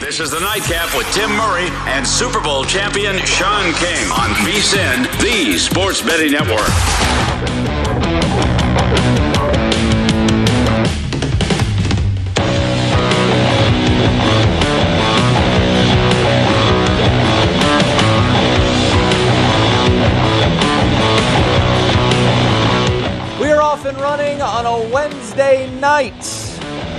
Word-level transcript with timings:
This 0.00 0.18
is 0.18 0.30
the 0.30 0.40
Nightcap 0.40 0.96
with 0.96 1.06
Tim 1.12 1.30
Murray 1.36 1.68
and 1.86 2.08
Super 2.08 2.40
Bowl 2.40 2.64
champion 2.64 3.18
Sean 3.18 3.74
King 3.74 4.10
on 4.10 4.30
VSIN, 4.40 5.04
the 5.20 5.58
Sports 5.58 6.00
Betting 6.00 6.32
Network. 6.32 6.58
We 23.38 23.52
are 23.52 23.60
off 23.60 23.84
and 23.84 24.00
running 24.00 24.40
on 24.40 24.64
a 24.64 24.92
Wednesday 24.92 25.70
night 25.78 26.49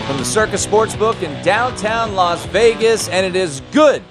from 0.08 0.18
the 0.18 0.26
Circa 0.26 0.54
Sportsbook 0.56 1.22
in 1.22 1.44
downtown 1.44 2.16
Las 2.16 2.46
Vegas, 2.48 3.08
and 3.10 3.26
it 3.26 3.36
is 3.36 3.62
good 3.72 4.02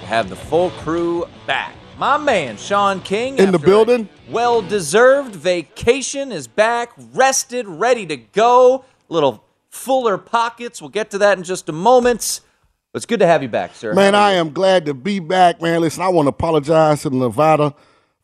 to 0.00 0.06
have 0.06 0.28
the 0.28 0.36
full 0.36 0.70
crew 0.70 1.26
back. 1.46 1.74
My 1.98 2.16
man, 2.18 2.56
Sean 2.56 3.00
King, 3.00 3.38
In 3.38 3.52
the 3.52 3.58
building? 3.58 4.08
well-deserved 4.30 5.34
vacation, 5.34 6.32
is 6.32 6.46
back, 6.46 6.92
rested, 7.12 7.66
ready 7.66 8.06
to 8.06 8.16
go. 8.16 8.84
Little 9.08 9.42
fuller 9.70 10.18
pockets. 10.18 10.80
We'll 10.80 10.90
get 10.90 11.10
to 11.12 11.18
that 11.18 11.38
in 11.38 11.44
just 11.44 11.68
a 11.68 11.72
moment. 11.72 12.40
It's 12.94 13.06
good 13.06 13.20
to 13.20 13.26
have 13.26 13.42
you 13.42 13.48
back, 13.48 13.74
sir. 13.74 13.92
Man, 13.94 14.14
I 14.14 14.32
am 14.32 14.52
glad 14.52 14.86
to 14.86 14.94
be 14.94 15.18
back, 15.20 15.60
man. 15.60 15.80
Listen, 15.80 16.02
I 16.02 16.08
want 16.08 16.26
to 16.26 16.30
apologize 16.30 17.02
to 17.02 17.10
the 17.10 17.16
Nevada 17.16 17.74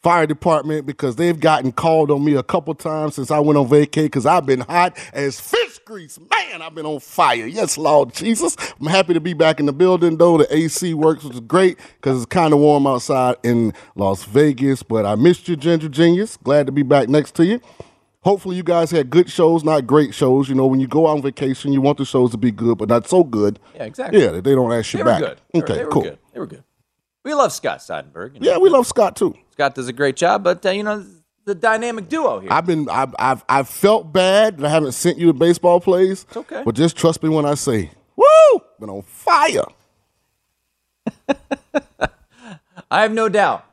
Fire 0.03 0.27
Department 0.27 0.85
because 0.85 1.15
they've 1.15 1.39
gotten 1.39 1.71
called 1.71 2.11
on 2.11 2.25
me 2.25 2.35
a 2.35 2.43
couple 2.43 2.75
times 2.75 3.15
since 3.15 3.31
I 3.31 3.39
went 3.39 3.57
on 3.57 3.69
vacay 3.69 4.03
because 4.05 4.27
I've 4.27 4.45
been 4.45 4.61
hot 4.61 4.99
as 5.13 5.39
fish 5.41 5.79
grease. 5.85 6.19
Man, 6.19 6.61
I've 6.61 6.75
been 6.75 6.87
on 6.87 6.99
fire. 6.99 7.47
Yes, 7.47 7.79
Lord 7.79 8.13
Jesus. 8.13 8.57
I'm 8.81 8.89
happy 8.89 9.15
to 9.15 9.21
be 9.21 9.33
back 9.33 9.61
in 9.61 9.67
the 9.67 9.73
building, 9.73 10.17
though. 10.17 10.39
The 10.39 10.57
AC 10.57 10.93
works, 10.95 11.23
which 11.23 11.35
is 11.35 11.41
great 11.41 11.79
because 12.01 12.17
it's 12.17 12.27
kind 12.27 12.53
of 12.53 12.59
warm 12.59 12.85
outside 12.87 13.37
in 13.45 13.73
Las 13.95 14.25
Vegas. 14.25 14.83
But 14.83 15.07
I 15.07 15.15
missed 15.15 15.47
you, 15.49 15.55
Ginger 15.55 15.89
Genius. 15.89 16.37
Glad 16.37 16.67
to 16.67 16.73
be 16.73 16.83
back 16.83 17.09
next 17.09 17.37
to 17.37 17.45
you. 17.47 17.61
Hopefully, 18.25 18.57
you 18.57 18.63
guys 18.65 18.91
had 18.91 19.09
good 19.11 19.31
shows, 19.31 19.63
not 19.63 19.87
great 19.87 20.15
shows. 20.15 20.49
You 20.49 20.55
know, 20.57 20.67
when 20.67 20.81
you 20.81 20.87
go 20.89 21.07
on 21.07 21.23
vacation, 21.23 21.73
you 21.73 21.81
want 21.81 21.99
the 21.99 22.05
shows 22.05 22.31
to 22.33 22.37
be 22.37 22.51
good, 22.51 22.77
but 22.79 22.89
not 22.89 23.09
so 23.09 23.23
good. 23.23 23.61
Yeah, 23.75 23.85
exactly. 23.85 24.21
Yeah, 24.21 24.31
they 24.33 24.55
don't 24.55 24.73
ask 24.73 24.93
you 24.93 24.99
They 24.99 25.05
were 25.05 25.11
back. 25.11 25.21
good. 25.21 25.41
They 25.53 25.59
were- 25.61 25.65
Okay, 25.65 25.75
they 25.75 25.85
were 25.85 25.91
cool. 25.91 26.03
good. 26.03 26.19
They 26.33 26.41
were 26.41 26.47
good. 26.47 26.65
We 27.25 27.35
love 27.35 27.53
Scott 27.53 27.79
Seidenberg. 27.79 28.35
you 28.35 28.41
know. 28.41 28.51
Yeah, 28.53 28.59
we 28.59 28.69
love 28.69 28.87
Scott 28.87 29.17
too. 29.17 29.35
Scott 29.53 29.75
does 29.75 29.89
a 29.89 29.93
great 29.93 30.17
job, 30.17 30.43
but 30.43 30.65
uh, 30.67 30.71
you 30.71 30.83
know 30.83 31.05
the 31.45 31.55
dynamic 31.55 32.09
duo 32.09 32.41
here. 32.41 32.53
I've 32.53 32.67
been, 32.67 32.89
I've, 32.89 33.15
I've, 33.19 33.45
I've 33.49 33.69
felt 33.69 34.13
bad 34.13 34.59
that 34.59 34.67
I 34.67 34.71
haven't 34.71 34.93
sent 34.93 35.19
you 35.19 35.27
the 35.27 35.33
baseball 35.35 35.81
plays. 35.81 36.23
It's 36.25 36.37
okay. 36.37 36.63
But 36.65 36.75
just 36.75 36.97
trust 36.97 37.23
me 37.23 37.29
when 37.29 37.45
I 37.45 37.55
say, 37.55 37.91
woo, 38.17 38.61
been 38.79 38.91
on 38.91 39.03
fire. 39.03 39.65
I 42.91 43.03
have 43.03 43.13
no 43.13 43.29
doubt. 43.29 43.65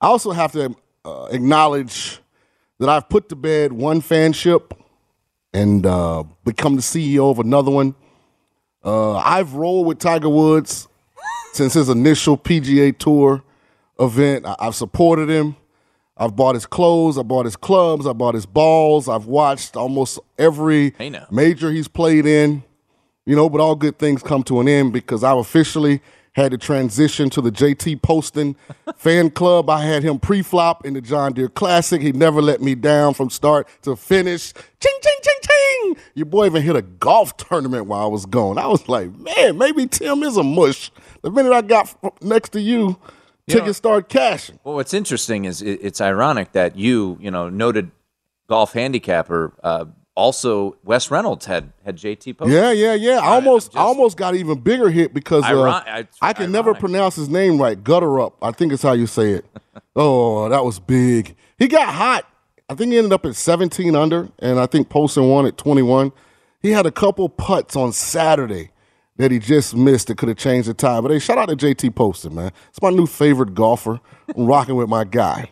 I 0.00 0.06
also 0.08 0.32
have 0.32 0.52
to 0.52 0.74
uh, 1.04 1.28
acknowledge 1.30 2.18
that 2.78 2.88
I've 2.88 3.08
put 3.08 3.28
to 3.28 3.36
bed 3.36 3.72
one 3.72 4.00
fanship 4.00 4.72
and 5.52 5.86
uh, 5.86 6.24
become 6.44 6.74
the 6.76 6.82
CEO 6.82 7.30
of 7.30 7.38
another 7.38 7.70
one. 7.70 7.94
Uh, 8.84 9.16
I've 9.16 9.54
rolled 9.54 9.86
with 9.86 10.00
Tiger 10.00 10.28
Woods 10.28 10.88
since 11.52 11.74
his 11.74 11.88
initial 11.88 12.36
PGA 12.36 12.96
Tour 12.96 13.42
event. 14.00 14.46
I- 14.46 14.56
I've 14.58 14.74
supported 14.74 15.28
him. 15.28 15.56
I've 16.16 16.36
bought 16.36 16.54
his 16.54 16.66
clothes. 16.66 17.18
I 17.18 17.22
bought 17.22 17.44
his 17.46 17.56
clubs. 17.56 18.06
I 18.06 18.12
bought 18.12 18.34
his 18.34 18.46
balls. 18.46 19.08
I've 19.08 19.26
watched 19.26 19.76
almost 19.76 20.18
every 20.38 20.94
Hey, 20.98 21.10
major 21.30 21.70
he's 21.70 21.88
played 21.88 22.26
in. 22.26 22.62
You 23.24 23.36
know, 23.36 23.48
but 23.48 23.60
all 23.60 23.74
good 23.76 23.98
things 23.98 24.22
come 24.22 24.42
to 24.44 24.60
an 24.60 24.68
end 24.68 24.92
because 24.92 25.22
I've 25.24 25.38
officially 25.38 26.00
had 26.32 26.50
to 26.50 26.58
transition 26.58 27.28
to 27.30 27.40
the 27.40 27.50
JT 27.52 28.02
Poston 28.02 28.56
fan 28.96 29.30
club. 29.30 29.68
I 29.70 29.84
had 29.84 30.02
him 30.02 30.18
pre-flop 30.18 30.84
in 30.86 30.94
the 30.94 31.00
John 31.00 31.32
Deere 31.32 31.48
Classic. 31.48 32.00
He 32.00 32.10
never 32.12 32.40
let 32.42 32.60
me 32.60 32.74
down 32.74 33.14
from 33.14 33.30
start 33.30 33.68
to 33.82 33.94
finish. 33.96 34.52
Ching, 34.52 34.98
ching, 35.02 35.18
ching, 35.22 35.34
ching. 35.42 35.51
Your 36.14 36.26
boy 36.26 36.46
even 36.46 36.62
hit 36.62 36.76
a 36.76 36.82
golf 36.82 37.36
tournament 37.36 37.86
while 37.86 38.02
I 38.02 38.06
was 38.06 38.26
gone. 38.26 38.58
I 38.58 38.66
was 38.66 38.88
like, 38.88 39.14
man, 39.16 39.58
maybe 39.58 39.86
Tim 39.86 40.22
is 40.22 40.36
a 40.36 40.42
mush. 40.42 40.90
The 41.22 41.30
minute 41.30 41.52
I 41.52 41.62
got 41.62 41.94
next 42.22 42.50
to 42.50 42.60
you, 42.60 42.98
tickets 43.48 43.78
started 43.78 44.08
cashing. 44.08 44.58
Well, 44.64 44.74
what's 44.74 44.94
interesting 44.94 45.44
is 45.44 45.62
it, 45.62 45.80
it's 45.82 46.00
ironic 46.00 46.52
that 46.52 46.76
you, 46.76 47.18
you 47.20 47.30
know, 47.30 47.48
noted 47.48 47.90
golf 48.48 48.72
handicapper, 48.72 49.52
uh, 49.62 49.86
also 50.14 50.76
Wes 50.84 51.10
Reynolds 51.10 51.46
had 51.46 51.72
had 51.84 51.96
JT. 51.96 52.36
Yeah, 52.46 52.70
yeah, 52.70 52.94
yeah. 52.94 53.18
I 53.18 53.34
almost, 53.34 53.74
I 53.74 53.80
almost 53.80 54.16
got 54.18 54.34
even 54.34 54.60
bigger 54.60 54.90
hit 54.90 55.14
because 55.14 55.42
uh, 55.44 55.46
Iron- 55.46 56.06
I 56.20 56.32
can 56.34 56.52
never 56.52 56.74
pronounce 56.74 57.16
his 57.16 57.28
name 57.30 57.60
right. 57.60 57.82
Gutter 57.82 58.20
up, 58.20 58.36
I 58.42 58.52
think 58.52 58.72
is 58.72 58.82
how 58.82 58.92
you 58.92 59.06
say 59.06 59.32
it. 59.32 59.46
oh, 59.96 60.48
that 60.50 60.64
was 60.64 60.78
big. 60.78 61.34
He 61.58 61.68
got 61.68 61.94
hot. 61.94 62.28
I 62.72 62.74
think 62.74 62.90
he 62.90 62.96
ended 62.96 63.12
up 63.12 63.26
at 63.26 63.36
17 63.36 63.94
under, 63.94 64.30
and 64.38 64.58
I 64.58 64.64
think 64.64 64.88
Poston 64.88 65.28
won 65.28 65.44
at 65.44 65.58
21. 65.58 66.10
He 66.62 66.70
had 66.70 66.86
a 66.86 66.90
couple 66.90 67.28
putts 67.28 67.76
on 67.76 67.92
Saturday 67.92 68.70
that 69.18 69.30
he 69.30 69.38
just 69.38 69.76
missed 69.76 70.06
that 70.06 70.16
could 70.16 70.30
have 70.30 70.38
changed 70.38 70.70
the 70.70 70.72
tie. 70.72 71.02
But 71.02 71.10
hey, 71.10 71.18
shout 71.18 71.36
out 71.36 71.50
to 71.50 71.56
JT 71.56 71.94
Poston, 71.94 72.34
man. 72.34 72.50
It's 72.70 72.80
my 72.80 72.88
new 72.88 73.06
favorite 73.06 73.52
golfer. 73.52 74.00
I'm 74.34 74.46
rocking 74.46 74.76
with 74.76 74.88
my 74.88 75.04
guy. 75.04 75.50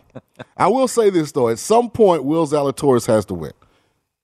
I 0.57 0.65
will 0.65 0.87
say 0.87 1.11
this 1.11 1.31
though: 1.31 1.49
at 1.49 1.59
some 1.59 1.91
point, 1.91 2.23
Will 2.23 2.47
Zalatoris 2.47 3.05
has 3.05 3.23
to 3.25 3.35
win. 3.35 3.53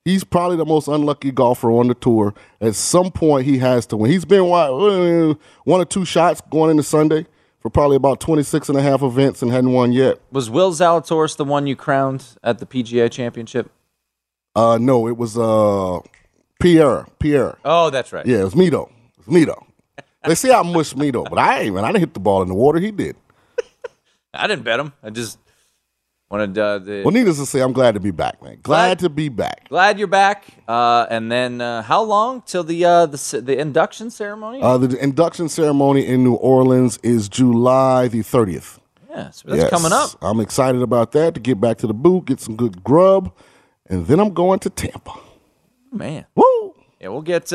He's 0.03 0.23
probably 0.23 0.57
the 0.57 0.65
most 0.65 0.87
unlucky 0.87 1.29
golfer 1.31 1.69
on 1.69 1.89
the 1.89 1.93
tour. 1.93 2.33
At 2.61 2.73
some 2.73 3.11
point, 3.11 3.45
he 3.45 3.59
has 3.59 3.85
to 3.87 3.97
win. 3.97 4.09
He's 4.09 4.25
been 4.25 4.45
one 4.45 5.37
or 5.65 5.85
two 5.85 6.03
shots 6.03 6.41
going 6.49 6.71
into 6.71 6.81
Sunday 6.81 7.27
for 7.59 7.69
probably 7.69 7.95
about 7.95 8.19
26 8.19 8.69
and 8.69 8.77
a 8.77 8.81
half 8.81 9.01
events 9.01 9.41
and 9.41 9.51
hadn't 9.51 9.73
won 9.73 9.91
yet. 9.91 10.19
Was 10.31 10.49
Will 10.49 10.71
Zalatoris 10.71 11.35
the 11.35 11.45
one 11.45 11.67
you 11.67 11.75
crowned 11.75 12.25
at 12.43 12.59
the 12.59 12.65
PGA 12.65 13.11
Championship? 13.11 13.71
Uh, 14.55 14.77
no, 14.79 15.07
it 15.07 15.17
was 15.17 15.37
uh, 15.37 15.99
Pierre. 16.59 17.05
Pierre. 17.19 17.57
Oh, 17.63 17.89
that's 17.89 18.11
right. 18.11 18.25
Yeah, 18.25 18.39
it 18.39 18.43
was 18.43 18.55
Mito. 18.55 18.89
It 18.89 19.27
was 19.27 19.27
Mito. 19.27 19.63
They 20.25 20.35
say 20.35 20.51
I 20.51 20.61
mushed 20.63 20.97
Mito, 20.97 21.29
but 21.29 21.37
I 21.37 21.61
ain't, 21.61 21.75
man. 21.75 21.85
I 21.85 21.87
didn't 21.89 22.01
hit 22.01 22.13
the 22.13 22.19
ball 22.19 22.41
in 22.41 22.47
the 22.47 22.55
water. 22.55 22.79
He 22.79 22.91
did. 22.91 23.15
I 24.33 24.47
didn't 24.47 24.63
bet 24.63 24.79
him. 24.79 24.93
I 25.03 25.09
just 25.09 25.37
wanted 26.29 26.57
uh, 26.57 26.79
the. 26.79 27.01
Well, 27.03 27.11
needless 27.13 27.37
to 27.37 27.45
say, 27.45 27.61
I'm 27.61 27.73
glad 27.73 27.93
to 27.93 27.99
be 27.99 28.11
back, 28.11 28.41
man. 28.41 28.59
Glad, 28.61 28.63
Glad- 28.63 28.99
to 28.99 29.09
be 29.09 29.29
back. 29.29 29.69
Glad 29.69 29.97
you're 29.99 30.07
back. 30.07 30.45
Uh, 30.67 31.05
and 31.09 31.31
then 31.31 31.61
uh, 31.61 31.81
how 31.81 32.01
long 32.03 32.41
till 32.45 32.63
the 32.63 32.83
uh, 32.85 33.05
the 33.05 33.41
the 33.43 33.57
induction 33.59 34.09
ceremony? 34.09 34.61
Uh, 34.61 34.77
the 34.77 34.97
induction 35.01 35.49
ceremony 35.49 36.05
in 36.05 36.23
New 36.23 36.35
Orleans 36.35 36.97
is 37.03 37.29
July 37.29 38.07
the 38.07 38.19
30th. 38.19 38.79
yeah, 39.09 39.29
so 39.31 39.47
that's 39.49 39.61
Yes. 39.63 39.69
coming 39.69 39.93
up. 39.93 40.11
I'm 40.21 40.39
excited 40.39 40.81
about 40.81 41.11
that 41.13 41.33
to 41.35 41.39
get 41.39 41.59
back 41.61 41.77
to 41.79 41.87
the 41.87 41.93
boot, 41.93 42.25
get 42.25 42.39
some 42.39 42.55
good 42.55 42.83
grub, 42.83 43.31
and 43.87 44.05
then 44.07 44.19
I'm 44.19 44.33
going 44.33 44.59
to 44.59 44.69
Tampa. 44.69 45.13
Man. 45.91 46.25
Woo! 46.35 46.75
Yeah, 46.99 47.07
we'll 47.09 47.21
get. 47.21 47.51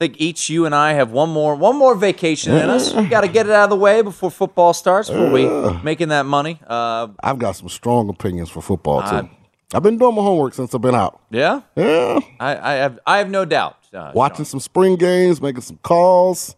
I 0.00 0.04
think 0.04 0.20
each 0.20 0.48
you 0.48 0.64
and 0.64 0.76
I 0.76 0.92
have 0.92 1.10
one 1.10 1.28
more 1.28 1.56
one 1.56 1.76
more 1.76 1.96
vacation 1.96 2.54
in 2.54 2.70
us. 2.70 2.94
We 2.94 3.06
got 3.08 3.22
to 3.22 3.28
get 3.28 3.46
it 3.46 3.52
out 3.52 3.64
of 3.64 3.70
the 3.70 3.76
way 3.76 4.00
before 4.00 4.30
football 4.30 4.72
starts. 4.72 5.10
Before 5.10 5.28
we 5.28 5.48
making 5.82 6.10
that 6.10 6.24
money. 6.24 6.60
Uh, 6.64 7.08
I've 7.20 7.40
got 7.40 7.56
some 7.56 7.68
strong 7.68 8.08
opinions 8.08 8.48
for 8.48 8.62
football 8.62 9.02
too. 9.02 9.08
I- 9.08 9.30
I've 9.74 9.82
been 9.82 9.98
doing 9.98 10.14
my 10.14 10.22
homework 10.22 10.54
since 10.54 10.72
I've 10.74 10.80
been 10.80 10.94
out. 10.94 11.20
yeah, 11.30 11.60
Yeah, 11.76 12.20
I, 12.40 12.56
I 12.56 12.72
have 12.76 12.98
I 13.06 13.18
have 13.18 13.28
no 13.28 13.44
doubt. 13.44 13.76
Uh, 13.92 14.12
Watching 14.14 14.46
some 14.46 14.60
spring 14.60 14.94
games, 14.96 15.42
making 15.42 15.60
some 15.62 15.78
calls. 15.82 16.54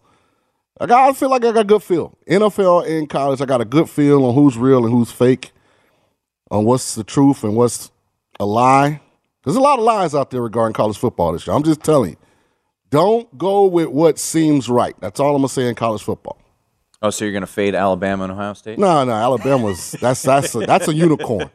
I 0.79 0.85
got. 0.85 1.09
I 1.09 1.13
feel 1.13 1.29
like 1.29 1.43
I 1.43 1.51
got 1.51 1.61
a 1.61 1.63
good 1.65 1.83
feel. 1.83 2.15
NFL 2.29 2.87
and 2.89 3.09
college, 3.09 3.41
I 3.41 3.45
got 3.45 3.59
a 3.59 3.65
good 3.65 3.89
feel 3.89 4.23
on 4.23 4.33
who's 4.35 4.55
real 4.57 4.85
and 4.85 4.93
who's 4.93 5.11
fake, 5.11 5.51
on 6.51 6.63
what's 6.63 6.93
the 6.95 7.03
truth 7.03 7.43
and 7.43 7.55
what's 7.57 7.91
a 8.39 8.45
lie. 8.45 9.01
There's 9.43 9.57
a 9.57 9.61
lot 9.61 9.79
of 9.79 9.83
lies 9.83 10.13
out 10.15 10.29
there 10.31 10.41
regarding 10.43 10.73
college 10.73 10.97
football 10.97 11.33
this 11.33 11.45
year. 11.47 11.55
I'm 11.55 11.63
just 11.63 11.81
telling 11.83 12.11
you. 12.11 12.17
Don't 12.91 13.35
go 13.37 13.65
with 13.65 13.87
what 13.87 14.19
seems 14.19 14.69
right. 14.69 14.95
That's 14.99 15.19
all 15.19 15.35
I'm 15.35 15.41
gonna 15.41 15.49
say 15.49 15.67
in 15.67 15.75
college 15.75 16.03
football. 16.03 16.37
Oh, 17.03 17.09
so 17.09 17.25
you're 17.25 17.31
going 17.31 17.41
to 17.41 17.47
fade 17.47 17.73
Alabama 17.73 18.25
and 18.25 18.33
Ohio 18.33 18.53
State? 18.53 18.77
No, 18.77 19.03
no, 19.03 19.11
Alabama's 19.11 19.93
that's 19.93 20.21
that's 20.21 20.53
a, 20.53 20.59
that's 20.59 20.87
a 20.87 20.93
unicorn. 20.93 21.49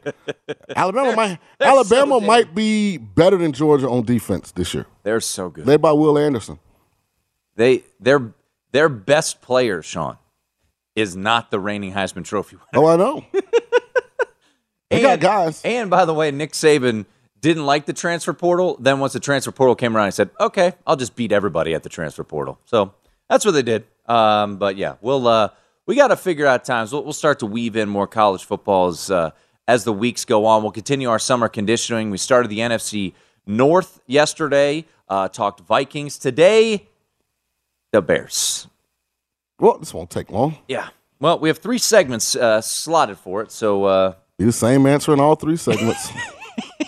Alabama 0.75 1.15
might 1.15 1.39
Alabama 1.61 2.19
so 2.19 2.25
might 2.25 2.53
be 2.53 2.97
better 2.97 3.37
than 3.37 3.53
Georgia 3.53 3.87
on 3.89 4.03
defense 4.03 4.51
this 4.51 4.73
year. 4.73 4.85
They're 5.03 5.21
so 5.21 5.49
good. 5.49 5.65
Led 5.65 5.81
by 5.81 5.93
Will 5.93 6.17
Anderson. 6.17 6.59
They 7.55 7.83
their 7.97 8.33
their 8.73 8.89
best 8.89 9.41
player, 9.41 9.81
Sean, 9.81 10.17
is 10.95 11.15
not 11.15 11.49
the 11.49 11.61
reigning 11.61 11.93
Heisman 11.93 12.25
Trophy 12.25 12.57
winner. 12.57 12.85
Oh, 12.85 12.87
I 12.87 12.95
know. 12.97 13.25
they 14.89 15.01
got 15.01 15.21
guys. 15.21 15.61
And 15.63 15.89
by 15.89 16.03
the 16.03 16.13
way, 16.13 16.29
Nick 16.31 16.51
Saban 16.51 17.05
didn't 17.41 17.65
like 17.65 17.85
the 17.85 17.93
transfer 17.93 18.33
portal. 18.33 18.77
Then 18.79 18.99
once 18.99 19.13
the 19.13 19.19
transfer 19.19 19.51
portal 19.51 19.75
came 19.75 19.95
around, 19.95 20.07
I 20.07 20.11
said, 20.11 20.29
"Okay, 20.39 20.73
I'll 20.85 20.95
just 20.95 21.15
beat 21.15 21.31
everybody 21.31 21.73
at 21.73 21.83
the 21.83 21.89
transfer 21.89 22.23
portal." 22.23 22.59
So 22.65 22.93
that's 23.29 23.45
what 23.45 23.51
they 23.51 23.61
did. 23.61 23.85
Um, 24.05 24.57
but 24.57 24.77
yeah, 24.77 24.95
we'll 25.01 25.27
uh, 25.27 25.49
we 25.85 25.95
got 25.95 26.07
to 26.09 26.15
figure 26.15 26.45
out 26.45 26.65
times. 26.65 26.91
We'll, 26.93 27.03
we'll, 27.03 27.13
start 27.13 27.39
to 27.39 27.45
weave 27.45 27.75
in 27.75 27.89
more 27.89 28.07
college 28.07 28.45
football 28.45 28.87
as 28.87 29.11
uh, 29.11 29.31
as 29.67 29.83
the 29.83 29.93
weeks 29.93 30.25
go 30.25 30.45
on. 30.45 30.63
We'll 30.63 30.71
continue 30.71 31.09
our 31.09 31.19
summer 31.19 31.49
conditioning. 31.49 32.09
We 32.09 32.17
started 32.17 32.49
the 32.49 32.59
NFC 32.59 33.13
North 33.45 34.01
yesterday. 34.07 34.85
Uh, 35.09 35.27
talked 35.29 35.61
Vikings 35.61 36.17
today. 36.17 36.87
The 37.91 38.01
Bears. 38.01 38.67
Well, 39.59 39.77
this 39.77 39.93
won't 39.93 40.09
take 40.09 40.29
long. 40.29 40.57
Yeah. 40.67 40.89
Well, 41.19 41.39
we 41.39 41.49
have 41.49 41.57
three 41.57 41.79
segments 41.79 42.35
uh, 42.35 42.61
slotted 42.61 43.17
for 43.17 43.41
it, 43.41 43.51
so 43.51 43.85
uh, 43.85 44.13
be 44.37 44.45
the 44.45 44.51
same 44.51 44.85
answer 44.85 45.13
in 45.13 45.19
all 45.19 45.35
three 45.35 45.57
segments. 45.57 46.11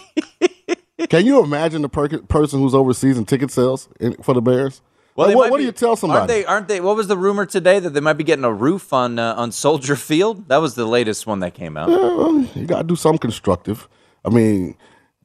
Can 1.10 1.26
you 1.26 1.44
imagine 1.44 1.82
the 1.82 1.90
per- 1.90 2.20
person 2.20 2.60
who's 2.60 2.76
overseas 2.76 3.18
in 3.18 3.26
ticket 3.26 3.52
sales 3.52 3.90
in, 4.00 4.14
for 4.22 4.34
the 4.34 4.42
Bears? 4.42 4.82
Well, 5.16 5.28
like, 5.28 5.36
what, 5.36 5.52
what 5.52 5.58
be, 5.58 5.64
do 5.64 5.66
you 5.66 5.72
tell 5.74 5.96
somebody? 5.96 6.20
Aren't 6.20 6.28
they? 6.30 6.46
Aren't 6.46 6.68
they? 6.70 6.82
What 6.82 6.96
was 6.96 7.08
the 7.08 7.18
rumor 7.18 7.46
today 7.46 7.80
that 7.80 7.90
they 7.90 8.00
might 8.00 8.14
be 8.14 8.24
getting 8.24 8.46
a 8.46 8.54
roof 8.54 8.94
on 8.94 9.20
uh, 9.20 9.34
on 9.36 9.52
Soldier 9.52 9.98
Field? 9.98 10.48
That 10.48 10.58
was 10.58 10.76
the 10.76 10.86
latest 10.86 11.28
one 11.28 11.40
that 11.40 11.54
came 11.54 11.76
out. 11.76 11.90
Yeah, 11.90 11.98
well, 11.98 12.42
you 12.56 12.66
got 12.66 12.84
to 12.84 12.88
do 12.88 12.96
something 12.96 13.20
constructive. 13.20 13.90
I 14.24 14.30
mean, 14.30 14.78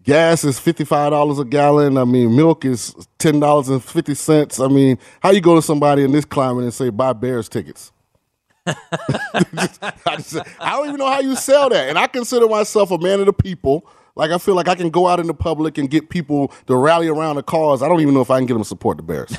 gas 0.03 0.43
is 0.43 0.59
fifty 0.59 0.85
five 0.85 1.11
dollars 1.11 1.39
a 1.39 1.45
gallon. 1.45 1.97
I 1.97 2.05
mean, 2.05 2.35
milk 2.35 2.65
is 2.65 2.93
ten 3.19 3.39
dollars 3.39 3.69
and 3.69 3.85
fifty 3.85 4.15
cents. 4.15 4.59
I 4.59 4.67
mean, 4.67 4.99
how 5.21 5.31
you 5.31 5.41
go 5.41 5.55
to 5.55 5.63
somebody 5.63 6.03
in 6.03 6.11
this 6.11 6.25
climate 6.25 6.65
and 6.65 6.75
say 6.75 6.91
buy 6.91 7.13
Bears 7.13 7.49
tickets? 7.49 7.93
I, 8.67 10.17
just, 10.17 10.39
I 10.59 10.73
don't 10.73 10.89
even 10.89 10.99
know 10.99 11.07
how 11.07 11.21
you 11.21 11.37
sell 11.37 11.69
that. 11.69 11.89
And 11.89 11.99
I 11.99 12.09
consider 12.09 12.49
myself 12.49 12.91
a 12.91 12.99
man 12.99 13.21
of 13.21 13.27
the 13.27 13.33
people. 13.33 13.87
Like 14.17 14.31
I 14.31 14.39
feel 14.39 14.55
like 14.55 14.69
I 14.69 14.75
can 14.75 14.91
go 14.91 15.09
out 15.09 15.21
in 15.21 15.27
the 15.27 15.35
public 15.35 15.79
and 15.79 15.91
get 15.91 16.09
people 16.09 16.53
to 16.67 16.77
rally 16.77 17.09
around 17.09 17.37
a 17.39 17.43
cause. 17.43 17.83
I 17.83 17.89
don't 17.89 18.01
even 18.01 18.15
know 18.15 18.21
if 18.21 18.31
I 18.31 18.39
can 18.39 18.47
get 18.47 18.55
them 18.55 18.63
to 18.63 18.69
support 18.69 18.97
the 18.97 19.03
Bears. 19.03 19.37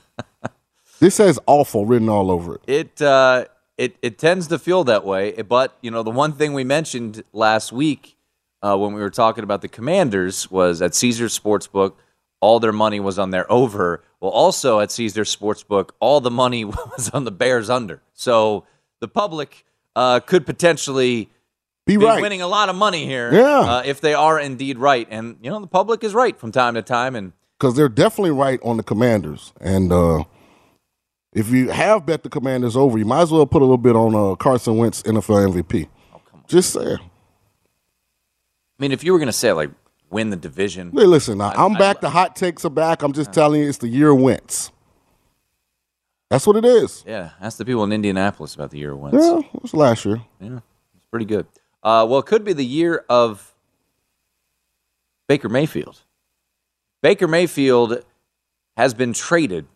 this 1.00 1.14
says 1.14 1.38
awful 1.46 1.86
written 1.86 2.08
all 2.08 2.30
over 2.30 2.56
it. 2.56 2.60
It 2.66 3.02
uh, 3.02 3.44
it 3.76 3.96
it 4.02 4.18
tends 4.18 4.48
to 4.48 4.58
feel 4.58 4.84
that 4.84 5.04
way. 5.04 5.32
But 5.42 5.76
you 5.80 5.90
know, 5.90 6.02
the 6.02 6.10
one 6.10 6.32
thing 6.32 6.54
we 6.54 6.64
mentioned 6.64 7.22
last 7.32 7.72
week 7.72 8.16
uh, 8.62 8.76
when 8.76 8.92
we 8.92 9.00
were 9.00 9.10
talking 9.10 9.44
about 9.44 9.62
the 9.62 9.68
Commanders 9.68 10.50
was 10.50 10.82
at 10.82 10.94
Caesars 10.94 11.38
Sportsbook, 11.38 11.94
all 12.40 12.60
their 12.60 12.72
money 12.72 13.00
was 13.00 13.18
on 13.18 13.30
their 13.30 13.50
over. 13.50 14.02
Well, 14.20 14.30
also 14.30 14.80
at 14.80 14.90
Caesars 14.90 15.34
Sportsbook, 15.34 15.90
all 16.00 16.20
the 16.20 16.30
money 16.30 16.64
was 16.64 17.10
on 17.10 17.24
the 17.24 17.30
Bears 17.30 17.70
under. 17.70 18.02
So 18.14 18.64
the 19.00 19.08
public 19.08 19.64
uh, 19.94 20.20
could 20.20 20.44
potentially 20.46 21.30
be, 21.88 21.96
be 21.96 22.04
right. 22.04 22.20
winning 22.20 22.42
a 22.42 22.46
lot 22.46 22.68
of 22.68 22.76
money 22.76 23.06
here. 23.06 23.32
Yeah. 23.32 23.60
Uh, 23.60 23.82
if 23.84 24.00
they 24.00 24.12
are 24.12 24.38
indeed 24.38 24.78
right, 24.78 25.08
and 25.10 25.38
you 25.42 25.50
know 25.50 25.58
the 25.60 25.66
public 25.66 26.04
is 26.04 26.14
right 26.14 26.38
from 26.38 26.52
time 26.52 26.74
to 26.74 26.82
time, 26.82 27.16
and 27.16 27.32
because 27.58 27.74
they're 27.74 27.88
definitely 27.88 28.30
right 28.30 28.60
on 28.62 28.76
the 28.76 28.82
Commanders, 28.82 29.52
and 29.60 29.90
uh, 29.90 30.24
if 31.32 31.50
you 31.50 31.70
have 31.70 32.04
bet 32.04 32.22
the 32.22 32.28
Commanders 32.28 32.76
over, 32.76 32.98
you 32.98 33.06
might 33.06 33.22
as 33.22 33.32
well 33.32 33.46
put 33.46 33.62
a 33.62 33.64
little 33.64 33.78
bit 33.78 33.96
on 33.96 34.14
uh, 34.14 34.34
Carson 34.34 34.76
Wentz 34.76 35.02
NFL 35.02 35.52
MVP. 35.52 35.88
Oh, 36.12 36.20
come 36.30 36.40
on. 36.40 36.44
Just 36.46 36.74
saying. 36.74 36.98
I 36.98 38.78
mean, 38.78 38.92
if 38.92 39.02
you 39.02 39.12
were 39.12 39.18
going 39.18 39.26
to 39.26 39.32
say 39.32 39.52
like 39.52 39.70
win 40.10 40.28
the 40.28 40.36
division, 40.36 40.92
hey, 40.92 41.04
listen, 41.04 41.40
I, 41.40 41.64
am 41.64 41.72
back. 41.72 41.96
I, 41.96 42.00
the 42.02 42.10
hot 42.10 42.36
takes 42.36 42.66
are 42.66 42.70
back. 42.70 43.02
I'm 43.02 43.14
just 43.14 43.30
uh, 43.30 43.32
telling 43.32 43.62
you, 43.62 43.68
it's 43.68 43.78
the 43.78 43.88
year 43.88 44.14
Wentz. 44.14 44.72
That's 46.28 46.46
what 46.46 46.56
it 46.56 46.66
is. 46.66 47.02
Yeah, 47.06 47.30
ask 47.40 47.56
the 47.56 47.64
people 47.64 47.84
in 47.84 47.92
Indianapolis 47.92 48.54
about 48.54 48.70
the 48.70 48.78
year 48.78 48.94
Wentz. 48.94 49.16
Yeah, 49.18 49.38
it 49.38 49.62
was 49.62 49.72
last 49.72 50.04
year. 50.04 50.20
Yeah, 50.40 50.56
it's 50.94 51.06
pretty 51.10 51.24
good. 51.24 51.46
Uh, 51.82 52.06
well, 52.08 52.18
it 52.18 52.26
could 52.26 52.44
be 52.44 52.52
the 52.52 52.64
year 52.64 53.04
of 53.08 53.54
Baker 55.28 55.48
Mayfield. 55.48 56.02
Baker 57.02 57.28
Mayfield 57.28 58.04
has 58.76 58.94
been 58.94 59.12
traded 59.12 59.66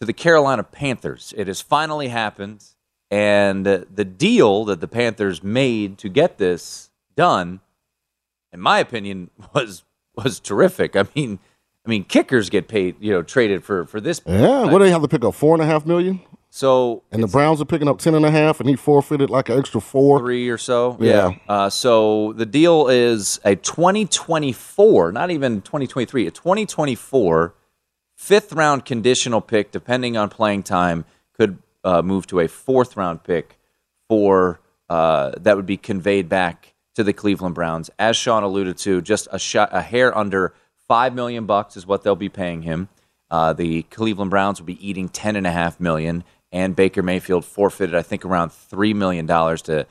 to 0.00 0.06
the 0.06 0.12
Carolina 0.12 0.62
Panthers. 0.62 1.32
It 1.36 1.46
has 1.46 1.60
finally 1.60 2.08
happened. 2.08 2.64
And 3.10 3.66
the 3.66 4.04
deal 4.04 4.64
that 4.66 4.80
the 4.80 4.86
Panthers 4.86 5.42
made 5.42 5.98
to 5.98 6.08
get 6.08 6.38
this 6.38 6.90
done, 7.16 7.60
in 8.52 8.60
my 8.60 8.78
opinion, 8.78 9.30
was 9.54 9.84
was 10.14 10.38
terrific. 10.38 10.96
I 10.96 11.06
mean, 11.16 11.38
I 11.84 11.88
mean, 11.88 12.04
kickers 12.04 12.50
get 12.50 12.68
paid, 12.68 12.96
you 13.00 13.12
know, 13.12 13.22
traded 13.22 13.64
for 13.64 13.84
for 13.84 14.00
this. 14.00 14.20
Yeah, 14.26 14.64
what 14.64 14.78
do 14.78 14.84
they 14.84 14.90
have 14.90 15.02
to 15.02 15.08
pick 15.08 15.24
up? 15.24 15.34
Four 15.34 15.54
and 15.54 15.62
a 15.62 15.66
half 15.66 15.84
million. 15.86 16.20
So 16.52 17.04
and 17.12 17.22
the 17.22 17.28
Browns 17.28 17.60
are 17.60 17.64
picking 17.64 17.86
up 17.86 17.98
ten 17.98 18.14
and 18.14 18.26
a 18.26 18.30
half, 18.30 18.58
and 18.58 18.68
he 18.68 18.74
forfeited 18.74 19.30
like 19.30 19.48
an 19.48 19.58
extra 19.58 19.80
four, 19.80 20.18
three 20.18 20.48
or 20.48 20.58
so. 20.58 20.96
Yeah. 21.00 21.28
yeah. 21.28 21.34
Uh, 21.48 21.70
so 21.70 22.32
the 22.32 22.44
deal 22.44 22.88
is 22.88 23.38
a 23.44 23.54
2024, 23.54 25.12
not 25.12 25.30
even 25.30 25.62
2023, 25.62 26.26
a 26.26 26.30
2024 26.32 27.54
fifth 28.16 28.52
round 28.52 28.84
conditional 28.84 29.40
pick, 29.40 29.70
depending 29.70 30.16
on 30.16 30.28
playing 30.28 30.64
time, 30.64 31.04
could 31.32 31.58
uh, 31.84 32.02
move 32.02 32.26
to 32.26 32.40
a 32.40 32.48
fourth 32.48 32.96
round 32.96 33.22
pick 33.22 33.56
for 34.08 34.60
uh, 34.88 35.30
that 35.40 35.56
would 35.56 35.66
be 35.66 35.76
conveyed 35.76 36.28
back 36.28 36.74
to 36.96 37.04
the 37.04 37.12
Cleveland 37.12 37.54
Browns. 37.54 37.90
As 37.96 38.16
Sean 38.16 38.42
alluded 38.42 38.76
to, 38.78 39.00
just 39.00 39.28
a 39.30 39.38
shot, 39.38 39.70
a 39.72 39.80
hair 39.80 40.16
under 40.18 40.52
five 40.88 41.14
million 41.14 41.46
bucks 41.46 41.76
is 41.76 41.86
what 41.86 42.02
they'll 42.02 42.16
be 42.16 42.28
paying 42.28 42.62
him. 42.62 42.88
Uh, 43.30 43.52
the 43.52 43.82
Cleveland 43.84 44.32
Browns 44.32 44.60
will 44.60 44.66
be 44.66 44.86
eating 44.86 45.08
ten 45.08 45.36
and 45.36 45.46
a 45.46 45.52
half 45.52 45.78
million 45.78 46.24
and 46.52 46.74
Baker 46.74 47.02
Mayfield 47.02 47.44
forfeited, 47.44 47.94
I 47.94 48.02
think, 48.02 48.24
around 48.24 48.52
three 48.52 48.94
million 48.94 49.26
dollars 49.26 49.62
to 49.62 49.86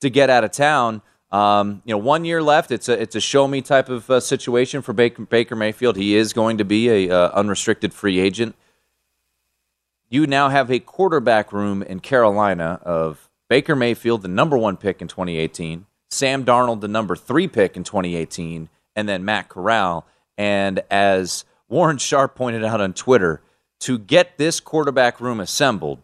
to 0.00 0.10
get 0.10 0.30
out 0.30 0.44
of 0.44 0.50
town. 0.52 1.02
Um, 1.30 1.82
you 1.84 1.92
know, 1.94 1.98
one 1.98 2.24
year 2.24 2.42
left. 2.42 2.70
It's 2.70 2.88
a 2.88 3.00
it's 3.00 3.16
a 3.16 3.20
show 3.20 3.48
me 3.48 3.60
type 3.60 3.88
of 3.88 4.08
uh, 4.10 4.20
situation 4.20 4.82
for 4.82 4.92
Baker, 4.92 5.24
Baker 5.24 5.56
Mayfield. 5.56 5.96
He 5.96 6.14
is 6.14 6.32
going 6.32 6.58
to 6.58 6.64
be 6.64 6.88
a 6.88 7.14
uh, 7.14 7.30
unrestricted 7.30 7.92
free 7.92 8.20
agent. 8.20 8.54
You 10.08 10.26
now 10.26 10.48
have 10.48 10.70
a 10.70 10.78
quarterback 10.78 11.52
room 11.52 11.82
in 11.82 11.98
Carolina 11.98 12.78
of 12.84 13.28
Baker 13.48 13.74
Mayfield, 13.74 14.22
the 14.22 14.28
number 14.28 14.56
one 14.56 14.76
pick 14.76 15.02
in 15.02 15.08
2018, 15.08 15.86
Sam 16.10 16.44
Darnold, 16.44 16.80
the 16.80 16.88
number 16.88 17.16
three 17.16 17.48
pick 17.48 17.76
in 17.76 17.84
2018, 17.84 18.68
and 18.94 19.08
then 19.08 19.24
Matt 19.24 19.48
Corral. 19.48 20.06
And 20.38 20.82
as 20.90 21.44
Warren 21.68 21.98
Sharp 21.98 22.34
pointed 22.34 22.64
out 22.64 22.80
on 22.80 22.92
Twitter, 22.92 23.42
to 23.84 23.98
get 23.98 24.38
this 24.38 24.60
quarterback 24.60 25.20
room 25.20 25.40
assembled, 25.40 26.00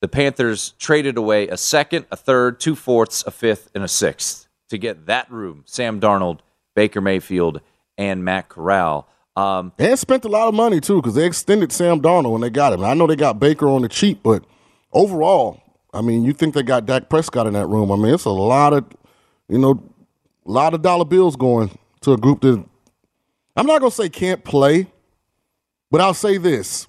the 0.00 0.08
Panthers 0.08 0.72
traded 0.78 1.18
away 1.18 1.46
a 1.46 1.58
second, 1.58 2.06
a 2.10 2.16
third, 2.16 2.58
two 2.58 2.74
fourths, 2.74 3.22
a 3.26 3.30
fifth, 3.30 3.70
and 3.74 3.84
a 3.84 3.88
sixth 3.88 4.48
to 4.70 4.78
get 4.78 5.04
that 5.06 5.30
room. 5.30 5.62
Sam 5.66 6.00
Darnold, 6.00 6.38
Baker 6.74 7.02
Mayfield, 7.02 7.60
and 7.98 8.24
Matt 8.24 8.48
Corral. 8.48 9.06
Um, 9.36 9.72
and 9.78 9.98
spent 9.98 10.24
a 10.24 10.28
lot 10.28 10.48
of 10.48 10.54
money 10.54 10.80
too 10.80 11.02
because 11.02 11.14
they 11.14 11.26
extended 11.26 11.70
Sam 11.70 12.00
Darnold 12.00 12.32
when 12.32 12.40
they 12.40 12.48
got 12.48 12.72
him. 12.72 12.82
I 12.82 12.94
know 12.94 13.06
they 13.06 13.16
got 13.16 13.38
Baker 13.38 13.68
on 13.68 13.82
the 13.82 13.88
cheap, 13.90 14.22
but 14.22 14.42
overall, 14.90 15.60
I 15.92 16.00
mean, 16.00 16.24
you 16.24 16.32
think 16.32 16.54
they 16.54 16.62
got 16.62 16.86
Dak 16.86 17.10
Prescott 17.10 17.46
in 17.46 17.52
that 17.52 17.66
room? 17.66 17.92
I 17.92 17.96
mean, 17.96 18.14
it's 18.14 18.24
a 18.24 18.30
lot 18.30 18.72
of, 18.72 18.86
you 19.48 19.58
know, 19.58 19.82
a 20.46 20.50
lot 20.50 20.72
of 20.72 20.80
dollar 20.80 21.04
bills 21.04 21.36
going 21.36 21.78
to 22.00 22.14
a 22.14 22.16
group 22.16 22.40
that 22.40 22.64
I'm 23.54 23.66
not 23.66 23.80
gonna 23.80 23.90
say 23.90 24.08
can't 24.08 24.42
play, 24.42 24.86
but 25.90 26.00
I'll 26.00 26.14
say 26.14 26.38
this: 26.38 26.86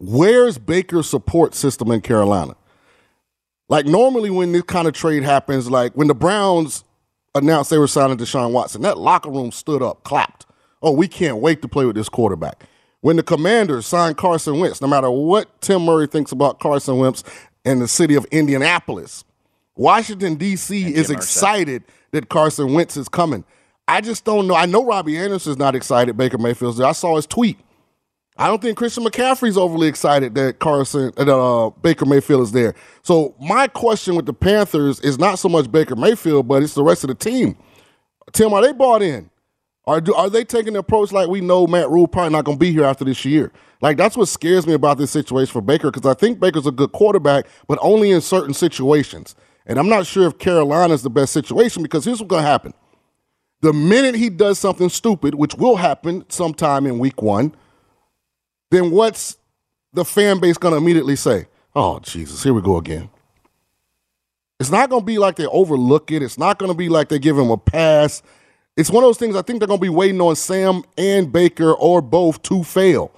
Where's 0.00 0.56
Baker's 0.56 1.08
support 1.08 1.54
system 1.54 1.90
in 1.90 2.00
Carolina? 2.00 2.56
Like 3.68 3.84
normally 3.84 4.30
when 4.30 4.50
this 4.52 4.62
kind 4.62 4.88
of 4.88 4.94
trade 4.94 5.22
happens, 5.22 5.70
like 5.70 5.92
when 5.92 6.08
the 6.08 6.14
Browns 6.14 6.84
announced 7.34 7.70
they 7.70 7.78
were 7.78 7.86
signing 7.86 8.16
Deshaun 8.16 8.52
Watson, 8.52 8.82
that 8.82 8.98
locker 8.98 9.30
room 9.30 9.52
stood 9.52 9.82
up, 9.82 10.02
clapped. 10.02 10.46
Oh, 10.82 10.92
we 10.92 11.06
can't 11.06 11.36
wait 11.36 11.60
to 11.62 11.68
play 11.68 11.84
with 11.84 11.96
this 11.96 12.08
quarterback. 12.08 12.64
When 13.02 13.16
the 13.16 13.22
Commanders 13.22 13.86
signed 13.86 14.16
Carson 14.16 14.58
Wentz, 14.58 14.80
no 14.80 14.88
matter 14.88 15.10
what 15.10 15.60
Tim 15.60 15.82
Murray 15.84 16.06
thinks 16.06 16.32
about 16.32 16.60
Carson 16.60 16.98
Wentz 16.98 17.22
and 17.66 17.80
the 17.80 17.88
city 17.88 18.14
of 18.14 18.24
Indianapolis, 18.26 19.24
Washington 19.76 20.36
D.C. 20.36 20.94
is 20.94 21.10
excited 21.10 21.84
that 22.12 22.30
Carson 22.30 22.72
Wentz 22.72 22.96
is 22.96 23.08
coming. 23.08 23.44
I 23.86 24.00
just 24.00 24.24
don't 24.24 24.46
know. 24.46 24.54
I 24.54 24.66
know 24.66 24.84
Robbie 24.84 25.18
Anderson's 25.18 25.58
not 25.58 25.74
excited 25.74 26.16
Baker 26.16 26.38
Mayfield's 26.38 26.78
there. 26.78 26.86
I 26.86 26.92
saw 26.92 27.16
his 27.16 27.26
tweet. 27.26 27.58
I 28.40 28.46
don't 28.46 28.62
think 28.62 28.78
Christian 28.78 29.04
McCaffrey's 29.04 29.58
overly 29.58 29.86
excited 29.86 30.34
that 30.34 30.60
Carson 30.60 31.12
that 31.18 31.28
uh, 31.28 31.68
Baker 31.82 32.06
Mayfield 32.06 32.40
is 32.40 32.52
there. 32.52 32.74
So 33.02 33.34
my 33.38 33.68
question 33.68 34.16
with 34.16 34.24
the 34.24 34.32
Panthers 34.32 34.98
is 35.00 35.18
not 35.18 35.38
so 35.38 35.50
much 35.50 35.70
Baker 35.70 35.94
Mayfield, 35.94 36.48
but 36.48 36.62
it's 36.62 36.72
the 36.72 36.82
rest 36.82 37.04
of 37.04 37.08
the 37.08 37.14
team. 37.14 37.54
Tim, 38.32 38.54
are 38.54 38.62
they 38.62 38.72
bought 38.72 39.02
in? 39.02 39.28
Are 39.86 40.00
do, 40.00 40.14
are 40.14 40.30
they 40.30 40.44
taking 40.44 40.72
the 40.72 40.78
approach 40.78 41.12
like 41.12 41.28
we 41.28 41.42
know 41.42 41.66
Matt 41.66 41.90
Rhule 41.90 42.08
probably 42.08 42.32
not 42.32 42.46
going 42.46 42.56
to 42.56 42.60
be 42.60 42.72
here 42.72 42.84
after 42.84 43.04
this 43.04 43.26
year? 43.26 43.52
Like 43.82 43.98
that's 43.98 44.16
what 44.16 44.26
scares 44.26 44.66
me 44.66 44.72
about 44.72 44.96
this 44.96 45.10
situation 45.10 45.52
for 45.52 45.60
Baker 45.60 45.90
because 45.90 46.10
I 46.10 46.14
think 46.14 46.40
Baker's 46.40 46.66
a 46.66 46.70
good 46.70 46.92
quarterback, 46.92 47.46
but 47.68 47.78
only 47.82 48.10
in 48.10 48.22
certain 48.22 48.54
situations. 48.54 49.36
And 49.66 49.78
I'm 49.78 49.88
not 49.90 50.06
sure 50.06 50.26
if 50.26 50.38
Carolina's 50.38 51.02
the 51.02 51.10
best 51.10 51.34
situation 51.34 51.82
because 51.82 52.06
here's 52.06 52.20
what's 52.20 52.30
going 52.30 52.42
to 52.42 52.48
happen. 52.48 52.72
The 53.60 53.74
minute 53.74 54.14
he 54.14 54.30
does 54.30 54.58
something 54.58 54.88
stupid, 54.88 55.34
which 55.34 55.56
will 55.56 55.76
happen 55.76 56.24
sometime 56.30 56.86
in 56.86 56.98
week 56.98 57.20
one, 57.20 57.54
then 58.70 58.90
what's 58.90 59.36
the 59.92 60.04
fan 60.04 60.40
base 60.40 60.56
going 60.56 60.72
to 60.72 60.78
immediately 60.78 61.16
say? 61.16 61.46
Oh, 61.74 61.98
Jesus, 62.00 62.42
here 62.42 62.54
we 62.54 62.62
go 62.62 62.76
again. 62.76 63.10
It's 64.58 64.70
not 64.70 64.90
going 64.90 65.02
to 65.02 65.06
be 65.06 65.18
like 65.18 65.36
they 65.36 65.46
overlook 65.46 66.10
it. 66.12 66.22
It's 66.22 66.38
not 66.38 66.58
going 66.58 66.70
to 66.70 66.76
be 66.76 66.88
like 66.88 67.08
they 67.08 67.18
give 67.18 67.38
him 67.38 67.50
a 67.50 67.56
pass. 67.56 68.22
It's 68.76 68.90
one 68.90 69.02
of 69.02 69.08
those 69.08 69.18
things 69.18 69.34
I 69.34 69.42
think 69.42 69.58
they're 69.58 69.66
going 69.66 69.80
to 69.80 69.82
be 69.82 69.88
waiting 69.88 70.20
on 70.20 70.36
Sam 70.36 70.82
and 70.98 71.32
Baker 71.32 71.72
or 71.72 72.02
both 72.02 72.42
to 72.42 72.62
fail. 72.62 73.10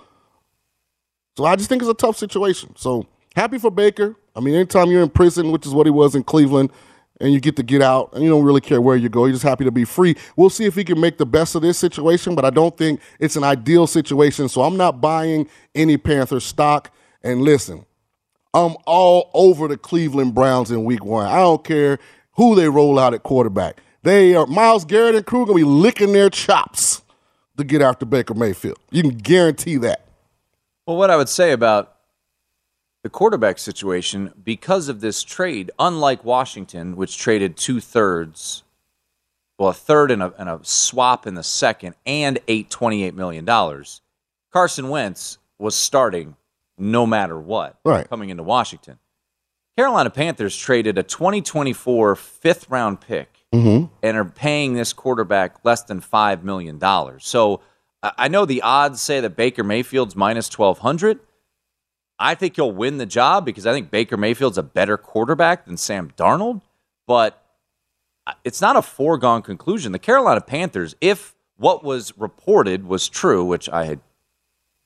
So 1.37 1.45
I 1.45 1.57
just 1.57 1.69
think 1.69 1.83
it's 1.83 1.91
a 1.91 1.95
tough 1.95 2.17
situation. 2.17 2.75
So 2.77 3.07
happy 3.35 3.59
for 3.59 3.71
Baker. 3.71 4.17
I 4.37 4.41
mean, 4.41 4.55
anytime 4.55 4.91
you're 4.91 5.03
in 5.03 5.11
prison, 5.11 5.51
which 5.51 5.67
is 5.67 5.75
what 5.75 5.87
he 5.87 5.91
was 5.91 6.15
in 6.15 6.23
Cleveland, 6.23 6.71
and 7.23 7.33
you 7.33 7.41
get 7.41 7.57
to 7.57 7.63
get 7.63 7.81
out, 7.81 8.13
and 8.13 8.23
you 8.23 8.29
don't 8.29 8.45
really 8.45 8.61
care 8.61 8.81
where 8.81 8.97
you 8.97 9.09
go, 9.09 9.25
you're 9.25 9.33
just 9.33 9.45
happy 9.45 9.65
to 9.65 9.71
be 9.71 9.85
free. 9.85 10.17
We'll 10.37 10.51
see 10.51 10.65
if 10.65 10.75
he 10.75 10.85
can 10.85 11.01
make 11.01 11.19
the 11.19 11.25
best 11.25 11.55
of 11.55 11.63
this 11.63 11.79
situation, 11.79 12.35
but 12.35 12.45
I 12.45 12.51
don't 12.51 12.77
think 12.77 13.01
it's 13.21 13.37
an 13.37 13.45
ideal 13.45 13.87
situation. 13.87 14.49
So 14.49 14.63
I'm 14.63 14.77
not 14.77 15.01
buying 15.01 15.49
any 15.75 15.97
Panther 15.97 16.41
stock. 16.41 16.93
And 17.23 17.43
listen, 17.43 17.87
I'm 18.53 18.77
all 18.85 19.31
over 19.33 19.69
the 19.69 19.77
Cleveland 19.77 20.35
Browns 20.35 20.71
in 20.71 20.85
week 20.85 21.05
one. 21.05 21.27
I 21.27 21.37
don't 21.37 21.63
care 21.63 21.99
who 22.33 22.57
they 22.57 22.69
roll 22.69 22.99
out 22.99 23.15
at 23.15 23.23
quarterback. 23.23 23.81
They 24.03 24.35
are 24.35 24.47
Myles 24.47 24.85
Garrett 24.85 25.15
and 25.15 25.25
Crew 25.25 25.47
gonna 25.47 25.57
be 25.57 25.65
licking 25.65 26.13
their 26.13 26.29
chops 26.29 27.03
to 27.57 27.63
get 27.63 27.81
after 27.81 28.05
Baker 28.05 28.35
Mayfield. 28.35 28.79
You 28.91 29.03
can 29.03 29.17
guarantee 29.17 29.77
that. 29.77 30.05
Well, 30.87 30.97
what 30.97 31.11
I 31.11 31.17
would 31.17 31.29
say 31.29 31.53
about 31.53 31.92
the 33.03 33.11
quarterback 33.11 33.59
situation, 33.59 34.33
because 34.45 34.89
of 34.89 35.01
this 35.01 35.23
trade, 35.23 35.71
unlike 35.79 36.25
Washington, 36.25 36.97
which 36.97 37.19
traded 37.19 37.57
two 37.57 37.81
thirds, 37.81 38.63
well, 39.59 39.71
a 39.71 39.75
third 39.75 40.11
and 40.11 40.23
a, 40.23 40.33
and 40.39 40.49
a 40.49 40.61
swap 40.63 41.27
in 41.27 41.35
the 41.35 41.43
second, 41.43 41.95
and 42.07 42.39
eight 42.47 42.71
$28 42.71 43.15
million, 43.15 43.45
Carson 44.53 44.89
Wentz 44.89 45.39
was 45.59 45.75
starting 45.75 46.37
no 46.79 47.07
matter 47.07 47.39
what 47.39 47.79
right. 47.85 48.09
coming 48.09 48.31
into 48.31 48.43
Washington. 48.43 48.99
Carolina 49.77 50.11
Panthers 50.11 50.57
traded 50.57 50.99
a 50.99 51.03
2024 51.03 52.15
fifth 52.15 52.69
round 52.69 53.01
pick 53.01 53.47
mm-hmm. 53.53 53.87
and 54.03 54.17
are 54.17 54.25
paying 54.25 54.75
this 54.75 54.93
quarterback 54.93 55.65
less 55.65 55.83
than 55.83 56.01
$5 56.01 56.43
million. 56.43 56.81
So 57.21 57.61
I 58.03 58.29
know 58.29 58.45
the 58.45 58.63
odds 58.63 59.01
say 59.01 59.21
that 59.21 59.37
Baker 59.37 59.65
Mayfield's 59.65 60.15
minus 60.15 60.51
1,200. 60.57 61.21
I 62.19 62.35
think 62.35 62.57
he'll 62.57 62.73
win 62.73 62.99
the 62.99 63.07
job 63.07 63.45
because 63.45 63.67
I 63.67 63.73
think 63.73 63.91
Baker 63.91 64.17
Mayfield's 64.17 64.59
a 64.59 64.63
better 64.63 64.97
quarterback 64.97 65.67
than 65.67 65.77
Sam 65.77 66.13
Darnold, 66.17 66.63
but 67.07 67.43
it's 68.45 68.61
not 68.61 68.77
a 68.77 68.83
foregone 68.83 69.43
conclusion. 69.43 69.93
The 69.93 69.99
Carolina 69.99 70.41
Panthers, 70.41 70.95
if 71.01 71.35
what 71.57 71.83
was 71.83 72.17
reported 72.17 72.87
was 72.87 73.09
true, 73.09 73.45
which 73.45 73.69
I 73.69 73.85
had, 73.85 74.01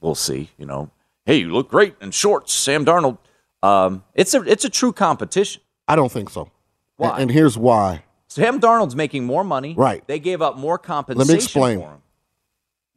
we'll 0.01 0.15
see, 0.15 0.51
you 0.57 0.67
know, 0.67 0.91
hey, 1.25 1.37
you 1.37 1.53
look 1.53 1.69
great 1.69 1.95
in 2.01 2.11
shorts, 2.11 2.55
Sam 2.55 2.85
Darnold. 2.85 3.19
Um, 3.63 4.05
it's 4.15 4.33
a 4.35 4.43
it's 4.43 4.65
a 4.65 4.71
true 4.71 4.93
competition. 4.93 5.63
I 5.89 5.97
don't 5.97 6.13
think 6.13 6.31
so. 6.31 6.51
Why? 6.97 7.11
And, 7.13 7.23
and 7.23 7.31
here's 7.31 7.59
why. 7.59 8.05
Sam 8.29 8.61
Darnold's 8.61 8.97
making 8.97 9.25
more 9.25 9.45
money. 9.45 9.75
Right. 9.75 10.07
They 10.07 10.19
gave 10.19 10.43
up 10.43 10.57
more 10.57 10.79
compensation 10.79 11.29
Let 11.29 11.29
me 11.29 11.43
explain. 11.43 11.87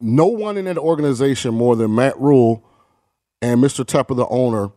No 0.00 0.26
one 0.26 0.56
in 0.56 0.64
that 0.64 0.78
organization 0.78 1.54
more 1.54 1.76
than 1.76 1.94
Matt 1.94 2.18
Rhule 2.18 2.64
and 3.42 3.62
Mr. 3.62 3.84
Tepper, 3.84 4.16
the 4.16 4.26
owner, 4.26 4.70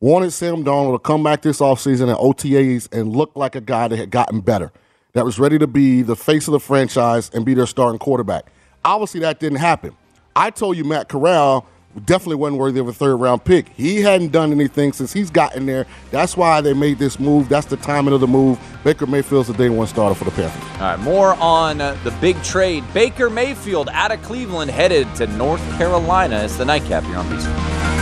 wanted 0.00 0.32
Sam 0.32 0.64
Darnold 0.64 0.94
to 0.94 0.98
come 0.98 1.22
back 1.22 1.42
this 1.42 1.60
offseason 1.60 2.10
at 2.10 2.18
OTAs 2.18 2.92
and 2.92 3.14
look 3.14 3.32
like 3.34 3.54
a 3.54 3.60
guy 3.60 3.88
that 3.88 3.96
had 3.96 4.10
gotten 4.10 4.40
better, 4.40 4.72
that 5.12 5.24
was 5.24 5.38
ready 5.38 5.58
to 5.58 5.66
be 5.66 6.02
the 6.02 6.16
face 6.16 6.48
of 6.48 6.52
the 6.52 6.60
franchise 6.60 7.30
and 7.32 7.44
be 7.44 7.54
their 7.54 7.66
starting 7.66 7.98
quarterback. 7.98 8.46
Obviously, 8.84 9.20
that 9.20 9.38
didn't 9.38 9.58
happen. 9.58 9.96
I 10.34 10.50
told 10.50 10.76
you 10.76 10.84
Matt 10.84 11.08
Corral 11.08 11.66
definitely 12.06 12.36
wasn't 12.36 12.58
worthy 12.58 12.80
of 12.80 12.88
a 12.88 12.92
third 12.92 13.16
round 13.16 13.44
pick. 13.44 13.68
He 13.68 14.00
hadn't 14.00 14.32
done 14.32 14.50
anything 14.50 14.92
since 14.92 15.12
he's 15.12 15.30
gotten 15.30 15.66
there. 15.66 15.86
That's 16.10 16.36
why 16.36 16.60
they 16.60 16.72
made 16.72 16.98
this 16.98 17.20
move. 17.20 17.48
That's 17.48 17.66
the 17.66 17.76
timing 17.76 18.14
of 18.14 18.20
the 18.20 18.26
move. 18.26 18.58
Baker 18.82 19.06
Mayfield's 19.06 19.48
the 19.48 19.54
day 19.54 19.68
one 19.68 19.86
starter 19.86 20.14
for 20.14 20.24
the 20.24 20.30
Panthers. 20.30 20.62
All 20.74 20.80
right, 20.80 20.98
more 20.98 21.34
on 21.34 21.80
uh, 21.80 21.96
the 22.02 22.10
big 22.12 22.42
trade. 22.42 22.82
Baker 22.94 23.28
Mayfield 23.28 23.88
out 23.92 24.10
of 24.10 24.22
Cleveland 24.22 24.70
headed 24.70 25.14
to 25.16 25.26
North 25.26 25.62
Carolina. 25.76 26.42
It's 26.42 26.56
the 26.56 26.64
nightcap 26.64 27.04
here 27.04 27.16
on 27.16 27.26
VSiN. 27.26 28.01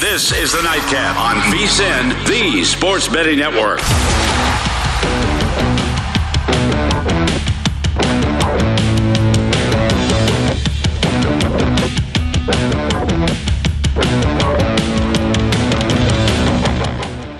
This 0.00 0.30
is 0.30 0.52
the 0.52 0.62
Nightcap 0.62 1.16
on 1.16 1.36
VSIN, 1.52 2.24
the 2.28 2.62
Sports 2.62 3.08
Betting 3.08 3.40
Network. 3.40 3.80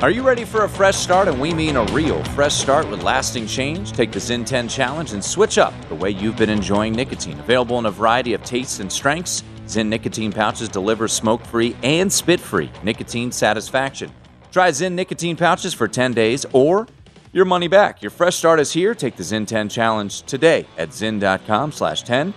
Are 0.03 0.11
you 0.11 0.23
ready 0.23 0.45
for 0.45 0.65
a 0.65 0.69
fresh 0.69 0.97
start? 0.97 1.29
And 1.29 1.41
we 1.41 1.55
mean 1.55 1.77
a 1.77 1.85
real 1.93 2.25
fresh 2.25 2.55
start 2.55 2.91
with 2.91 3.05
lasting 3.05 3.47
change. 3.47 3.93
Take 3.93 4.11
the 4.11 4.19
Zyn 4.19 4.45
10 4.45 4.69
challenge 4.69 5.13
and 5.13 5.25
switch 5.25 5.59
up 5.59 5.73
the 5.89 5.95
way 5.95 6.11
you've 6.11 6.37
been 6.37 6.51
enjoying 6.51 6.93
nicotine. 6.93 7.39
Available 7.39 7.79
in 7.79 7.87
a 7.87 7.91
variety 7.93 8.35
of 8.35 8.43
tastes 8.43 8.81
and 8.81 8.91
strengths, 8.91 9.45
Zyn 9.69 9.89
nicotine 9.89 10.33
pouches 10.33 10.71
deliver 10.71 11.07
smoke 11.09 11.45
free 11.45 11.77
and 11.83 12.11
spit 12.11 12.41
free 12.41 12.71
nicotine 12.83 13.31
satisfaction. 13.31 14.11
Try 14.51 14.71
Zyn 14.71 14.93
nicotine 14.93 15.37
pouches 15.37 15.75
for 15.75 15.87
10 15.87 16.15
days 16.15 16.47
or 16.55 16.87
your 17.35 17.45
money 17.45 17.69
back. 17.69 18.01
Your 18.01 18.11
fresh 18.11 18.37
start 18.37 18.61
is 18.61 18.73
here. 18.73 18.95
Take 18.95 19.17
the 19.17 19.23
Zyn 19.23 19.47
10 19.47 19.69
challenge 19.69 20.23
today 20.23 20.67
at 20.79 20.89
zyn.com 20.89 21.73
slash 21.73 22.03
10. 22.03 22.33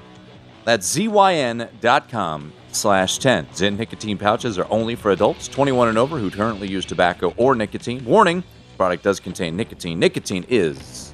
That's 0.66 0.94
zyn.com 0.94 2.52
slash 2.74 3.18
10. 3.20 3.46
Zyn 3.46 3.78
nicotine 3.78 4.18
pouches 4.18 4.60
are 4.60 4.68
only 4.70 4.96
for 4.96 5.12
adults 5.12 5.48
21 5.48 5.88
and 5.88 5.98
over 5.98 6.18
who 6.18 6.30
currently 6.30 6.68
use 6.68 6.86
tobacco 6.86 7.34
or 7.38 7.56
nicotine. 7.56 8.04
Warning, 8.04 8.44
product 8.76 9.04
does 9.04 9.22
contain 9.22 9.56
nicotine. 9.56 10.00
Nicotine 10.00 10.46
is 10.50 11.14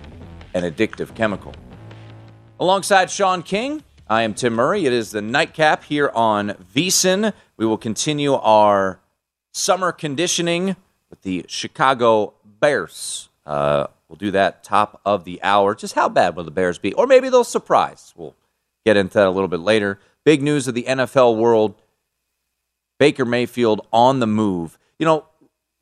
an 0.56 0.64
addictive 0.64 1.14
chemical. 1.14 1.54
Alongside 2.60 3.12
Sean 3.12 3.44
King, 3.44 3.84
I 4.10 4.22
am 4.22 4.34
Tim 4.34 4.54
Murray. 4.54 4.86
It 4.86 4.94
is 4.94 5.12
the 5.12 5.22
nightcap 5.22 5.84
here 5.84 6.10
on 6.16 6.52
VSIN. 6.74 7.34
We 7.58 7.66
will 7.66 7.78
continue 7.78 8.36
our 8.36 9.02
summer 9.52 9.92
conditioning 9.92 10.78
with 11.10 11.24
the 11.24 11.46
Chicago 11.50 12.34
Bears. 12.46 13.28
Uh, 13.46 13.88
we'll 14.08 14.16
do 14.16 14.32
that 14.32 14.64
top 14.64 15.02
of 15.06 15.26
the 15.26 15.44
hour. 15.44 15.76
Just 15.76 15.96
how 15.96 16.08
bad 16.08 16.38
will 16.38 16.46
the 16.46 16.52
Bears 16.52 16.78
be? 16.78 16.94
Or 16.94 17.06
maybe 17.06 17.28
they'll 17.28 17.44
surprise. 17.44 18.14
We'll 18.16 18.34
get 18.86 18.96
into 18.96 19.16
that 19.16 19.28
a 19.28 19.30
little 19.30 19.50
bit 19.50 19.60
later. 19.60 20.00
Big 20.24 20.42
news 20.42 20.70
of 20.70 20.74
the 20.74 20.84
NFL 20.84 21.36
world 21.38 21.76
Baker 23.00 23.26
Mayfield 23.26 23.86
on 23.92 24.22
the 24.22 24.28
move. 24.28 24.80
You 25.00 25.06
know, 25.06 25.26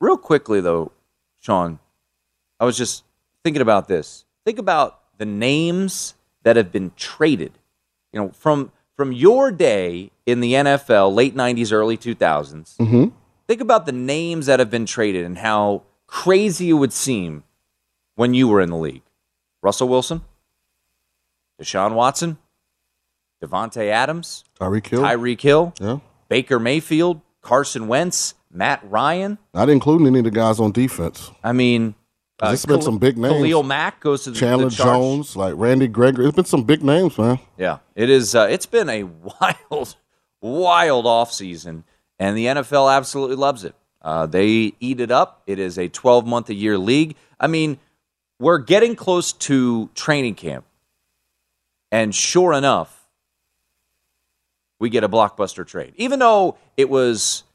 real 0.01 0.17
quickly 0.17 0.61
though, 0.61 0.91
Sean, 1.41 1.77
I 2.59 2.65
was 2.65 2.75
just 2.75 3.03
thinking 3.43 3.61
about 3.61 3.87
this. 3.87 4.25
Think 4.45 4.57
about 4.57 4.99
the 5.19 5.25
names 5.25 6.15
that 6.41 6.55
have 6.55 6.71
been 6.71 6.91
traded. 6.95 7.51
You 8.15 8.21
know, 8.21 8.29
from 8.29 8.71
from 8.95 9.11
your 9.11 9.51
day 9.51 10.09
in 10.25 10.39
the 10.39 10.53
NFL, 10.53 11.13
late 11.13 11.35
'90s, 11.35 11.73
early 11.73 11.97
2000s. 11.97 12.77
Mm-hmm. 12.77 13.07
Think 13.45 13.59
about 13.61 13.85
the 13.85 13.91
names 13.91 14.45
that 14.45 14.59
have 14.59 14.71
been 14.71 14.85
traded 14.85 15.25
and 15.25 15.37
how 15.37 15.83
crazy 16.07 16.69
it 16.69 16.73
would 16.73 16.93
seem 16.93 17.43
when 18.15 18.33
you 18.33 18.47
were 18.47 18.61
in 18.61 18.69
the 18.69 18.77
league. 18.77 19.03
Russell 19.61 19.89
Wilson, 19.89 20.21
Deshaun 21.61 21.93
Watson, 21.93 22.37
Davante 23.43 23.89
Adams, 23.89 24.45
Tyreek 24.59 24.87
Hill. 24.87 25.01
Tyreek 25.01 25.41
Hill, 25.41 25.73
Yeah. 25.81 25.97
Baker 26.29 26.57
Mayfield, 26.57 27.19
Carson 27.41 27.89
Wentz, 27.89 28.33
Matt 28.49 28.81
Ryan. 28.89 29.37
Not 29.53 29.69
including 29.69 30.07
any 30.07 30.19
of 30.19 30.25
the 30.25 30.31
guys 30.31 30.61
on 30.61 30.71
defense. 30.71 31.31
I 31.43 31.51
mean, 31.51 31.95
uh, 32.39 32.47
There's 32.49 32.65
been 32.65 32.81
some 32.81 32.97
big 32.97 33.17
names. 33.17 33.33
Khalil 33.35 33.63
Mack 33.63 34.01
goes 34.01 34.25
to 34.25 34.31
the, 34.31 34.37
Chandler 34.37 34.69
the 34.69 34.75
Jones, 34.75 35.35
like 35.35 35.53
Randy 35.55 35.87
Gregory. 35.87 36.25
It's 36.27 36.35
been 36.35 36.45
some 36.45 36.63
big 36.63 36.83
names, 36.83 37.17
man. 37.17 37.39
Yeah, 37.57 37.77
it 37.95 38.09
is. 38.09 38.35
Uh, 38.35 38.47
it's 38.49 38.65
been 38.65 38.89
a 38.89 39.03
wild, 39.41 39.95
wild 40.41 41.05
off 41.05 41.31
season, 41.31 41.85
and 42.19 42.35
the 42.35 42.45
NFL 42.47 42.93
absolutely 42.93 43.37
loves 43.37 43.63
it. 43.63 43.75
Uh, 44.01 44.25
they 44.25 44.73
eat 44.79 44.99
it 44.99 45.11
up. 45.11 45.43
It 45.47 45.59
is 45.59 45.77
a 45.79 45.87
12 45.87 46.27
month 46.27 46.49
a 46.49 46.53
year 46.53 46.77
league. 46.77 47.15
I 47.39 47.47
mean, 47.47 47.79
we're 48.39 48.59
getting 48.59 48.95
close 48.95 49.31
to 49.31 49.89
training 49.95 50.35
camp, 50.35 50.65
and 51.91 52.13
sure 52.13 52.51
enough, 52.51 53.07
we 54.77 54.89
get 54.89 55.05
a 55.05 55.09
blockbuster 55.09 55.65
trade. 55.65 55.93
Even 55.95 56.19
though 56.19 56.57
it 56.75 56.89
was 56.89 57.45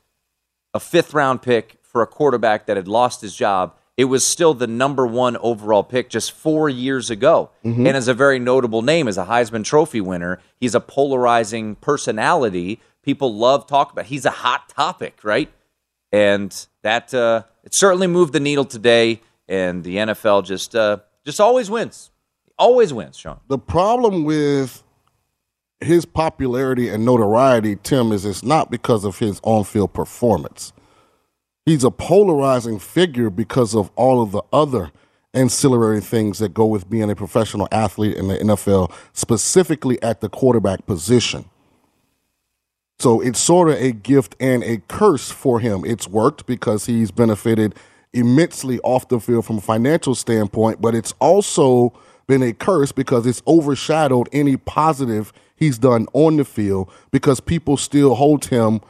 a 0.72 0.80
fifth 0.80 1.12
round 1.12 1.42
pick 1.42 1.76
for 1.82 2.00
a 2.00 2.06
quarterback 2.06 2.64
that 2.66 2.78
had 2.78 2.88
lost 2.88 3.20
his 3.20 3.36
job, 3.36 3.74
it 3.96 4.04
was 4.04 4.26
still 4.26 4.54
the 4.54 4.66
number 4.66 5.06
one 5.06 5.36
overall 5.38 5.82
pick 5.82 6.08
just 6.08 6.32
four 6.32 6.68
years 6.68 7.10
ago. 7.10 7.50
And 7.86 7.96
as 7.96 8.08
a 8.08 8.14
very 8.14 8.38
notable 8.38 8.82
name 8.82 9.08
as 9.08 9.18
a 9.18 9.24
Heisman 9.26 9.64
Trophy 9.64 10.00
winner. 10.00 10.40
He's 10.58 10.74
a 10.74 10.80
polarizing 10.80 11.74
personality. 11.76 12.80
People 13.02 13.34
love 13.34 13.66
talk 13.66 13.92
about. 13.92 14.06
He's 14.06 14.24
a 14.24 14.30
hot 14.30 14.68
topic, 14.70 15.20
right? 15.22 15.50
And 16.12 16.54
that 16.82 17.12
uh, 17.12 17.42
it 17.64 17.74
certainly 17.74 18.06
moved 18.06 18.32
the 18.32 18.40
needle 18.40 18.64
today. 18.64 19.20
And 19.48 19.84
the 19.84 19.96
NFL 19.96 20.44
just 20.44 20.74
uh, 20.76 20.98
just 21.24 21.40
always 21.40 21.68
wins, 21.68 22.10
always 22.58 22.92
wins, 22.94 23.18
Sean. 23.18 23.40
The 23.48 23.58
problem 23.58 24.24
with 24.24 24.82
his 25.80 26.04
popularity 26.04 26.88
and 26.88 27.04
notoriety, 27.04 27.76
Tim, 27.82 28.12
is 28.12 28.24
it's 28.24 28.44
not 28.44 28.70
because 28.70 29.04
of 29.04 29.18
his 29.18 29.40
on 29.42 29.64
field 29.64 29.92
performance. 29.92 30.72
He's 31.70 31.84
a 31.84 31.90
polarizing 31.92 32.80
figure 32.80 33.30
because 33.30 33.76
of 33.76 33.92
all 33.94 34.20
of 34.20 34.32
the 34.32 34.42
other 34.52 34.90
ancillary 35.32 36.00
things 36.00 36.40
that 36.40 36.52
go 36.52 36.66
with 36.66 36.90
being 36.90 37.08
a 37.08 37.14
professional 37.14 37.68
athlete 37.70 38.16
in 38.16 38.26
the 38.26 38.38
NFL, 38.38 38.92
specifically 39.12 40.02
at 40.02 40.20
the 40.20 40.28
quarterback 40.28 40.84
position. 40.84 41.44
So 42.98 43.20
it's 43.20 43.38
sort 43.38 43.68
of 43.68 43.76
a 43.76 43.92
gift 43.92 44.34
and 44.40 44.64
a 44.64 44.78
curse 44.88 45.30
for 45.30 45.60
him. 45.60 45.84
It's 45.84 46.08
worked 46.08 46.44
because 46.44 46.86
he's 46.86 47.12
benefited 47.12 47.76
immensely 48.12 48.80
off 48.80 49.06
the 49.06 49.20
field 49.20 49.46
from 49.46 49.58
a 49.58 49.60
financial 49.60 50.16
standpoint, 50.16 50.80
but 50.80 50.96
it's 50.96 51.14
also 51.20 51.92
been 52.26 52.42
a 52.42 52.52
curse 52.52 52.90
because 52.90 53.28
it's 53.28 53.44
overshadowed 53.46 54.28
any 54.32 54.56
positive 54.56 55.32
he's 55.54 55.78
done 55.78 56.08
on 56.14 56.36
the 56.36 56.44
field 56.44 56.90
because 57.12 57.38
people 57.38 57.76
still 57.76 58.16
hold 58.16 58.46
him 58.46 58.80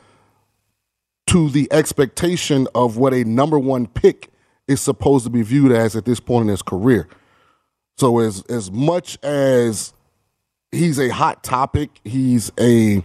to 1.30 1.48
the 1.48 1.68
expectation 1.70 2.66
of 2.74 2.96
what 2.96 3.14
a 3.14 3.22
number 3.22 3.56
one 3.56 3.86
pick 3.86 4.30
is 4.66 4.80
supposed 4.80 5.22
to 5.22 5.30
be 5.30 5.42
viewed 5.42 5.70
as 5.70 5.94
at 5.94 6.04
this 6.04 6.18
point 6.18 6.42
in 6.42 6.48
his 6.48 6.60
career. 6.60 7.08
So 7.98 8.18
as 8.18 8.42
as 8.48 8.68
much 8.72 9.16
as 9.22 9.92
he's 10.72 10.98
a 10.98 11.10
hot 11.10 11.44
topic, 11.44 12.00
he's 12.02 12.50
a 12.58 13.04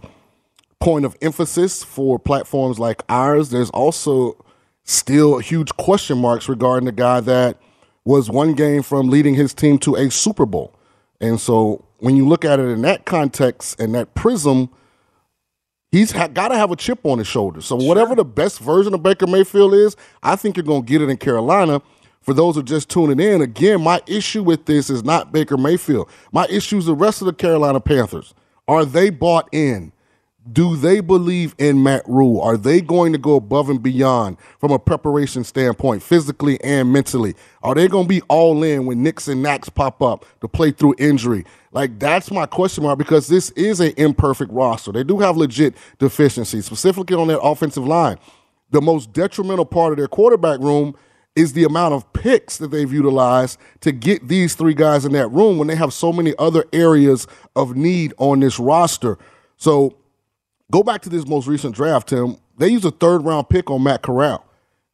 point 0.80 1.06
of 1.06 1.16
emphasis 1.22 1.84
for 1.84 2.18
platforms 2.18 2.80
like 2.80 3.04
ours. 3.10 3.52
There's 3.52 3.70
also 3.70 4.44
still 4.84 5.38
huge 5.38 5.76
question 5.78 6.18
marks 6.18 6.50
regarding 6.50 6.86
the 6.86 6.94
guy 6.94 7.20
that 7.20 7.60
was 8.06 8.28
one 8.28 8.54
game 8.54 8.82
from 8.82 9.08
leading 9.10 9.36
his 9.36 9.54
team 9.54 9.78
to 9.80 9.94
a 9.96 10.10
Super 10.10 10.48
Bowl. 10.48 10.74
And 11.22 11.40
so 11.40 11.86
when 12.00 12.16
you 12.16 12.28
look 12.28 12.44
at 12.44 12.60
it 12.60 12.70
in 12.70 12.82
that 12.82 13.06
context 13.06 13.80
and 13.80 13.94
that 13.94 14.16
prism, 14.16 14.70
he's 15.96 16.12
ha- 16.12 16.28
got 16.28 16.50
to 16.50 16.58
have 16.58 16.72
a 16.72 16.76
chip 16.76 17.00
on 17.06 17.20
his 17.20 17.28
shoulder. 17.28 17.62
So 17.62 17.76
whatever 17.78 18.16
the 18.16 18.26
best 18.26 18.60
version 18.60 18.94
of 18.94 19.02
Baker 19.02 19.28
Mayfield 19.28 19.74
is, 19.74 19.96
I 20.22 20.36
think 20.36 20.58
you're 20.58 20.66
going 20.66 20.84
to 20.84 20.88
get 20.88 21.02
it 21.02 21.10
in 21.10 21.18
Carolina. 21.18 21.82
For 22.22 22.34
those 22.34 22.56
who 22.56 22.62
are 22.62 22.64
just 22.64 22.90
tuning 22.90 23.20
in, 23.20 23.42
again, 23.42 23.82
my 23.82 24.02
issue 24.08 24.44
with 24.44 24.66
this 24.66 24.90
is 24.90 25.04
not 25.04 25.32
Baker 25.32 25.58
Mayfield. 25.58 26.10
My 26.32 26.48
issue 26.48 26.78
is 26.78 26.88
the 26.88 26.96
rest 26.96 27.22
of 27.22 27.28
the 27.28 27.34
Carolina 27.34 27.80
Panthers. 27.80 28.34
Are 28.68 28.84
they 28.84 29.10
bought 29.10 29.48
in? 29.52 29.92
Do 30.52 30.76
they 30.76 31.00
believe 31.00 31.56
in 31.58 31.82
Matt 31.82 32.04
Rhule? 32.08 32.42
Are 32.42 32.58
they 32.58 32.82
going 32.82 33.14
to 33.14 33.18
go 33.18 33.36
above 33.36 33.70
and 33.70 33.82
beyond 33.82 34.38
from 34.60 34.72
a 34.72 34.78
preparation 34.78 35.44
standpoint, 35.44 36.04
physically 36.04 36.62
and 36.64 36.92
mentally? 36.92 37.36
Are 37.64 37.74
they 37.74 37.88
going 37.88 38.06
to 38.06 38.10
be 38.10 38.22
all 38.24 38.64
in 38.64 38.86
when 38.86 39.02
Knicks 39.02 39.28
and 39.28 39.42
Knacks 39.42 39.70
pop 39.70 40.02
up 40.02 40.26
to 40.42 40.48
play 40.48 40.72
through 40.72 40.96
injury? 41.00 41.46
Like 41.76 42.00
that's 42.00 42.32
my 42.32 42.46
question 42.46 42.86
mark 42.86 42.98
because 42.98 43.28
this 43.28 43.52
is 43.52 43.82
an 43.82 43.94
imperfect 43.98 44.50
roster. 44.54 44.94
They 44.94 45.04
do 45.04 45.20
have 45.20 45.36
legit 45.36 45.76
deficiencies, 46.00 46.66
specifically 46.66 47.18
on 47.18 47.28
their 47.28 47.40
offensive 47.44 47.86
line. 47.86 48.18
The 48.72 48.82
most 48.82 49.12
detrimental 49.12 49.66
part 49.66 49.92
of 49.92 49.98
their 49.98 50.08
quarterback 50.08 50.62
room 50.62 50.96
is 51.36 51.52
the 51.52 51.66
amount 51.66 51.94
of 51.94 52.12
picks 52.14 52.58
that 52.60 52.70
they've 52.70 52.92
utilized 52.92 53.60
to 53.82 53.92
get 53.92 54.26
these 54.30 54.56
three 54.56 54.74
guys 54.74 55.04
in 55.04 55.12
that 55.12 55.28
room 55.28 55.58
when 55.58 55.68
they 55.68 55.76
have 55.76 55.92
so 55.92 56.14
many 56.14 56.34
other 56.40 56.64
areas 56.72 57.28
of 57.58 57.76
need 57.76 58.14
on 58.20 58.40
this 58.40 58.58
roster. 58.58 59.18
So 59.58 59.98
go 60.72 60.82
back 60.82 61.02
to 61.02 61.10
this 61.10 61.28
most 61.28 61.46
recent 61.46 61.76
draft, 61.76 62.08
Tim. 62.08 62.38
They 62.58 62.70
used 62.70 62.86
a 62.86 62.92
third 62.92 63.26
round 63.26 63.50
pick 63.50 63.70
on 63.70 63.84
Matt 63.84 64.02
Corral. 64.02 64.46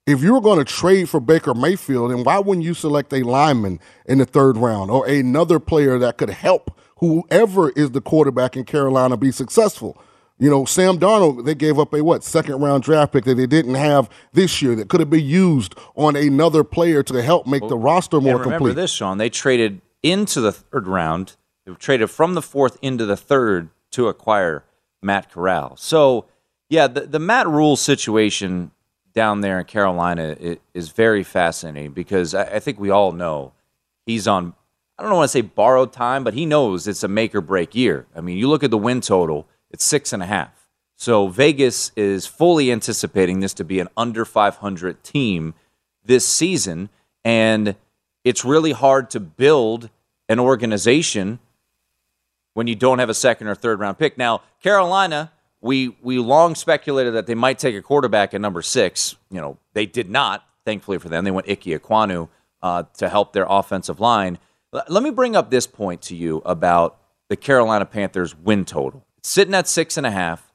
If 0.07 0.23
you 0.23 0.33
were 0.33 0.41
going 0.41 0.57
to 0.57 0.65
trade 0.65 1.09
for 1.09 1.19
Baker 1.19 1.53
Mayfield, 1.53 2.11
then 2.11 2.23
why 2.23 2.39
wouldn't 2.39 2.65
you 2.65 2.73
select 2.73 3.13
a 3.13 3.23
lineman 3.23 3.79
in 4.07 4.17
the 4.17 4.25
third 4.25 4.57
round 4.57 4.89
or 4.89 5.07
another 5.07 5.59
player 5.59 5.99
that 5.99 6.17
could 6.17 6.31
help 6.31 6.79
whoever 6.97 7.69
is 7.71 7.91
the 7.91 8.01
quarterback 8.01 8.57
in 8.57 8.63
Carolina 8.63 9.15
be 9.15 9.31
successful? 9.31 10.01
You 10.39 10.49
know, 10.49 10.65
Sam 10.65 10.97
Darnold, 10.97 11.45
they 11.45 11.53
gave 11.53 11.77
up 11.77 11.93
a 11.93 12.03
what 12.03 12.23
second 12.23 12.55
round 12.61 12.81
draft 12.81 13.13
pick 13.13 13.25
that 13.25 13.35
they 13.35 13.45
didn't 13.45 13.75
have 13.75 14.09
this 14.33 14.59
year 14.59 14.73
that 14.75 14.89
could 14.89 15.01
have 15.01 15.11
been 15.11 15.23
used 15.23 15.75
on 15.95 16.15
another 16.15 16.63
player 16.63 17.03
to 17.03 17.21
help 17.21 17.45
make 17.45 17.67
the 17.67 17.77
roster 17.77 18.19
more 18.19 18.37
remember 18.39 18.57
complete. 18.57 18.73
this, 18.73 18.91
Sean. 18.91 19.19
They 19.19 19.29
traded 19.29 19.81
into 20.01 20.41
the 20.41 20.51
third 20.51 20.87
round. 20.87 21.35
They 21.67 21.73
traded 21.75 22.09
from 22.09 22.33
the 22.33 22.41
fourth 22.41 22.79
into 22.81 23.05
the 23.05 23.15
third 23.15 23.69
to 23.91 24.07
acquire 24.07 24.65
Matt 25.03 25.29
Corral. 25.29 25.77
So, 25.77 26.25
yeah, 26.69 26.87
the, 26.87 27.01
the 27.01 27.19
Matt 27.19 27.47
Rhule 27.47 27.75
situation 27.75 28.71
down 29.13 29.41
there 29.41 29.59
in 29.59 29.65
Carolina 29.65 30.35
i- 30.41 30.59
is 30.73 30.89
very 30.89 31.23
fascinating 31.23 31.91
because 31.91 32.33
I, 32.33 32.43
I 32.55 32.59
think 32.59 32.79
we 32.79 32.89
all 32.89 33.11
know 33.11 33.53
he's 34.05 34.27
on. 34.27 34.53
I 34.97 35.03
don't 35.03 35.13
want 35.15 35.25
to 35.25 35.31
say 35.31 35.41
borrowed 35.41 35.91
time, 35.93 36.23
but 36.23 36.33
he 36.35 36.45
knows 36.45 36.87
it's 36.87 37.03
a 37.03 37.07
make 37.07 37.33
or 37.33 37.41
break 37.41 37.73
year. 37.73 38.05
I 38.15 38.21
mean, 38.21 38.37
you 38.37 38.47
look 38.47 38.63
at 38.63 38.71
the 38.71 38.77
win 38.77 39.01
total; 39.01 39.47
it's 39.69 39.85
six 39.85 40.13
and 40.13 40.21
a 40.21 40.27
half. 40.27 40.67
So 40.95 41.27
Vegas 41.29 41.91
is 41.95 42.27
fully 42.27 42.71
anticipating 42.71 43.39
this 43.39 43.55
to 43.55 43.63
be 43.63 43.79
an 43.79 43.87
under 43.97 44.23
500 44.23 45.03
team 45.03 45.55
this 46.05 46.27
season, 46.27 46.89
and 47.25 47.75
it's 48.23 48.45
really 48.45 48.71
hard 48.71 49.09
to 49.11 49.19
build 49.19 49.89
an 50.29 50.39
organization 50.39 51.39
when 52.53 52.67
you 52.67 52.75
don't 52.75 52.99
have 52.99 53.09
a 53.09 53.13
second 53.15 53.47
or 53.47 53.55
third 53.55 53.79
round 53.79 53.97
pick. 53.97 54.17
Now, 54.17 54.41
Carolina, 54.61 55.31
we 55.61 55.95
we 56.01 56.17
long 56.17 56.55
speculated 56.55 57.13
that 57.13 57.27
they 57.27 57.35
might 57.35 57.59
take 57.59 57.75
a 57.75 57.81
quarterback 57.81 58.33
at 58.33 58.41
number 58.41 58.61
six. 58.61 59.15
You 59.29 59.39
know, 59.41 59.57
they 59.73 59.85
did 59.85 60.09
not. 60.09 60.43
Thankfully 60.65 60.97
for 60.99 61.09
them, 61.09 61.23
they 61.23 61.31
went 61.31 61.49
Ike 61.49 61.63
Ekwonu 61.63 62.29
uh, 62.61 62.83
to 62.97 63.09
help 63.09 63.33
their 63.33 63.45
offensive 63.47 63.99
line. 63.99 64.37
L- 64.73 64.83
let 64.89 65.03
me 65.03 65.09
bring 65.09 65.35
up 65.35 65.49
this 65.49 65.67
point 65.67 66.01
to 66.03 66.15
you 66.15 66.41
about 66.45 66.97
the 67.29 67.35
Carolina 67.35 67.85
Panthers 67.85 68.35
win 68.35 68.65
total. 68.65 69.05
It's 69.17 69.31
sitting 69.31 69.53
at 69.55 69.67
six 69.67 69.97
and 69.97 70.05
a 70.05 70.11
half. 70.11 70.51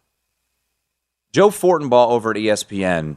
Joe 1.33 1.51
Fortenbaugh 1.51 2.11
over 2.11 2.31
at 2.31 2.37
ESPN 2.37 3.17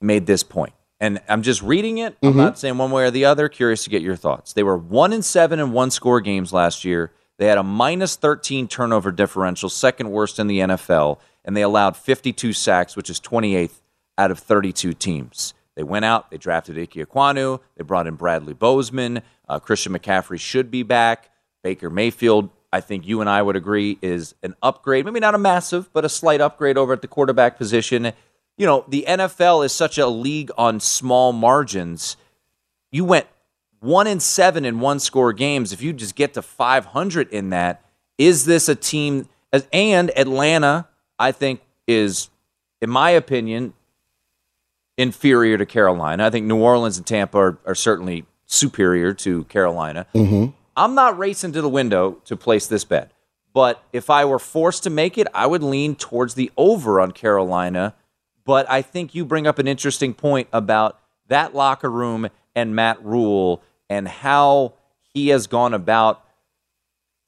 made 0.00 0.26
this 0.26 0.42
point, 0.42 0.72
and 1.00 1.20
I'm 1.28 1.42
just 1.42 1.62
reading 1.62 1.98
it. 1.98 2.16
I'm 2.22 2.36
not 2.36 2.58
saying 2.58 2.76
one 2.78 2.90
way 2.90 3.04
or 3.04 3.10
the 3.10 3.24
other. 3.26 3.48
Curious 3.48 3.84
to 3.84 3.90
get 3.90 4.02
your 4.02 4.16
thoughts. 4.16 4.52
They 4.52 4.62
were 4.62 4.76
one 4.76 5.12
and 5.12 5.24
seven 5.24 5.60
in 5.60 5.72
one 5.72 5.90
score 5.90 6.20
games 6.20 6.52
last 6.52 6.84
year. 6.84 7.12
They 7.38 7.46
had 7.46 7.58
a 7.58 7.62
minus 7.62 8.16
13 8.16 8.68
turnover 8.68 9.12
differential, 9.12 9.68
second 9.68 10.10
worst 10.10 10.38
in 10.38 10.46
the 10.46 10.60
NFL, 10.60 11.18
and 11.44 11.56
they 11.56 11.62
allowed 11.62 11.96
52 11.96 12.52
sacks, 12.52 12.96
which 12.96 13.10
is 13.10 13.20
28th 13.20 13.80
out 14.18 14.30
of 14.30 14.38
32 14.38 14.94
teams. 14.94 15.54
They 15.74 15.82
went 15.82 16.06
out, 16.06 16.30
they 16.30 16.38
drafted 16.38 16.78
Ike 16.78 16.92
Ekwonu, 16.92 17.60
they 17.76 17.84
brought 17.84 18.06
in 18.06 18.14
Bradley 18.14 18.54
Bozeman. 18.54 19.20
Uh, 19.48 19.58
Christian 19.58 19.92
McCaffrey 19.92 20.40
should 20.40 20.70
be 20.70 20.82
back. 20.82 21.30
Baker 21.62 21.90
Mayfield, 21.90 22.48
I 22.72 22.80
think 22.80 23.06
you 23.06 23.20
and 23.20 23.28
I 23.28 23.42
would 23.42 23.56
agree, 23.56 23.98
is 24.00 24.34
an 24.42 24.54
upgrade. 24.62 25.04
Maybe 25.04 25.20
not 25.20 25.34
a 25.34 25.38
massive, 25.38 25.92
but 25.92 26.04
a 26.04 26.08
slight 26.08 26.40
upgrade 26.40 26.78
over 26.78 26.94
at 26.94 27.02
the 27.02 27.08
quarterback 27.08 27.58
position. 27.58 28.12
You 28.56 28.66
know, 28.66 28.84
the 28.88 29.04
NFL 29.06 29.64
is 29.66 29.72
such 29.72 29.98
a 29.98 30.06
league 30.06 30.50
on 30.56 30.80
small 30.80 31.32
margins. 31.32 32.16
You 32.90 33.04
went 33.04 33.26
one 33.86 34.06
in 34.06 34.20
seven 34.20 34.64
in 34.64 34.80
one 34.80 34.98
score 34.98 35.32
games. 35.32 35.72
If 35.72 35.80
you 35.80 35.92
just 35.92 36.14
get 36.14 36.34
to 36.34 36.42
500 36.42 37.30
in 37.30 37.50
that, 37.50 37.82
is 38.18 38.44
this 38.44 38.68
a 38.68 38.74
team? 38.74 39.28
And 39.72 40.10
Atlanta, 40.18 40.88
I 41.18 41.32
think, 41.32 41.60
is, 41.86 42.28
in 42.80 42.90
my 42.90 43.10
opinion, 43.10 43.72
inferior 44.98 45.56
to 45.56 45.66
Carolina. 45.66 46.26
I 46.26 46.30
think 46.30 46.46
New 46.46 46.60
Orleans 46.60 46.98
and 46.98 47.06
Tampa 47.06 47.38
are, 47.38 47.58
are 47.64 47.74
certainly 47.74 48.26
superior 48.46 49.12
to 49.14 49.44
Carolina. 49.44 50.06
Mm-hmm. 50.14 50.52
I'm 50.76 50.94
not 50.94 51.16
racing 51.18 51.52
to 51.52 51.62
the 51.62 51.68
window 51.68 52.18
to 52.24 52.36
place 52.36 52.66
this 52.66 52.84
bet, 52.84 53.12
but 53.54 53.82
if 53.92 54.10
I 54.10 54.24
were 54.24 54.38
forced 54.38 54.82
to 54.82 54.90
make 54.90 55.16
it, 55.16 55.26
I 55.32 55.46
would 55.46 55.62
lean 55.62 55.96
towards 55.96 56.34
the 56.34 56.50
over 56.56 57.00
on 57.00 57.12
Carolina. 57.12 57.94
But 58.44 58.70
I 58.70 58.82
think 58.82 59.14
you 59.14 59.24
bring 59.24 59.46
up 59.46 59.58
an 59.58 59.66
interesting 59.66 60.12
point 60.12 60.48
about 60.52 61.00
that 61.28 61.54
locker 61.54 61.90
room 61.90 62.28
and 62.54 62.74
Matt 62.74 63.02
Rhule 63.04 63.62
and 63.88 64.08
how 64.08 64.74
he 65.14 65.28
has 65.28 65.46
gone 65.46 65.74
about 65.74 66.24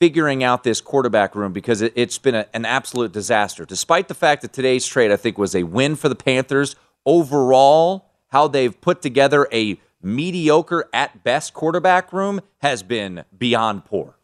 figuring 0.01 0.45
out 0.45 0.63
this 0.63 0.81
quarterback 0.81 1.35
room 1.35 1.53
because 1.53 1.83
it, 1.83 1.97
has 1.97 2.19
been 2.19 2.35
a, 2.35 2.47
an 2.55 2.65
absolute 2.65 3.13
disaster. 3.13 3.65
Despite 3.65 4.09
the 4.09 4.15
fact 4.15 4.43
that 4.43 4.53
today's 4.53 4.87
trade, 4.87 5.11
I 5.11 5.17
think, 5.17 5.39
was 5.39 5.55
a 5.55 5.65
win 5.65 5.97
for 5.97 6.09
the 6.09 6.15
Panthers 6.15 6.77
overall, 7.05 8.07
how 8.29 8.49
they've 8.49 8.79
put 8.81 9.03
together 9.03 9.49
a 9.53 9.81
mediocre 10.03 10.89
at 10.93 11.25
best 11.25 11.55
quarterback 11.55 12.13
room 12.13 12.41
has 12.59 12.83
been 12.83 13.25
beyond 13.37 13.85
poor. 13.85 14.15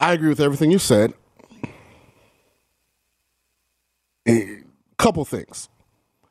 I 0.00 0.12
agree 0.12 0.28
with 0.28 0.40
everything 0.40 0.70
you 0.70 0.78
said. 0.78 1.14
A 4.28 4.62
couple 4.96 5.24
things. 5.24 5.68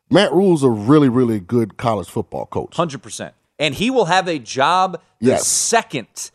Matt 0.10 0.32
Rhule's 0.32 0.63
a 0.63 0.70
really, 0.70 1.10
really 1.10 1.39
good 1.39 1.78
college 1.78 2.08
football 2.10 2.46
coach. 2.46 2.72
100%. 2.72 3.32
And 3.60 3.74
he 3.76 3.89
will 3.89 4.06
have 4.06 4.28
a 4.28 4.39
job 4.39 5.02
the 5.20 5.28
Yes. 5.28 5.48
second 5.48 6.32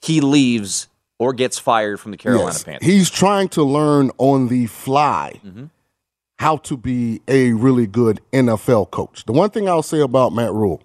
he 0.00 0.20
leaves 0.20 0.88
or 1.18 1.32
gets 1.32 1.58
fired 1.58 2.00
from 2.00 2.10
the 2.12 2.16
Carolina 2.16 2.46
Yes. 2.50 2.64
Panthers. 2.64 2.86
He's 2.88 3.10
trying 3.10 3.48
to 3.50 3.62
learn 3.62 4.10
on 4.18 4.48
the 4.48 4.66
fly 4.66 5.40
Mm-hmm. 5.46 5.64
how 6.38 6.56
to 6.58 6.76
be 6.76 7.20
a 7.28 7.52
really 7.52 7.86
good 7.86 8.20
NFL 8.32 8.90
coach. 8.90 9.24
The 9.26 9.32
one 9.32 9.50
thing 9.50 9.68
I'll 9.68 9.82
say 9.82 10.00
about 10.00 10.32
Matt 10.32 10.52
Rhule, 10.52 10.82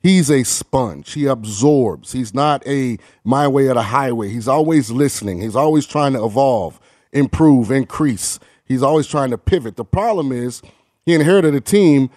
he's 0.00 0.30
a 0.30 0.42
sponge. 0.42 1.12
He 1.12 1.26
absorbs. 1.26 2.12
He's 2.12 2.34
not 2.34 2.66
a 2.66 2.98
my 3.22 3.46
way 3.46 3.68
or 3.68 3.74
the 3.74 3.82
highway. 3.82 4.30
He's 4.30 4.48
always 4.48 4.90
listening. 4.90 5.40
He's 5.40 5.54
always 5.56 5.86
trying 5.86 6.14
to 6.14 6.24
evolve, 6.24 6.80
improve, 7.12 7.70
increase. 7.70 8.40
He's 8.64 8.82
always 8.82 9.06
trying 9.06 9.30
to 9.30 9.38
pivot. 9.38 9.76
The 9.76 9.84
problem 9.84 10.32
is 10.32 10.62
he 11.04 11.14
inherited 11.14 11.54
a 11.54 11.60
team 11.60 12.10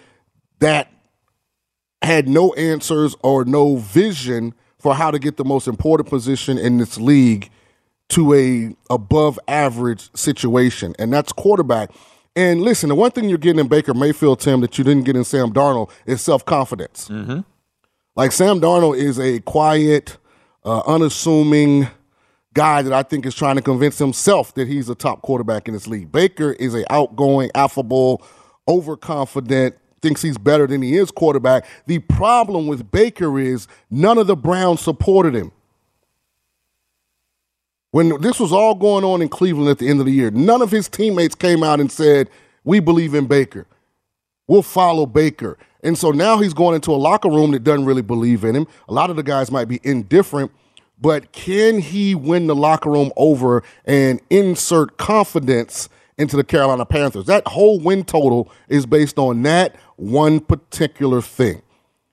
that 0.58 0.90
had 2.02 2.28
no 2.28 2.52
answers 2.54 3.16
or 3.22 3.44
no 3.44 3.76
vision 3.76 4.54
for 4.78 4.94
how 4.94 5.10
to 5.10 5.18
get 5.18 5.36
the 5.36 5.44
most 5.44 5.66
important 5.66 6.08
position 6.08 6.56
in 6.58 6.78
this 6.78 6.98
league 6.98 7.50
to 8.10 8.34
a 8.34 8.74
above 8.92 9.38
average 9.48 10.08
situation, 10.16 10.94
and 10.98 11.12
that's 11.12 11.32
quarterback. 11.32 11.90
And 12.34 12.62
listen, 12.62 12.88
the 12.88 12.94
one 12.94 13.10
thing 13.10 13.28
you're 13.28 13.36
getting 13.36 13.58
in 13.58 13.68
Baker 13.68 13.94
Mayfield, 13.94 14.40
Tim, 14.40 14.60
that 14.60 14.78
you 14.78 14.84
didn't 14.84 15.04
get 15.04 15.16
in 15.16 15.24
Sam 15.24 15.52
Darnold 15.52 15.90
is 16.06 16.20
self 16.22 16.44
confidence. 16.44 17.08
Mm-hmm. 17.08 17.40
Like 18.14 18.32
Sam 18.32 18.60
Darnold 18.60 18.96
is 18.96 19.18
a 19.18 19.40
quiet, 19.40 20.16
uh, 20.64 20.82
unassuming 20.86 21.88
guy 22.54 22.82
that 22.82 22.92
I 22.92 23.02
think 23.02 23.26
is 23.26 23.34
trying 23.34 23.56
to 23.56 23.62
convince 23.62 23.98
himself 23.98 24.54
that 24.54 24.66
he's 24.66 24.88
a 24.88 24.94
top 24.94 25.22
quarterback 25.22 25.68
in 25.68 25.74
this 25.74 25.86
league. 25.86 26.10
Baker 26.10 26.52
is 26.52 26.74
a 26.74 26.90
outgoing, 26.92 27.50
affable, 27.54 28.22
overconfident, 28.66 29.76
thinks 30.00 30.22
he's 30.22 30.38
better 30.38 30.66
than 30.66 30.82
he 30.82 30.96
is 30.96 31.10
quarterback. 31.10 31.66
The 31.86 31.98
problem 32.00 32.66
with 32.66 32.90
Baker 32.90 33.38
is 33.38 33.68
none 33.90 34.18
of 34.18 34.26
the 34.26 34.36
Browns 34.36 34.80
supported 34.80 35.34
him. 35.34 35.52
When 37.90 38.20
this 38.20 38.38
was 38.38 38.52
all 38.52 38.74
going 38.74 39.04
on 39.04 39.22
in 39.22 39.28
Cleveland 39.28 39.70
at 39.70 39.78
the 39.78 39.88
end 39.88 40.00
of 40.00 40.06
the 40.06 40.12
year, 40.12 40.30
none 40.30 40.60
of 40.60 40.70
his 40.70 40.88
teammates 40.88 41.34
came 41.34 41.62
out 41.62 41.80
and 41.80 41.90
said, 41.90 42.28
We 42.64 42.80
believe 42.80 43.14
in 43.14 43.26
Baker. 43.26 43.66
We'll 44.46 44.62
follow 44.62 45.06
Baker. 45.06 45.58
And 45.82 45.96
so 45.96 46.10
now 46.10 46.38
he's 46.38 46.54
going 46.54 46.74
into 46.74 46.90
a 46.90 46.96
locker 46.96 47.30
room 47.30 47.52
that 47.52 47.64
doesn't 47.64 47.84
really 47.84 48.02
believe 48.02 48.44
in 48.44 48.54
him. 48.56 48.66
A 48.88 48.92
lot 48.92 49.10
of 49.10 49.16
the 49.16 49.22
guys 49.22 49.50
might 49.50 49.66
be 49.66 49.80
indifferent, 49.84 50.50
but 51.00 51.32
can 51.32 51.80
he 51.80 52.14
win 52.14 52.46
the 52.46 52.56
locker 52.56 52.90
room 52.90 53.12
over 53.16 53.62
and 53.84 54.20
insert 54.28 54.96
confidence 54.96 55.88
into 56.18 56.36
the 56.36 56.44
Carolina 56.44 56.84
Panthers? 56.84 57.26
That 57.26 57.46
whole 57.46 57.80
win 57.80 58.04
total 58.04 58.50
is 58.68 58.86
based 58.86 59.18
on 59.18 59.42
that 59.44 59.76
one 59.96 60.40
particular 60.40 61.22
thing. 61.22 61.62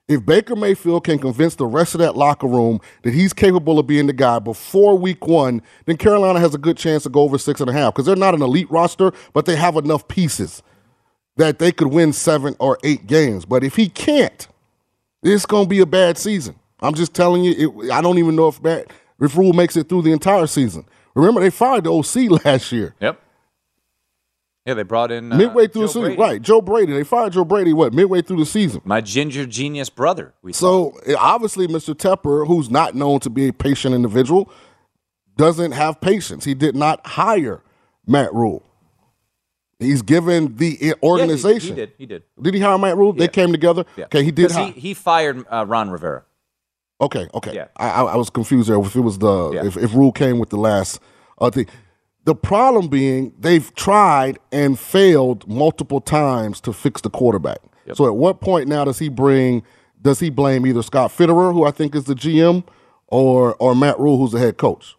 If 0.08 0.24
Baker 0.24 0.56
Mayfield 0.56 1.04
can 1.04 1.18
convince 1.18 1.56
the 1.56 1.66
rest 1.66 1.96
of 1.96 2.00
that 2.00 2.16
locker 2.16 2.46
room 2.48 2.80
that 3.02 3.14
he's 3.16 3.34
capable 3.34 3.80
of 3.80 3.88
being 3.88 4.06
the 4.06 4.14
guy 4.14 4.38
before 4.38 4.96
week 4.96 5.26
one, 5.26 5.64
then 5.86 5.98
Carolina 5.98 6.40
has 6.40 6.54
a 6.54 6.60
good 6.60 6.78
chance 6.78 7.04
to 7.04 7.10
go 7.10 7.22
over 7.22 7.40
six 7.40 7.60
and 7.60 7.70
a 7.70 7.74
half 7.74 7.94
because 7.94 8.06
they're 8.06 8.16
not 8.16 8.36
an 8.36 8.44
elite 8.44 8.70
roster, 8.70 9.12
but 9.34 9.48
they 9.48 9.56
have 9.56 9.76
enough 9.78 10.08
pieces 10.08 10.62
that 11.38 11.58
they 11.58 11.72
could 11.72 11.88
win 11.88 12.14
seven 12.14 12.56
or 12.60 12.78
eight 12.84 13.08
games. 13.08 13.46
But 13.46 13.64
if 13.64 13.76
he 13.76 13.90
can't, 13.90 14.48
it's 15.24 15.48
going 15.48 15.66
to 15.66 15.70
be 15.70 15.80
a 15.80 15.88
bad 15.88 16.20
season. 16.20 16.56
I'm 16.82 16.94
just 16.94 17.16
telling 17.16 17.44
you, 17.44 17.82
it, 17.82 17.92
I 17.92 18.02
don't 18.02 18.20
even 18.20 18.36
know 18.36 18.48
if 18.48 18.62
Matt, 18.62 18.92
if 19.20 19.36
Rhule 19.36 19.54
makes 19.54 19.76
it 19.76 19.90
through 19.90 20.04
the 20.04 20.12
entire 20.12 20.46
season. 20.46 20.86
Remember, 21.16 21.42
they 21.42 21.50
fired 21.50 21.86
the 21.86 21.94
OC 21.94 22.44
last 22.46 22.72
year. 22.72 22.94
Yep. 23.00 23.20
Yeah, 24.66 24.74
they 24.74 24.84
brought 24.84 25.12
in 25.12 25.32
uh, 25.32 25.36
midway 25.38 25.68
through 25.68 25.84
Joe 25.84 25.88
the 25.88 25.88
season, 25.94 26.02
Brady. 26.16 26.22
right? 26.22 26.42
Joe 26.42 26.60
Brady. 26.62 26.94
They 26.94 27.04
fired 27.04 27.34
Joe 27.34 27.46
Brady. 27.46 27.72
What 27.72 27.94
midway 27.94 28.24
through 28.24 28.38
the 28.40 28.48
season? 28.48 28.82
My 28.84 29.00
ginger 29.00 29.46
genius 29.46 29.92
brother. 29.92 30.34
We 30.42 30.54
So 30.54 30.98
eh, 31.06 31.16
obviously, 31.18 31.68
Mr. 31.68 31.94
Tepper, 31.94 32.48
who's 32.48 32.72
not 32.72 32.96
known 32.96 33.20
to 33.22 33.30
be 33.30 33.48
a 33.48 33.54
patient 33.54 33.94
individual, 33.94 34.50
doesn't 35.38 35.74
have 35.74 36.02
patience. 36.02 36.46
He 36.46 36.56
did 36.56 36.76
not 36.76 37.06
hire 37.06 37.62
Matt 38.08 38.34
Rhule. 38.34 38.64
He's 39.78 40.02
given 40.02 40.56
the 40.56 40.78
eh, 40.82 40.86
Yeah, 40.88 40.94
he- 41.00 41.08
organization. 41.08 41.76
he, 41.76 41.82
did. 41.82 41.92
He 42.00 42.06
did. 42.08 42.24
Did 42.42 42.54
he 42.56 42.60
hire 42.60 42.78
Matt 42.80 42.98
Rhule? 42.98 43.14
They 43.14 43.28
came 43.28 43.52
together. 43.52 43.86
Yeah. 43.96 44.06
Okay, 44.06 44.24
he 44.24 44.32
did. 44.32 44.52
He, 44.52 44.72
he 44.72 44.94
fired 44.96 45.46
uh, 45.52 45.66
Ron 45.68 45.92
Rivera. 45.92 46.24
Okay, 47.02 47.28
okay. 47.36 47.54
Yeah. 47.54 47.68
I, 47.76 47.90
I, 47.90 48.16
was 48.16 48.30
confused 48.32 48.70
there 48.70 48.80
if 48.80 48.96
it 48.96 49.02
was 49.02 49.20
the 49.20 49.52
Yeah. 49.52 49.66
if, 49.66 49.76
if 49.78 49.94
Rhule 49.94 50.14
came 50.14 50.40
with 50.40 50.50
the 50.50 50.58
last 50.58 51.00
uh, 51.38 51.52
thing. 51.52 51.68
The 52.26 52.36
problem 52.36 52.88
being 52.88 53.34
they've 53.40 53.74
tried 53.76 54.40
and 54.52 54.80
failed 54.80 55.48
multiple 55.48 56.02
times 56.02 56.60
to 56.62 56.74
fix 56.74 57.02
the 57.02 57.10
quarterback. 57.10 57.60
So 57.94 58.08
at 58.08 58.16
what 58.16 58.42
point 58.42 58.68
now 58.68 58.84
does 58.84 58.98
he 59.00 59.10
bring 59.10 59.64
does 60.02 60.20
he 60.20 60.30
blame 60.30 60.66
either 60.66 60.82
Scott 60.84 61.12
Fitterer, 61.12 61.54
who 61.54 61.66
I 61.66 61.72
think 61.72 61.96
is 61.96 62.06
the 62.06 62.16
GM, 62.16 62.64
or 63.08 63.56
or 63.56 63.76
Matt 63.76 64.00
Rhule, 64.00 64.18
who's 64.18 64.32
the 64.32 64.40
head 64.40 64.58
coach? 64.58 64.96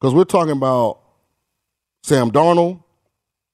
Because 0.00 0.12
we're 0.12 0.24
talking 0.24 0.52
about 0.52 0.98
Sam 2.02 2.30
Darnold, 2.30 2.82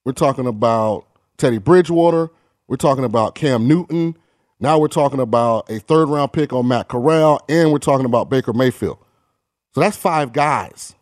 we're 0.05 0.12
talking 0.12 0.46
about 0.46 1.07
Teddy 1.37 1.59
Bridgewater, 1.59 2.31
we're 2.66 2.77
talking 2.77 3.05
about 3.05 3.35
Cam 3.35 3.68
Newton. 3.68 4.16
Now 4.59 4.79
we're 4.79 4.88
talking 4.88 5.20
about 5.20 5.68
a 5.70 5.81
third 5.81 6.09
round 6.09 6.33
pick 6.33 6.53
on 6.53 6.68
Matt 6.68 6.88
Corral, 6.88 7.44
and 7.48 7.72
we're 7.72 7.79
talking 7.79 8.07
about 8.07 8.31
Baker 8.31 8.53
Mayfield. 8.53 8.98
So 9.75 9.81
that's 9.81 9.96
five 9.96 10.33
guys. 10.33 10.94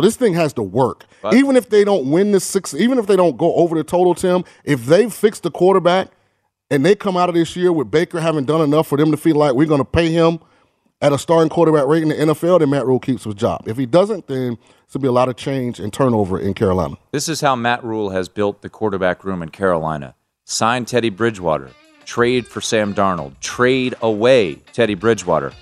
So 0.00 0.06
this 0.06 0.16
thing 0.16 0.32
has 0.32 0.54
to 0.54 0.62
work. 0.62 1.04
But- 1.20 1.34
even 1.34 1.56
if 1.56 1.68
they 1.68 1.84
don't 1.84 2.10
win 2.10 2.32
this 2.32 2.44
six, 2.44 2.72
even 2.72 2.98
if 2.98 3.06
they 3.06 3.16
don't 3.16 3.36
go 3.36 3.54
over 3.56 3.76
the 3.76 3.84
total, 3.84 4.14
Tim, 4.14 4.44
if 4.64 4.86
they 4.86 5.10
fix 5.10 5.40
the 5.40 5.50
quarterback 5.50 6.08
and 6.70 6.86
they 6.86 6.94
come 6.94 7.18
out 7.18 7.28
of 7.28 7.34
this 7.34 7.54
year 7.54 7.70
with 7.70 7.90
Baker 7.90 8.18
having 8.18 8.46
done 8.46 8.62
enough 8.62 8.86
for 8.86 8.96
them 8.96 9.10
to 9.10 9.18
feel 9.18 9.36
like 9.36 9.52
we're 9.52 9.66
going 9.66 9.80
to 9.80 9.84
pay 9.84 10.10
him 10.10 10.38
at 11.02 11.12
a 11.12 11.18
starting 11.18 11.50
quarterback 11.50 11.86
rate 11.86 12.02
in 12.02 12.08
the 12.08 12.14
NFL, 12.14 12.60
then 12.60 12.70
Matt 12.70 12.86
Rhule 12.86 12.98
keeps 12.98 13.24
his 13.24 13.34
job. 13.34 13.64
If 13.66 13.76
he 13.76 13.84
doesn't, 13.84 14.26
then 14.26 14.52
it's 14.84 14.94
going 14.94 14.94
to 14.94 14.98
be 15.00 15.08
a 15.08 15.12
lot 15.12 15.28
of 15.28 15.36
change 15.36 15.78
and 15.80 15.92
turnover 15.92 16.40
in 16.40 16.54
Carolina. 16.54 16.96
This 17.12 17.28
is 17.28 17.42
how 17.42 17.54
Matt 17.54 17.84
Rhule 17.84 18.08
has 18.08 18.30
built 18.30 18.62
the 18.62 18.70
quarterback 18.70 19.22
room 19.22 19.42
in 19.42 19.50
Carolina. 19.50 20.14
Sign 20.46 20.86
Teddy 20.86 21.10
Bridgewater, 21.10 21.70
trade 22.06 22.46
for 22.46 22.62
Sam 22.62 22.94
Darnold, 22.94 23.38
trade 23.40 23.94
away 24.00 24.54
Teddy 24.72 24.94
Bridgewater, 24.94 25.52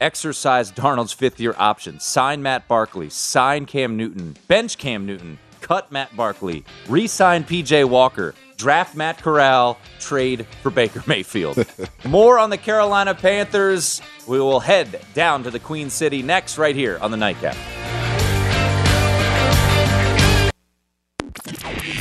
exercise 0.00 0.70
Darnold's 0.72 1.12
fifth 1.12 1.40
year 1.40 1.54
option, 1.58 2.00
sign 2.00 2.42
Matt 2.42 2.68
Barkley, 2.68 3.10
sign 3.10 3.66
Cam 3.66 3.96
Newton, 3.96 4.36
bench 4.46 4.78
Cam 4.78 5.06
Newton, 5.06 5.38
cut 5.60 5.90
Matt 5.92 6.16
Barkley, 6.16 6.64
re 6.88 7.06
sign 7.06 7.44
PJ 7.44 7.88
Walker, 7.88 8.34
draft 8.56 8.94
Matt 8.94 9.18
Corral, 9.18 9.78
trade 10.00 10.46
for 10.62 10.70
Baker 10.70 11.02
Mayfield. 11.06 11.64
More 12.04 12.38
on 12.38 12.50
the 12.50 12.58
Carolina 12.58 13.14
Panthers. 13.14 14.00
We 14.26 14.38
will 14.40 14.60
head 14.60 15.00
down 15.14 15.42
to 15.44 15.50
the 15.50 15.60
Queen 15.60 15.90
City 15.90 16.22
next, 16.22 16.58
right 16.58 16.74
here 16.74 16.98
on 17.00 17.10
the 17.10 17.16
Nightcap. 17.16 17.56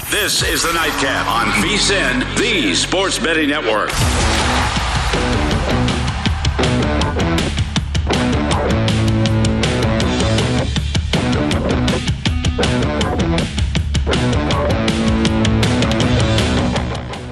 This 0.10 0.41
is 0.41 0.63
the 0.63 0.73
Nightcap 0.73 1.27
on 1.27 1.47
VSIN, 1.62 2.38
the 2.38 2.73
Sports 2.75 3.19
Betting 3.19 3.49
Network. 3.49 3.91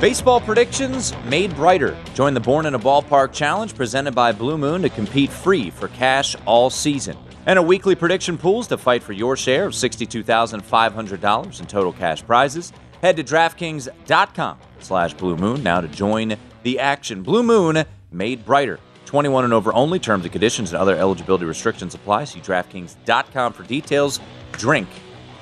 Baseball 0.06 0.40
predictions 0.40 1.14
made 1.26 1.56
brighter. 1.56 1.98
Join 2.14 2.36
the 2.36 2.40
Born 2.40 2.68
in 2.68 2.76
a 2.76 2.80
Ballpark 2.80 3.34
Challenge 3.34 3.74
presented 3.74 4.14
by 4.14 4.32
Blue 4.34 4.56
Moon 4.56 4.84
to 4.84 4.90
compete 4.90 5.32
free 5.32 5.72
for 5.72 5.88
cash 5.88 6.36
all 6.46 6.70
season. 6.70 7.18
And 7.48 7.58
a 7.58 7.64
weekly 7.64 7.96
prediction 7.96 8.38
pools 8.38 8.68
to 8.68 8.78
fight 8.78 9.02
for 9.02 9.14
your 9.14 9.36
share 9.36 9.66
of 9.66 9.74
$62,500 9.74 11.60
in 11.60 11.66
total 11.66 11.92
cash 11.92 12.24
prizes. 12.24 12.72
Head 13.02 13.18
to 13.18 13.24
DraftKings.com 13.24 14.60
slash 14.78 15.16
Blue 15.16 15.36
Moon 15.38 15.64
now 15.64 15.82
to 15.82 15.88
join 15.88 16.36
the 16.62 16.80
action. 16.80 17.24
Blue 17.24 17.42
Moon 17.42 17.84
made 18.12 18.46
brighter. 18.46 18.80
21 19.06 19.46
and 19.46 19.54
over 19.56 19.74
only. 19.74 19.98
Terms 19.98 20.24
and 20.24 20.32
conditions 20.32 20.72
and 20.72 20.80
other 20.80 20.96
eligibility 20.96 21.46
restrictions 21.46 21.96
apply. 21.96 22.26
See 22.26 22.42
DraftKings.com 22.42 23.54
for 23.54 23.64
details. 23.64 24.20
Drink 24.52 24.88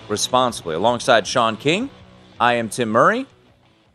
responsibly. 0.07 0.75
Alongside 0.75 1.27
Sean 1.27 1.57
King, 1.57 1.89
I 2.39 2.53
am 2.53 2.69
Tim 2.69 2.87
Murray. 2.87 3.25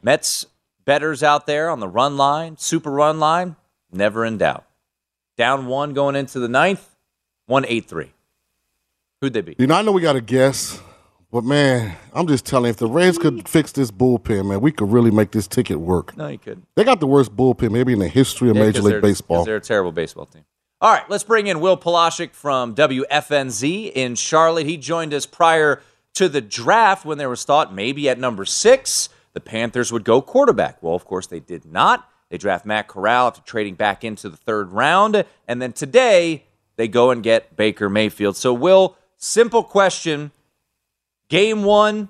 Mets 0.03 0.45
betters 0.89 1.23
out 1.23 1.47
there 1.47 1.69
on 1.69 1.81
the 1.81 1.87
run 1.87 2.17
line, 2.17 2.57
super 2.57 2.91
run 2.91 3.21
line, 3.21 3.57
never 3.93 4.25
in 4.25 4.39
doubt. 4.39 4.65
Down 5.37 5.67
one 5.67 5.93
going 5.93 6.17
into 6.17 6.39
the 6.39 6.49
ninth, 6.49 6.97
one 7.45 7.67
eight 7.69 7.85
three. 7.85 8.15
Who'd 9.21 9.35
they 9.35 9.43
be? 9.43 9.55
You 9.59 9.67
know, 9.67 9.75
I 9.75 9.83
know 9.83 9.93
we 9.93 10.01
got 10.01 10.15
to 10.15 10.23
guess, 10.23 10.81
but 11.31 11.45
man, 11.45 11.95
I'm 12.15 12.27
just 12.27 12.47
telling 12.47 12.65
you, 12.65 12.71
if 12.71 12.79
the 12.79 12.89
Reds 12.89 13.19
could 13.19 13.35
mm. 13.35 13.47
fix 13.47 13.71
this 13.73 13.91
bullpen, 13.91 14.49
man, 14.49 14.63
we 14.63 14.73
could 14.73 14.91
really 14.91 15.11
make 15.11 15.31
this 15.33 15.47
ticket 15.47 15.79
work. 15.79 16.17
No, 16.17 16.27
you 16.29 16.39
could. 16.39 16.63
They 16.75 16.85
got 16.85 17.01
the 17.01 17.07
worst 17.07 17.37
bullpen 17.37 17.71
maybe 17.71 17.93
in 17.93 17.99
the 17.99 18.09
history 18.09 18.49
of 18.49 18.57
Yeah, 18.57 18.63
Major 18.63 18.81
League 18.81 19.03
Baseball. 19.03 19.45
They're 19.45 19.57
a 19.57 19.61
terrible 19.61 19.93
baseball 19.93 20.25
team. 20.25 20.47
All 20.81 20.91
right, 20.91 21.09
let's 21.11 21.25
bring 21.25 21.49
in 21.49 21.61
Will 21.61 21.77
Palashik 21.77 22.33
from 22.33 22.75
WFNZ 22.75 23.93
in 23.95 24.15
Charlotte. 24.15 24.65
He 24.65 24.79
joined 24.79 25.13
us 25.13 25.27
prior 25.27 25.83
to 26.15 26.31
the 26.31 26.41
draft 26.41 27.05
when 27.05 27.19
there 27.19 27.29
was 27.29 27.45
thought 27.45 27.75
maybe 27.75 28.09
at 28.09 28.19
number 28.19 28.47
six 28.47 29.11
the 29.39 29.51
Panthers 29.51 29.93
would 29.93 30.03
go 30.03 30.21
quarterback. 30.21 30.83
Well, 30.83 30.97
of 30.97 31.05
course, 31.05 31.29
they 31.29 31.39
did 31.39 31.65
not. 31.65 32.11
They 32.29 32.39
draft 32.39 32.67
Matt 32.67 32.89
Corral 32.89 33.29
after 33.29 33.41
trading 33.43 33.77
back 33.77 34.03
into 34.03 34.29
the 34.29 34.37
third 34.37 34.73
round. 34.73 35.25
And 35.47 35.63
then 35.63 35.73
today, 35.73 36.43
they 36.75 36.89
go 36.89 37.13
and 37.13 37.23
get 37.23 37.55
Baker 37.55 37.89
Mayfield. 37.89 38.37
So, 38.37 38.53
Will, 38.53 38.97
simple 39.17 39.63
question. 39.63 40.33
Game 41.29 41.63
one 41.63 42.09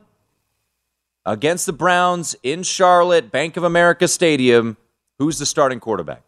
against 1.27 1.67
the 1.67 1.75
Browns 1.75 2.35
in 2.43 2.62
Charlotte, 2.62 3.31
Bank 3.31 3.59
of 3.59 3.62
America 3.62 4.09
Stadium. 4.09 4.79
Who's 5.19 5.38
the 5.38 5.45
starting 5.45 5.81
quarterback? 5.81 6.23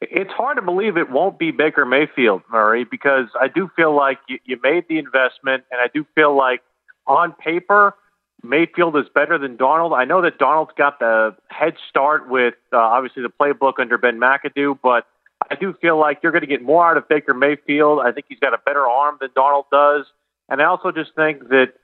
It's 0.00 0.32
hard 0.32 0.56
to 0.56 0.62
believe 0.62 0.96
it 0.96 1.08
won't 1.08 1.38
be 1.38 1.52
Baker 1.52 1.86
Mayfield, 1.86 2.42
Murray, 2.50 2.82
because 2.82 3.26
I 3.40 3.46
do 3.46 3.70
feel 3.76 3.94
like 3.94 4.18
you, 4.28 4.40
you 4.44 4.58
made 4.60 4.86
the 4.88 4.98
investment, 4.98 5.62
and 5.70 5.80
I 5.80 5.86
do 5.94 6.04
feel 6.16 6.36
like 6.36 6.62
on 7.06 7.32
paper, 7.32 7.94
Mayfield 8.42 8.96
is 8.96 9.06
better 9.12 9.38
than 9.38 9.56
Darnold. 9.56 9.96
I 9.96 10.04
know 10.04 10.22
that 10.22 10.38
Darnold's 10.38 10.74
got 10.76 10.98
the 11.00 11.34
head 11.48 11.74
start 11.88 12.28
with 12.28 12.54
uh, 12.72 12.78
obviously 12.78 13.22
the 13.22 13.30
playbook 13.30 13.74
under 13.78 13.98
Ben 13.98 14.20
McAdoo, 14.20 14.78
but 14.82 15.06
I 15.50 15.54
do 15.54 15.74
feel 15.80 15.98
like 15.98 16.20
you're 16.22 16.32
going 16.32 16.42
to 16.42 16.48
get 16.48 16.62
more 16.62 16.88
out 16.88 16.96
of 16.96 17.08
Baker 17.08 17.34
Mayfield. 17.34 18.00
I 18.00 18.12
think 18.12 18.26
he's 18.28 18.38
got 18.38 18.54
a 18.54 18.58
better 18.64 18.86
arm 18.86 19.18
than 19.20 19.30
Darnold 19.30 19.64
does. 19.70 20.06
And 20.48 20.62
I 20.62 20.66
also 20.66 20.92
just 20.92 21.14
think 21.14 21.48
that 21.48 21.74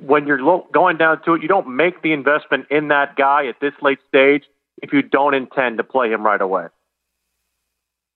when 0.00 0.26
you're 0.26 0.42
lo- 0.42 0.66
going 0.72 0.96
down 0.96 1.22
to 1.24 1.34
it, 1.34 1.42
you 1.42 1.48
don't 1.48 1.68
make 1.68 2.02
the 2.02 2.12
investment 2.12 2.66
in 2.70 2.88
that 2.88 3.16
guy 3.16 3.46
at 3.46 3.60
this 3.60 3.72
late 3.82 3.98
stage 4.08 4.44
if 4.82 4.92
you 4.92 5.02
don't 5.02 5.34
intend 5.34 5.78
to 5.78 5.84
play 5.84 6.10
him 6.10 6.24
right 6.24 6.40
away. 6.40 6.66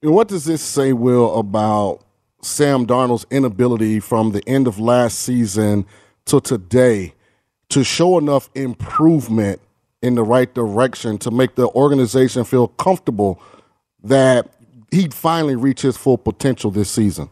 And 0.02 0.12
what 0.12 0.28
does 0.28 0.44
this 0.44 0.62
say, 0.62 0.92
Will, 0.92 1.38
about 1.38 2.04
Sam 2.42 2.86
Darnold's 2.86 3.26
inability 3.30 4.00
from 4.00 4.32
the 4.32 4.46
end 4.48 4.66
of 4.66 4.78
last 4.78 5.18
season 5.18 5.86
to 6.26 6.40
today 6.40 7.14
to 7.70 7.84
show 7.84 8.18
enough 8.18 8.50
improvement 8.54 9.60
in 10.02 10.14
the 10.14 10.22
right 10.22 10.52
direction 10.54 11.18
to 11.18 11.30
make 11.30 11.54
the 11.54 11.68
organization 11.68 12.44
feel 12.44 12.68
comfortable 12.68 13.40
that 14.02 14.48
he'd 14.90 15.14
finally 15.14 15.56
reach 15.56 15.82
his 15.82 15.96
full 15.96 16.18
potential 16.18 16.70
this 16.70 16.90
season? 16.90 17.28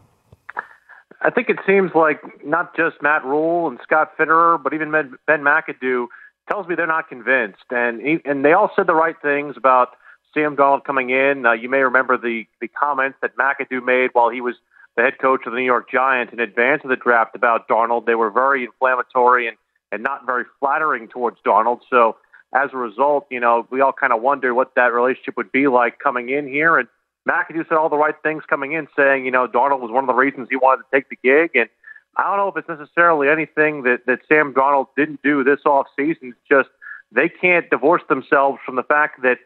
I 1.21 1.29
think 1.29 1.49
it 1.49 1.57
seems 1.67 1.91
like 1.93 2.21
not 2.45 2.75
just 2.75 3.01
Matt 3.01 3.25
Rhule 3.25 3.67
and 3.67 3.79
Scott 3.83 4.17
Fitterer, 4.17 4.61
but 4.61 4.73
even 4.73 4.91
Ben 4.91 5.41
McAdoo 5.41 6.07
tells 6.49 6.67
me 6.67 6.75
they're 6.75 6.87
not 6.87 7.09
convinced, 7.09 7.65
and 7.69 8.01
he, 8.01 8.19
and 8.25 8.43
they 8.43 8.53
all 8.53 8.71
said 8.75 8.87
the 8.87 8.95
right 8.95 9.15
things 9.21 9.55
about 9.57 9.89
Sam 10.33 10.55
Darnold 10.55 10.85
coming 10.85 11.09
in. 11.09 11.45
Uh, 11.45 11.51
you 11.51 11.69
may 11.69 11.79
remember 11.79 12.17
the 12.17 12.45
the 12.61 12.69
comments 12.69 13.17
that 13.21 13.35
McAdoo 13.35 13.83
made 13.83 14.11
while 14.13 14.29
he 14.29 14.39
was 14.41 14.55
the 14.95 15.03
head 15.03 15.19
coach 15.19 15.41
of 15.45 15.51
the 15.51 15.59
New 15.59 15.65
York 15.65 15.91
Giants 15.91 16.31
in 16.33 16.39
advance 16.39 16.81
of 16.83 16.89
the 16.89 16.95
draft 16.95 17.35
about 17.35 17.67
Darnold. 17.67 18.05
They 18.05 18.15
were 18.15 18.31
very 18.31 18.63
inflammatory 18.63 19.47
and 19.47 19.57
and 19.91 20.03
not 20.03 20.25
very 20.25 20.45
flattering 20.59 21.07
towards 21.07 21.37
Darnold. 21.45 21.81
So 21.89 22.17
as 22.53 22.69
a 22.73 22.77
result, 22.77 23.27
you 23.29 23.39
know, 23.39 23.67
we 23.69 23.81
all 23.81 23.93
kind 23.93 24.13
of 24.13 24.21
wonder 24.21 24.53
what 24.53 24.75
that 24.75 24.93
relationship 24.93 25.37
would 25.37 25.51
be 25.51 25.67
like 25.67 25.99
coming 25.99 26.29
in 26.29 26.47
here. 26.47 26.77
And 26.77 26.87
McAdoo 27.27 27.67
said 27.67 27.77
all 27.77 27.89
the 27.89 27.97
right 27.97 28.15
things 28.23 28.43
coming 28.49 28.73
in, 28.73 28.87
saying, 28.95 29.25
you 29.25 29.31
know, 29.31 29.47
Darnold 29.47 29.81
was 29.81 29.91
one 29.91 30.03
of 30.03 30.07
the 30.07 30.13
reasons 30.13 30.47
he 30.49 30.55
wanted 30.55 30.83
to 30.83 30.89
take 30.91 31.09
the 31.09 31.17
gig. 31.23 31.51
And 31.55 31.69
I 32.17 32.23
don't 32.23 32.37
know 32.37 32.47
if 32.47 32.57
it's 32.57 32.69
necessarily 32.69 33.29
anything 33.29 33.83
that, 33.83 34.05
that 34.07 34.19
Sam 34.27 34.53
Darnold 34.53 34.87
didn't 34.97 35.21
do 35.21 35.43
this 35.43 35.59
off 35.65 35.87
season. 35.95 36.29
It's 36.29 36.39
just 36.49 36.69
they 37.11 37.29
can't 37.29 37.69
divorce 37.69 38.01
themselves 38.09 38.59
from 38.65 38.75
the 38.75 38.83
fact 38.83 39.21
that 39.21 39.37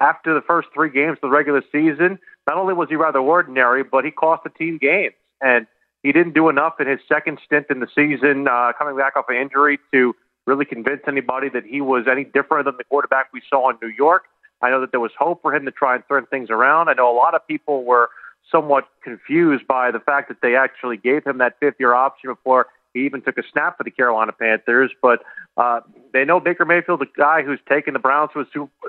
after 0.00 0.34
the 0.34 0.40
first 0.40 0.68
three 0.74 0.90
games 0.90 1.18
of 1.22 1.30
the 1.30 1.36
regular 1.36 1.62
season, 1.70 2.18
not 2.48 2.56
only 2.56 2.74
was 2.74 2.88
he 2.88 2.96
rather 2.96 3.20
ordinary, 3.20 3.84
but 3.84 4.04
he 4.04 4.10
cost 4.10 4.42
the 4.44 4.50
team 4.50 4.78
games. 4.78 5.14
And 5.40 5.66
he 6.02 6.12
didn't 6.12 6.34
do 6.34 6.48
enough 6.48 6.80
in 6.80 6.86
his 6.86 7.00
second 7.08 7.38
stint 7.44 7.66
in 7.70 7.80
the 7.80 7.88
season, 7.94 8.48
uh, 8.48 8.72
coming 8.76 8.96
back 8.96 9.16
off 9.16 9.26
an 9.28 9.36
injury, 9.36 9.78
to 9.92 10.14
really 10.46 10.64
convince 10.64 11.02
anybody 11.06 11.48
that 11.48 11.64
he 11.64 11.80
was 11.80 12.06
any 12.10 12.24
different 12.24 12.64
than 12.64 12.76
the 12.76 12.84
quarterback 12.84 13.32
we 13.32 13.40
saw 13.48 13.70
in 13.70 13.76
New 13.80 13.88
York. 13.88 14.24
I 14.60 14.70
know 14.70 14.80
that 14.80 14.90
there 14.90 15.00
was 15.00 15.12
hope 15.18 15.42
for 15.42 15.54
him 15.54 15.64
to 15.64 15.70
try 15.70 15.94
and 15.94 16.04
turn 16.08 16.26
things 16.26 16.50
around. 16.50 16.88
I 16.88 16.94
know 16.94 17.12
a 17.12 17.16
lot 17.16 17.34
of 17.34 17.46
people 17.46 17.84
were 17.84 18.10
somewhat 18.50 18.88
confused 19.02 19.66
by 19.66 19.90
the 19.90 20.00
fact 20.00 20.28
that 20.28 20.38
they 20.42 20.56
actually 20.56 20.96
gave 20.96 21.24
him 21.24 21.38
that 21.38 21.58
fifth 21.60 21.76
year 21.78 21.94
option 21.94 22.30
before 22.30 22.66
he 22.92 23.00
even 23.06 23.22
took 23.22 23.38
a 23.38 23.42
snap 23.50 23.78
for 23.78 23.84
the 23.84 23.90
Carolina 23.90 24.32
Panthers. 24.32 24.90
But 25.00 25.22
uh, 25.56 25.80
they 26.12 26.24
know 26.24 26.40
Baker 26.40 26.64
Mayfield, 26.64 27.02
a 27.02 27.06
guy 27.16 27.42
who's 27.42 27.60
taken 27.68 27.94
the 27.94 27.98
Browns 27.98 28.30
to 28.34 28.40
a, 28.40 28.44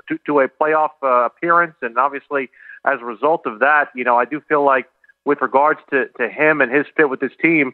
to, 0.08 0.18
to 0.26 0.40
a 0.40 0.48
playoff 0.48 0.90
uh, 1.02 1.26
appearance. 1.26 1.74
And 1.82 1.96
obviously, 1.98 2.50
as 2.84 3.00
a 3.00 3.04
result 3.04 3.46
of 3.46 3.60
that, 3.60 3.88
you 3.94 4.04
know, 4.04 4.16
I 4.16 4.24
do 4.24 4.40
feel 4.48 4.64
like 4.64 4.86
with 5.24 5.40
regards 5.40 5.80
to, 5.90 6.06
to 6.18 6.28
him 6.28 6.60
and 6.60 6.72
his 6.72 6.86
fit 6.96 7.08
with 7.08 7.20
this 7.20 7.32
team, 7.40 7.72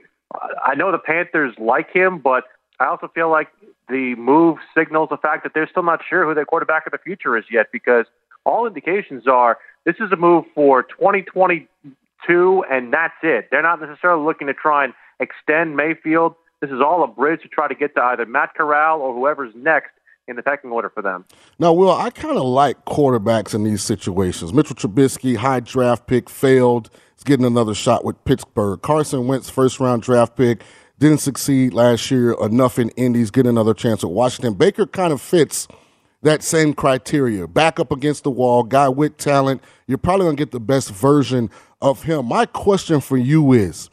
I 0.64 0.74
know 0.74 0.92
the 0.92 0.98
Panthers 0.98 1.54
like 1.58 1.90
him, 1.92 2.18
but 2.18 2.44
I 2.78 2.86
also 2.86 3.08
feel 3.14 3.30
like 3.30 3.48
the 3.88 4.14
move 4.16 4.58
signals 4.76 5.08
the 5.10 5.16
fact 5.16 5.42
that 5.42 5.52
they're 5.54 5.68
still 5.68 5.82
not 5.82 6.00
sure 6.08 6.26
who 6.26 6.34
their 6.34 6.44
quarterback 6.44 6.86
of 6.86 6.92
the 6.92 6.98
future 6.98 7.36
is 7.36 7.44
yet 7.50 7.66
because 7.72 8.06
all 8.44 8.66
indications 8.66 9.26
are 9.26 9.58
this 9.84 9.96
is 10.00 10.12
a 10.12 10.16
move 10.16 10.44
for 10.54 10.82
2022 10.84 12.64
and 12.70 12.92
that's 12.92 13.14
it. 13.22 13.48
They're 13.50 13.62
not 13.62 13.80
necessarily 13.80 14.24
looking 14.24 14.46
to 14.46 14.54
try 14.54 14.84
and 14.84 14.94
extend 15.18 15.76
Mayfield. 15.76 16.34
This 16.60 16.70
is 16.70 16.80
all 16.80 17.02
a 17.02 17.06
bridge 17.06 17.42
to 17.42 17.48
try 17.48 17.68
to 17.68 17.74
get 17.74 17.94
to 17.96 18.02
either 18.02 18.26
Matt 18.26 18.54
Corral 18.54 19.00
or 19.00 19.14
whoever's 19.14 19.52
next 19.54 19.90
in 20.28 20.36
the 20.36 20.42
pecking 20.42 20.70
order 20.70 20.88
for 20.88 21.02
them. 21.02 21.24
Now, 21.58 21.72
Will, 21.72 21.90
I 21.90 22.10
kind 22.10 22.36
of 22.36 22.44
like 22.44 22.84
quarterbacks 22.84 23.54
in 23.54 23.64
these 23.64 23.82
situations. 23.82 24.52
Mitchell 24.52 24.76
Trubisky, 24.76 25.36
high 25.36 25.60
draft 25.60 26.06
pick, 26.06 26.30
failed. 26.30 26.90
He's 27.20 27.24
getting 27.24 27.44
another 27.44 27.74
shot 27.74 28.02
with 28.02 28.24
Pittsburgh. 28.24 28.80
Carson 28.80 29.26
Wentz, 29.26 29.50
first 29.50 29.78
round 29.78 30.00
draft 30.02 30.36
pick, 30.36 30.62
didn't 30.98 31.18
succeed 31.18 31.74
last 31.74 32.10
year 32.10 32.32
enough 32.40 32.78
in 32.78 32.88
Indies, 32.90 33.30
get 33.30 33.46
another 33.46 33.74
chance 33.74 34.02
at 34.02 34.08
Washington. 34.08 34.54
Baker 34.54 34.86
kind 34.86 35.12
of 35.12 35.20
fits 35.20 35.68
that 36.22 36.42
same 36.42 36.72
criteria. 36.72 37.46
Back 37.46 37.78
up 37.78 37.92
against 37.92 38.24
the 38.24 38.30
wall, 38.30 38.62
guy 38.62 38.88
with 38.88 39.18
talent. 39.18 39.62
You're 39.86 39.98
probably 39.98 40.24
going 40.24 40.36
to 40.36 40.40
get 40.40 40.50
the 40.50 40.60
best 40.60 40.92
version 40.92 41.50
of 41.82 42.04
him. 42.04 42.24
My 42.24 42.46
question 42.46 43.02
for 43.02 43.18
you 43.18 43.52
is 43.52 43.90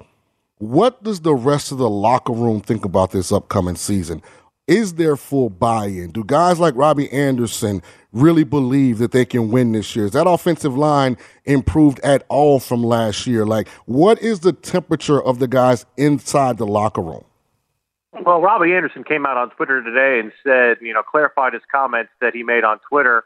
what 0.59 1.03
does 1.03 1.19
the 1.19 1.35
rest 1.35 1.73
of 1.73 1.79
the 1.79 1.89
locker 1.89 2.31
room 2.31 2.61
think 2.61 2.85
about 2.85 3.11
this 3.11 3.33
upcoming 3.33 3.75
season? 3.75 4.21
Is 4.67 4.95
there 4.95 5.15
full 5.15 5.49
buy 5.49 5.85
in? 5.85 6.11
Do 6.11 6.25
guys 6.25 6.59
like 6.59 6.75
Robbie 6.75 7.09
Anderson 7.09 7.81
really 8.11 8.43
believe 8.43 8.97
that 8.97 9.13
they 9.13 9.23
can 9.23 9.49
win 9.49 9.71
this 9.71 9.95
year? 9.95 10.05
Is 10.05 10.11
that 10.11 10.27
offensive 10.27 10.75
line 10.77 11.15
improved 11.45 12.01
at 12.01 12.25
all 12.27 12.59
from 12.59 12.83
last 12.83 13.25
year? 13.25 13.45
Like, 13.45 13.69
what 13.85 14.21
is 14.21 14.41
the 14.41 14.51
temperature 14.51 15.23
of 15.23 15.39
the 15.39 15.47
guys 15.47 15.85
inside 15.95 16.57
the 16.57 16.67
locker 16.67 17.01
room? 17.01 17.23
Well, 18.25 18.41
Robbie 18.41 18.73
Anderson 18.73 19.05
came 19.05 19.25
out 19.25 19.37
on 19.37 19.51
Twitter 19.51 19.81
today 19.81 20.19
and 20.19 20.33
said, 20.43 20.85
you 20.85 20.93
know, 20.93 21.01
clarified 21.01 21.53
his 21.53 21.61
comments 21.71 22.11
that 22.19 22.33
he 22.33 22.43
made 22.43 22.65
on 22.65 22.79
Twitter, 22.89 23.23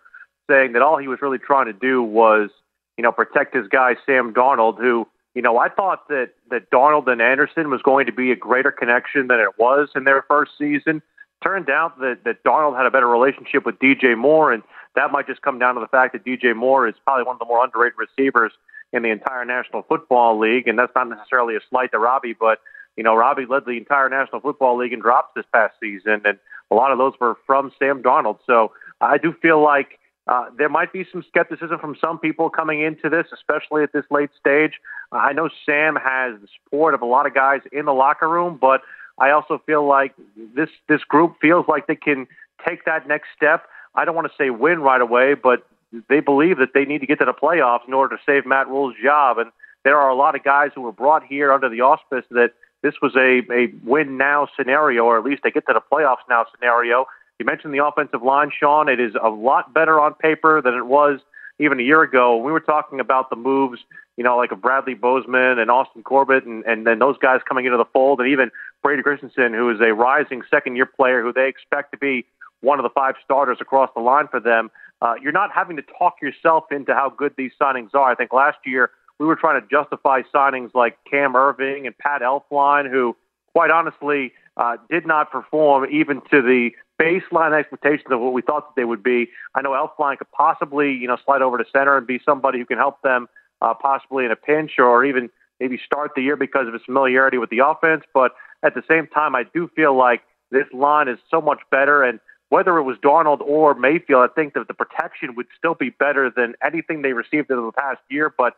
saying 0.48 0.74
that 0.74 0.84
all 0.84 0.98
he 0.98 1.08
was 1.08 1.24
really 1.24 1.40
trying 1.40 1.66
to 1.66 1.74
do 1.74 2.04
was, 2.04 2.52
you 2.98 3.04
know, 3.04 3.12
protect 3.12 3.56
his 3.56 3.68
guy 3.68 3.96
Sam 4.06 4.32
Darnold, 4.32 4.78
who, 4.78 5.08
you 5.34 5.42
know, 5.42 5.58
I 5.58 5.70
thought 5.70 6.08
that 6.10 6.34
that 6.52 6.70
Darnold 6.70 7.08
and 7.08 7.20
Anderson 7.20 7.72
was 7.72 7.82
going 7.82 8.06
to 8.06 8.12
be 8.12 8.32
a 8.32 8.36
greater 8.36 8.72
connection 8.72 9.26
than 9.26 9.40
it 9.40 9.58
was 9.58 9.90
in 9.96 10.04
their 10.04 10.24
first 10.28 10.52
season. 10.60 11.02
Turned 11.44 11.70
out 11.70 12.00
that 12.00 12.20
that 12.26 12.44
Darnold 12.44 12.78
had 12.78 12.86
a 12.86 12.92
better 12.92 13.08
relationship 13.08 13.66
with 13.66 13.80
DJ 13.80 14.18
Moore, 14.18 14.52
and 14.52 14.64
that 14.96 15.12
might 15.12 15.28
just 15.28 15.42
come 15.42 15.58
down 15.60 15.76
to 15.76 15.82
the 15.82 15.88
fact 15.88 16.14
that 16.14 16.24
DJ 16.24 16.56
Moore 16.56 16.88
is 16.88 16.96
probably 17.04 17.24
one 17.24 17.36
of 17.36 17.40
the 17.40 17.46
more 17.46 17.64
underrated 17.64 17.98
receivers 17.98 18.52
in 18.94 19.04
the 19.04 19.10
entire 19.10 19.46
National 19.46 19.84
Football 19.84 20.38
League, 20.40 20.68
and 20.68 20.78
that's 20.78 20.92
not 20.96 21.10
necessarily 21.10 21.56
a 21.56 21.60
slight 21.70 21.92
to 21.92 22.00
Robbie, 22.00 22.36
but 22.38 22.60
you 22.98 23.04
know, 23.04 23.16
Robbie 23.16 23.46
led 23.50 23.66
the 23.66 23.72
entire 23.72 24.10
National 24.10 24.42
Football 24.42 24.78
League 24.78 24.94
in 24.94 25.00
drops 25.00 25.32
this 25.36 25.46
past 25.54 25.76
season, 25.80 26.22
and 26.26 26.38
a 26.70 26.76
lot 26.76 26.92
of 26.92 26.98
those 26.98 27.14
were 27.20 27.38
from 27.48 27.72
Sam 27.80 28.04
Darnold. 28.04 28.40
So 28.46 28.72
I 29.00 29.18
do 29.18 29.34
feel 29.42 29.64
like 29.64 30.00
uh, 30.28 30.46
there 30.58 30.70
might 30.70 30.94
be 30.94 31.06
some 31.12 31.24
skepticism 31.28 31.80
from 31.80 31.96
some 32.00 32.20
people 32.20 32.50
coming 32.50 32.82
into 32.82 33.10
this, 33.10 33.28
especially 33.34 33.84
at 33.84 33.94
this 33.94 34.06
late 34.12 34.30
stage. 34.40 34.74
I 35.12 35.34
know 35.34 35.50
Sam 35.66 35.96
has 35.96 36.40
the 36.40 36.48
support 36.64 36.94
of 36.94 37.02
a 37.02 37.06
lot 37.06 37.26
of 37.26 37.34
guys 37.34 37.62
in 37.72 37.86
the 37.86 37.94
locker 37.94 38.30
room, 38.30 38.58
but 38.60 38.82
I 39.20 39.32
also 39.32 39.62
feel 39.66 39.88
like 39.88 40.14
this 40.56 40.70
this 40.88 41.04
group 41.04 41.36
feels 41.42 41.66
like 41.68 41.88
they 41.88 41.96
can 41.96 42.28
take 42.68 42.86
that 42.86 43.08
next 43.08 43.28
step. 43.36 43.66
I 43.96 44.06
don't 44.06 44.16
want 44.16 44.28
to 44.28 44.34
say 44.38 44.50
win 44.50 44.80
right 44.80 45.02
away, 45.02 45.34
but 45.34 45.68
they 46.10 46.20
believe 46.20 46.58
that 46.58 46.70
they 46.74 46.86
need 46.86 47.00
to 47.00 47.08
get 47.08 47.20
to 47.20 47.26
the 47.26 47.34
playoffs 47.34 47.88
in 47.88 47.94
order 47.94 48.16
to 48.16 48.24
save 48.26 48.46
Matt 48.46 48.68
Rhule's 48.68 48.96
job. 49.04 49.38
And 49.38 49.52
there 49.84 49.98
are 49.98 50.10
a 50.10 50.16
lot 50.16 50.36
of 50.36 50.44
guys 50.44 50.72
who 50.74 50.82
were 50.82 50.92
brought 50.92 51.26
here 51.26 51.52
under 51.52 51.70
the 51.70 51.82
auspice 51.82 52.26
that 52.32 52.54
this 52.82 52.96
was 53.02 53.16
a, 53.16 53.42
a 53.54 53.74
win 53.84 54.18
now 54.18 54.48
scenario, 54.58 55.04
or 55.04 55.18
at 55.18 55.26
least 55.26 55.44
they 55.44 55.52
get 55.52 55.66
to 55.68 55.74
the 55.74 55.82
playoffs 55.82 56.24
now 56.30 56.46
scenario. 56.56 57.06
You 57.40 57.46
mentioned 57.46 57.74
the 57.74 57.86
offensive 57.86 58.24
line, 58.24 58.52
Sean. 58.58 58.88
It 58.88 59.00
is 59.00 59.14
a 59.22 59.30
lot 59.30 59.74
better 59.74 60.00
on 60.00 60.14
paper 60.14 60.62
than 60.62 60.76
it 60.76 60.86
was 60.86 61.20
even 61.60 61.80
a 61.80 61.84
year 61.84 62.02
ago. 62.02 62.38
We 62.38 62.52
were 62.52 62.60
talking 62.60 63.00
about 63.00 63.30
the 63.30 63.36
moves, 63.36 63.80
you 64.18 64.24
know, 64.24 64.38
like 64.38 64.52
of 64.52 64.62
Bradley 64.62 64.94
Bozeman 64.94 65.60
and 65.60 65.70
Austin 65.70 66.04
Corbett, 66.04 66.46
and, 66.46 66.64
and 66.66 66.88
then 66.88 67.00
those 67.00 67.18
guys 67.18 67.42
coming 67.48 67.66
into 67.66 67.78
the 67.78 67.86
fold, 67.86 68.20
and 68.20 68.30
even 68.30 68.52
Brady 68.82 69.04
Christensen, 69.04 69.54
who 69.54 69.70
is 69.70 69.80
a 69.80 69.94
rising 69.94 70.42
second 70.50 70.76
year 70.76 70.86
player 70.86 71.22
who 71.22 71.32
they 71.32 71.48
expect 71.48 71.92
to 71.92 71.98
be 71.98 72.26
one 72.62 72.80
of 72.80 72.84
the 72.84 72.90
five 72.90 73.16
starters 73.24 73.58
across 73.60 73.90
the 73.96 74.02
line 74.02 74.28
for 74.28 74.40
them. 74.40 74.72
Uh, 75.02 75.16
you're 75.22 75.32
not 75.32 75.52
having 75.52 75.76
to 75.76 75.84
talk 75.98 76.16
yourself 76.22 76.66
into 76.72 76.94
how 76.94 77.10
good 77.10 77.34
these 77.38 77.52
signings 77.60 77.94
are. 77.94 78.12
I 78.12 78.16
think 78.16 78.34
last 78.34 78.60
year 78.66 78.92
we 79.20 79.26
were 79.26 79.36
trying 79.36 79.62
to 79.62 79.68
justify 79.68 80.22
signings 80.34 80.74
like 80.74 80.98
Cam 81.10 81.34
Erving 81.34 81.86
and 81.86 81.98
Pat 81.98 82.22
Elflein, 82.22 82.90
who, 82.90 83.16
quite 83.52 83.72
honestly, 83.72 84.34
uh, 84.58 84.78
did 84.90 85.08
not 85.08 85.32
perform 85.32 85.88
even 85.92 86.22
to 86.32 86.42
the 86.42 86.72
baseline 87.02 87.58
expectations 87.58 88.08
of 88.12 88.20
what 88.20 88.34
we 88.34 88.42
thought 88.42 88.70
that 88.70 88.80
they 88.80 88.86
would 88.86 89.02
be. 89.02 89.30
I 89.56 89.62
know 89.62 89.72
Elflein 89.72 90.18
could 90.18 90.32
possibly, 90.32 90.92
you 90.92 91.08
know, 91.08 91.18
slide 91.26 91.42
over 91.42 91.58
to 91.58 91.66
center 91.72 91.98
and 91.98 92.06
be 92.06 92.20
somebody 92.24 92.60
who 92.60 92.66
can 92.66 92.78
help 92.78 93.02
them 93.02 93.28
uh, 93.62 93.74
possibly 93.74 94.26
in 94.26 94.32
a 94.32 94.36
pinch 94.36 94.74
or 94.78 95.04
even 95.04 95.30
maybe 95.60 95.80
start 95.84 96.12
the 96.16 96.22
year 96.22 96.36
because 96.36 96.68
of 96.68 96.74
his 96.74 96.82
familiarity 96.84 97.38
with 97.38 97.50
the 97.50 97.60
offense. 97.60 98.04
But 98.14 98.34
at 98.64 98.76
the 98.76 98.84
same 98.88 99.08
time, 99.08 99.36
I 99.36 99.44
do 99.54 99.70
feel 99.76 99.98
like 99.98 100.22
this 100.52 100.66
line 100.74 101.08
is 101.08 101.18
so 101.30 101.42
much 101.42 101.60
better. 101.72 102.04
And 102.04 102.20
whether 102.50 102.78
it 102.78 102.84
was 102.84 102.98
Darnold 102.98 103.42
or 103.42 103.74
Mayfield, 103.74 104.30
I 104.30 104.34
think 104.34 104.54
that 104.54 104.68
the 104.68 104.74
protection 104.74 105.36
would 105.36 105.48
still 105.58 105.76
be 105.76 105.90
better 105.90 106.32
than 106.36 106.54
anything 106.64 107.02
they 107.02 107.14
received 107.14 107.50
in 107.50 107.58
the 107.58 107.72
past 107.72 108.02
year. 108.10 108.34
But 108.36 108.54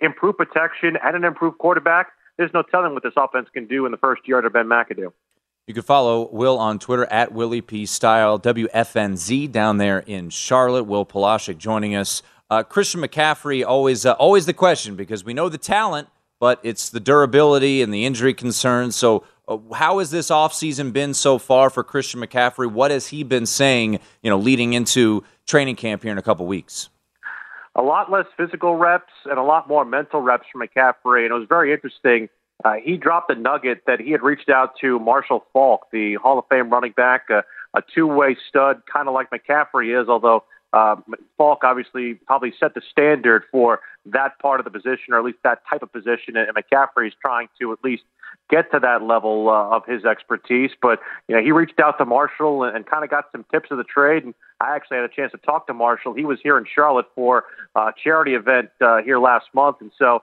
improved 0.00 0.38
protection 0.38 0.96
and 1.02 1.16
an 1.16 1.24
improved 1.24 1.58
quarterback, 1.58 2.08
there's 2.36 2.52
no 2.54 2.62
telling 2.62 2.94
what 2.94 3.02
this 3.02 3.14
offense 3.16 3.48
can 3.52 3.66
do 3.66 3.86
in 3.86 3.92
the 3.92 3.98
first 3.98 4.22
year 4.26 4.36
under 4.36 4.50
Ben 4.50 4.66
McAdoo. 4.66 5.12
You 5.66 5.74
can 5.74 5.82
follow 5.82 6.30
Will 6.32 6.58
on 6.58 6.78
Twitter 6.78 7.06
at 7.10 7.32
Willie 7.32 7.60
P. 7.60 7.84
Style, 7.84 8.38
WFNZ 8.38 9.52
down 9.52 9.76
there 9.76 9.98
in 9.98 10.30
Charlotte. 10.30 10.84
Will 10.84 11.04
Palaszczuk 11.04 11.58
joining 11.58 11.94
us. 11.94 12.22
Uh, 12.48 12.62
Christian 12.62 13.02
McCaffrey, 13.02 13.62
always, 13.66 14.06
uh, 14.06 14.12
always 14.12 14.46
the 14.46 14.54
question 14.54 14.96
because 14.96 15.24
we 15.24 15.34
know 15.34 15.50
the 15.50 15.58
talent, 15.58 16.08
but 16.40 16.58
it's 16.62 16.88
the 16.88 17.00
durability 17.00 17.82
and 17.82 17.92
the 17.92 18.06
injury 18.06 18.32
concerns. 18.32 18.96
So, 18.96 19.24
how 19.74 19.98
has 19.98 20.10
this 20.10 20.30
offseason 20.30 20.92
been 20.92 21.14
so 21.14 21.38
far 21.38 21.70
for 21.70 21.82
Christian 21.82 22.20
McCaffrey? 22.20 22.70
What 22.70 22.90
has 22.90 23.08
he 23.08 23.22
been 23.22 23.46
saying, 23.46 24.00
you 24.22 24.30
know, 24.30 24.38
leading 24.38 24.74
into 24.74 25.24
training 25.46 25.76
camp 25.76 26.02
here 26.02 26.12
in 26.12 26.18
a 26.18 26.22
couple 26.22 26.46
weeks? 26.46 26.90
a 27.78 27.82
lot 27.82 28.10
less 28.10 28.26
physical 28.36 28.74
reps 28.74 29.12
and 29.24 29.38
a 29.38 29.42
lot 29.42 29.68
more 29.68 29.84
mental 29.84 30.20
reps 30.20 30.46
for 30.52 30.60
McCaffrey. 30.60 31.22
And 31.22 31.30
it 31.30 31.38
was 31.38 31.46
very 31.48 31.72
interesting. 31.72 32.28
Uh, 32.64 32.74
he 32.82 32.96
dropped 32.96 33.30
a 33.30 33.36
nugget 33.36 33.84
that 33.86 34.00
he 34.00 34.10
had 34.10 34.20
reached 34.20 34.48
out 34.48 34.72
to 34.80 34.98
Marshall 34.98 35.44
Faulk, 35.52 35.86
the 35.92 36.16
Hall 36.16 36.40
of 36.40 36.44
Fame 36.50 36.70
running 36.70 36.90
back, 36.90 37.26
uh, 37.30 37.42
a 37.74 37.82
two-way 37.94 38.36
stud, 38.48 38.82
kind 38.92 39.06
of 39.06 39.14
like 39.14 39.30
McCaffrey 39.30 40.00
is, 40.00 40.08
although 40.08 40.42
uh, 40.72 40.96
Faulk 41.36 41.64
obviously 41.64 42.14
probably 42.14 42.52
set 42.58 42.74
the 42.74 42.82
standard 42.90 43.44
for 43.50 43.80
that 44.06 44.38
part 44.38 44.60
of 44.60 44.64
the 44.64 44.70
position, 44.70 45.12
or 45.12 45.18
at 45.18 45.24
least 45.24 45.38
that 45.44 45.62
type 45.68 45.82
of 45.82 45.92
position. 45.92 46.36
And 46.36 46.48
McCaffrey 46.54 47.08
is 47.08 47.14
trying 47.20 47.48
to 47.60 47.72
at 47.72 47.78
least 47.82 48.02
get 48.50 48.70
to 48.72 48.78
that 48.80 49.02
level 49.02 49.48
uh, 49.48 49.76
of 49.76 49.84
his 49.86 50.04
expertise. 50.04 50.70
But 50.80 51.00
you 51.28 51.36
know, 51.36 51.42
he 51.42 51.52
reached 51.52 51.80
out 51.80 51.98
to 51.98 52.04
Marshall 52.04 52.64
and, 52.64 52.76
and 52.76 52.86
kind 52.86 53.04
of 53.04 53.10
got 53.10 53.26
some 53.32 53.44
tips 53.50 53.70
of 53.70 53.78
the 53.78 53.84
trade. 53.84 54.24
And 54.24 54.34
I 54.60 54.74
actually 54.74 54.98
had 54.98 55.04
a 55.04 55.14
chance 55.14 55.32
to 55.32 55.38
talk 55.38 55.66
to 55.68 55.74
Marshall. 55.74 56.14
He 56.14 56.24
was 56.24 56.38
here 56.42 56.58
in 56.58 56.64
Charlotte 56.72 57.06
for 57.14 57.44
a 57.74 57.92
charity 58.02 58.34
event 58.34 58.70
uh, 58.80 58.98
here 59.02 59.18
last 59.18 59.46
month, 59.54 59.76
and 59.80 59.92
so 59.98 60.22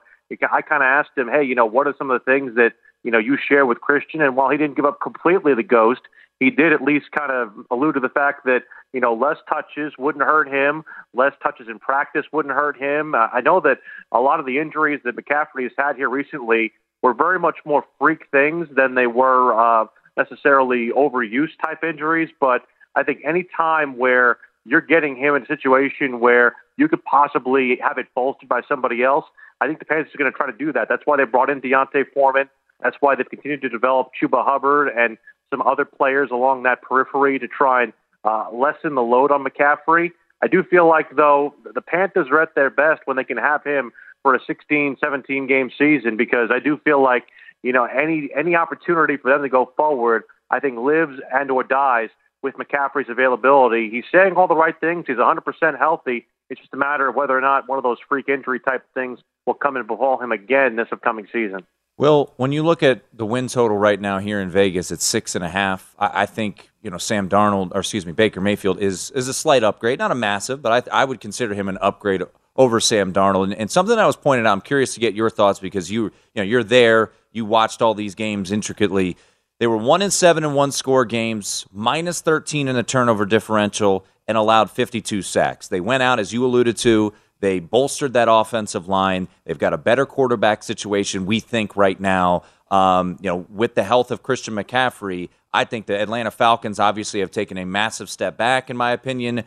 I 0.50 0.62
kind 0.62 0.82
of 0.82 0.86
asked 0.86 1.16
him, 1.16 1.28
hey, 1.28 1.44
you 1.44 1.54
know, 1.54 1.66
what 1.66 1.86
are 1.86 1.94
some 1.96 2.10
of 2.10 2.20
the 2.20 2.24
things 2.24 2.56
that 2.56 2.72
you 3.04 3.10
know 3.10 3.18
you 3.18 3.36
share 3.36 3.66
with 3.66 3.80
Christian? 3.80 4.20
And 4.20 4.36
while 4.36 4.50
he 4.50 4.56
didn't 4.56 4.76
give 4.76 4.84
up 4.84 5.00
completely 5.00 5.54
the 5.54 5.62
ghost, 5.62 6.02
he 6.40 6.50
did 6.50 6.72
at 6.72 6.82
least 6.82 7.06
kind 7.12 7.32
of 7.32 7.52
allude 7.70 7.94
to 7.94 8.00
the 8.00 8.08
fact 8.08 8.44
that 8.44 8.62
you 8.92 9.00
know 9.00 9.14
less 9.14 9.38
touches 9.48 9.94
wouldn't 9.98 10.24
hurt 10.24 10.48
him, 10.48 10.84
less 11.14 11.32
touches 11.42 11.68
in 11.68 11.78
practice 11.78 12.26
wouldn't 12.32 12.54
hurt 12.54 12.76
him. 12.76 13.14
Uh, 13.14 13.28
I 13.32 13.40
know 13.40 13.60
that 13.60 13.78
a 14.12 14.20
lot 14.20 14.40
of 14.40 14.46
the 14.46 14.58
injuries 14.58 15.00
that 15.04 15.16
McCaffrey 15.16 15.62
has 15.62 15.72
had 15.78 15.96
here 15.96 16.08
recently 16.08 16.72
were 17.02 17.14
very 17.14 17.38
much 17.38 17.58
more 17.64 17.84
freak 17.98 18.30
things 18.30 18.68
than 18.74 18.94
they 18.94 19.06
were 19.06 19.54
uh, 19.54 19.86
necessarily 20.16 20.90
overuse 20.96 21.50
type 21.64 21.84
injuries. 21.84 22.30
But 22.40 22.62
I 22.94 23.02
think 23.02 23.20
any 23.24 23.46
time 23.56 23.96
where 23.96 24.38
you're 24.64 24.80
getting 24.80 25.16
him 25.16 25.34
in 25.34 25.42
a 25.42 25.46
situation 25.46 26.20
where 26.20 26.56
you 26.76 26.88
could 26.88 27.04
possibly 27.04 27.78
have 27.82 27.98
it 27.98 28.06
bolstered 28.14 28.48
by 28.48 28.60
somebody 28.68 29.02
else, 29.02 29.24
I 29.60 29.66
think 29.66 29.78
the 29.78 29.84
Panthers 29.84 30.14
are 30.14 30.18
going 30.18 30.30
to 30.30 30.36
try 30.36 30.50
to 30.50 30.56
do 30.56 30.72
that. 30.72 30.88
That's 30.88 31.02
why 31.04 31.16
they 31.16 31.24
brought 31.24 31.48
in 31.48 31.60
D'Onta 31.60 32.04
Foreman. 32.12 32.48
That's 32.82 32.96
why 33.00 33.14
they've 33.14 33.28
continued 33.28 33.62
to 33.62 33.68
develop 33.68 34.10
Chuba 34.20 34.44
Hubbard 34.44 34.88
and 34.88 35.16
some 35.56 35.66
other 35.66 35.84
players 35.84 36.30
along 36.30 36.64
that 36.64 36.82
periphery 36.82 37.38
to 37.38 37.48
try 37.48 37.84
and 37.84 37.92
uh, 38.24 38.46
lessen 38.52 38.94
the 38.94 39.02
load 39.02 39.30
on 39.30 39.44
McCaffrey. 39.44 40.10
I 40.42 40.48
do 40.48 40.62
feel 40.62 40.86
like, 40.86 41.16
though, 41.16 41.54
the 41.74 41.80
Panthers 41.80 42.28
are 42.30 42.42
at 42.42 42.54
their 42.54 42.70
best 42.70 43.02
when 43.06 43.16
they 43.16 43.24
can 43.24 43.38
have 43.38 43.64
him 43.64 43.92
for 44.22 44.34
a 44.34 44.40
16, 44.46 44.96
17 45.02 45.46
game 45.46 45.70
season 45.76 46.16
because 46.16 46.50
I 46.52 46.58
do 46.58 46.78
feel 46.84 47.02
like, 47.02 47.24
you 47.62 47.72
know, 47.72 47.84
any 47.84 48.28
any 48.36 48.54
opportunity 48.54 49.16
for 49.16 49.30
them 49.30 49.42
to 49.42 49.48
go 49.48 49.72
forward, 49.76 50.24
I 50.50 50.60
think 50.60 50.78
lives 50.78 51.20
and 51.32 51.50
or 51.50 51.62
dies 51.62 52.10
with 52.42 52.54
McCaffrey's 52.56 53.08
availability. 53.08 53.88
He's 53.90 54.04
saying 54.12 54.34
all 54.36 54.46
the 54.46 54.54
right 54.54 54.78
things. 54.78 55.04
He's 55.06 55.16
100% 55.16 55.78
healthy. 55.78 56.26
It's 56.50 56.60
just 56.60 56.74
a 56.74 56.76
matter 56.76 57.08
of 57.08 57.14
whether 57.14 57.36
or 57.36 57.40
not 57.40 57.68
one 57.68 57.78
of 57.78 57.82
those 57.82 57.98
freak 58.08 58.28
injury 58.28 58.60
type 58.60 58.84
things 58.94 59.20
will 59.46 59.54
come 59.54 59.76
and 59.76 59.86
befall 59.86 60.20
him 60.22 60.32
again 60.32 60.76
this 60.76 60.88
upcoming 60.92 61.26
season. 61.32 61.66
Well, 61.98 62.34
when 62.36 62.52
you 62.52 62.62
look 62.62 62.82
at 62.82 63.04
the 63.14 63.24
win 63.24 63.48
total 63.48 63.78
right 63.78 63.98
now 63.98 64.18
here 64.18 64.40
in 64.40 64.50
Vegas, 64.50 64.90
it's 64.90 65.06
six 65.06 65.34
and 65.34 65.42
a 65.42 65.48
half. 65.48 65.94
I, 65.98 66.22
I, 66.22 66.26
think 66.26 66.70
you 66.82 66.90
know 66.90 66.98
Sam 66.98 67.26
Darnold, 67.26 67.74
or 67.74 67.80
excuse 67.80 68.04
me, 68.04 68.12
Baker 68.12 68.40
Mayfield 68.40 68.80
is 68.80 69.10
is 69.12 69.28
a 69.28 69.34
slight 69.34 69.64
upgrade, 69.64 69.98
not 69.98 70.10
a 70.10 70.14
massive, 70.14 70.60
but 70.60 70.88
I, 70.92 71.02
I 71.02 71.04
would 71.06 71.20
consider 71.20 71.54
him 71.54 71.68
an 71.68 71.78
upgrade 71.80 72.22
over 72.54 72.80
Sam 72.80 73.14
Darnold. 73.14 73.44
And, 73.44 73.54
and 73.54 73.70
something 73.70 73.98
I 73.98 74.04
was 74.04 74.16
pointing 74.16 74.46
out, 74.46 74.52
I'm 74.52 74.60
curious 74.60 74.92
to 74.94 75.00
get 75.00 75.14
your 75.14 75.30
thoughts 75.30 75.58
because 75.58 75.90
you 75.90 76.04
you 76.04 76.12
know 76.36 76.42
you're 76.42 76.64
there, 76.64 77.12
you 77.32 77.46
watched 77.46 77.80
all 77.80 77.94
these 77.94 78.14
games 78.14 78.52
intricately. 78.52 79.16
They 79.58 79.66
were 79.66 79.78
one 79.78 80.02
in 80.02 80.10
seven 80.10 80.44
in 80.44 80.52
one 80.52 80.72
score 80.72 81.06
games, 81.06 81.64
minus 81.72 82.20
13 82.20 82.68
in 82.68 82.74
the 82.74 82.82
turnover 82.82 83.24
differential, 83.24 84.04
and 84.28 84.36
allowed 84.36 84.70
52 84.70 85.22
sacks. 85.22 85.68
They 85.68 85.80
went 85.80 86.02
out, 86.02 86.18
as 86.18 86.30
you 86.30 86.44
alluded 86.44 86.76
to, 86.78 87.14
they 87.46 87.60
bolstered 87.60 88.12
that 88.14 88.26
offensive 88.28 88.88
line. 88.88 89.28
They've 89.44 89.56
got 89.56 89.72
a 89.72 89.78
better 89.78 90.04
quarterback 90.04 90.64
situation, 90.64 91.26
we 91.26 91.38
think, 91.38 91.76
right 91.76 91.98
now. 92.00 92.42
Um, 92.72 93.18
you 93.20 93.30
know, 93.30 93.46
with 93.48 93.76
the 93.76 93.84
health 93.84 94.10
of 94.10 94.24
Christian 94.24 94.54
McCaffrey, 94.54 95.28
I 95.54 95.62
think 95.64 95.86
the 95.86 95.96
Atlanta 95.98 96.32
Falcons 96.32 96.80
obviously 96.80 97.20
have 97.20 97.30
taken 97.30 97.56
a 97.56 97.64
massive 97.64 98.10
step 98.10 98.36
back, 98.36 98.68
in 98.68 98.76
my 98.76 98.90
opinion. 98.90 99.44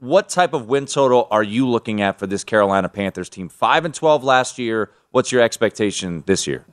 What 0.00 0.28
type 0.28 0.52
of 0.54 0.66
win 0.66 0.86
total 0.86 1.28
are 1.30 1.44
you 1.44 1.68
looking 1.68 2.00
at 2.00 2.18
for 2.18 2.26
this 2.26 2.42
Carolina 2.42 2.88
Panthers 2.88 3.28
team? 3.28 3.48
Five 3.48 3.84
and 3.84 3.94
twelve 3.94 4.24
last 4.24 4.58
year. 4.58 4.90
What's 5.12 5.30
your 5.30 5.42
expectation 5.42 6.24
this 6.26 6.48
year? 6.48 6.64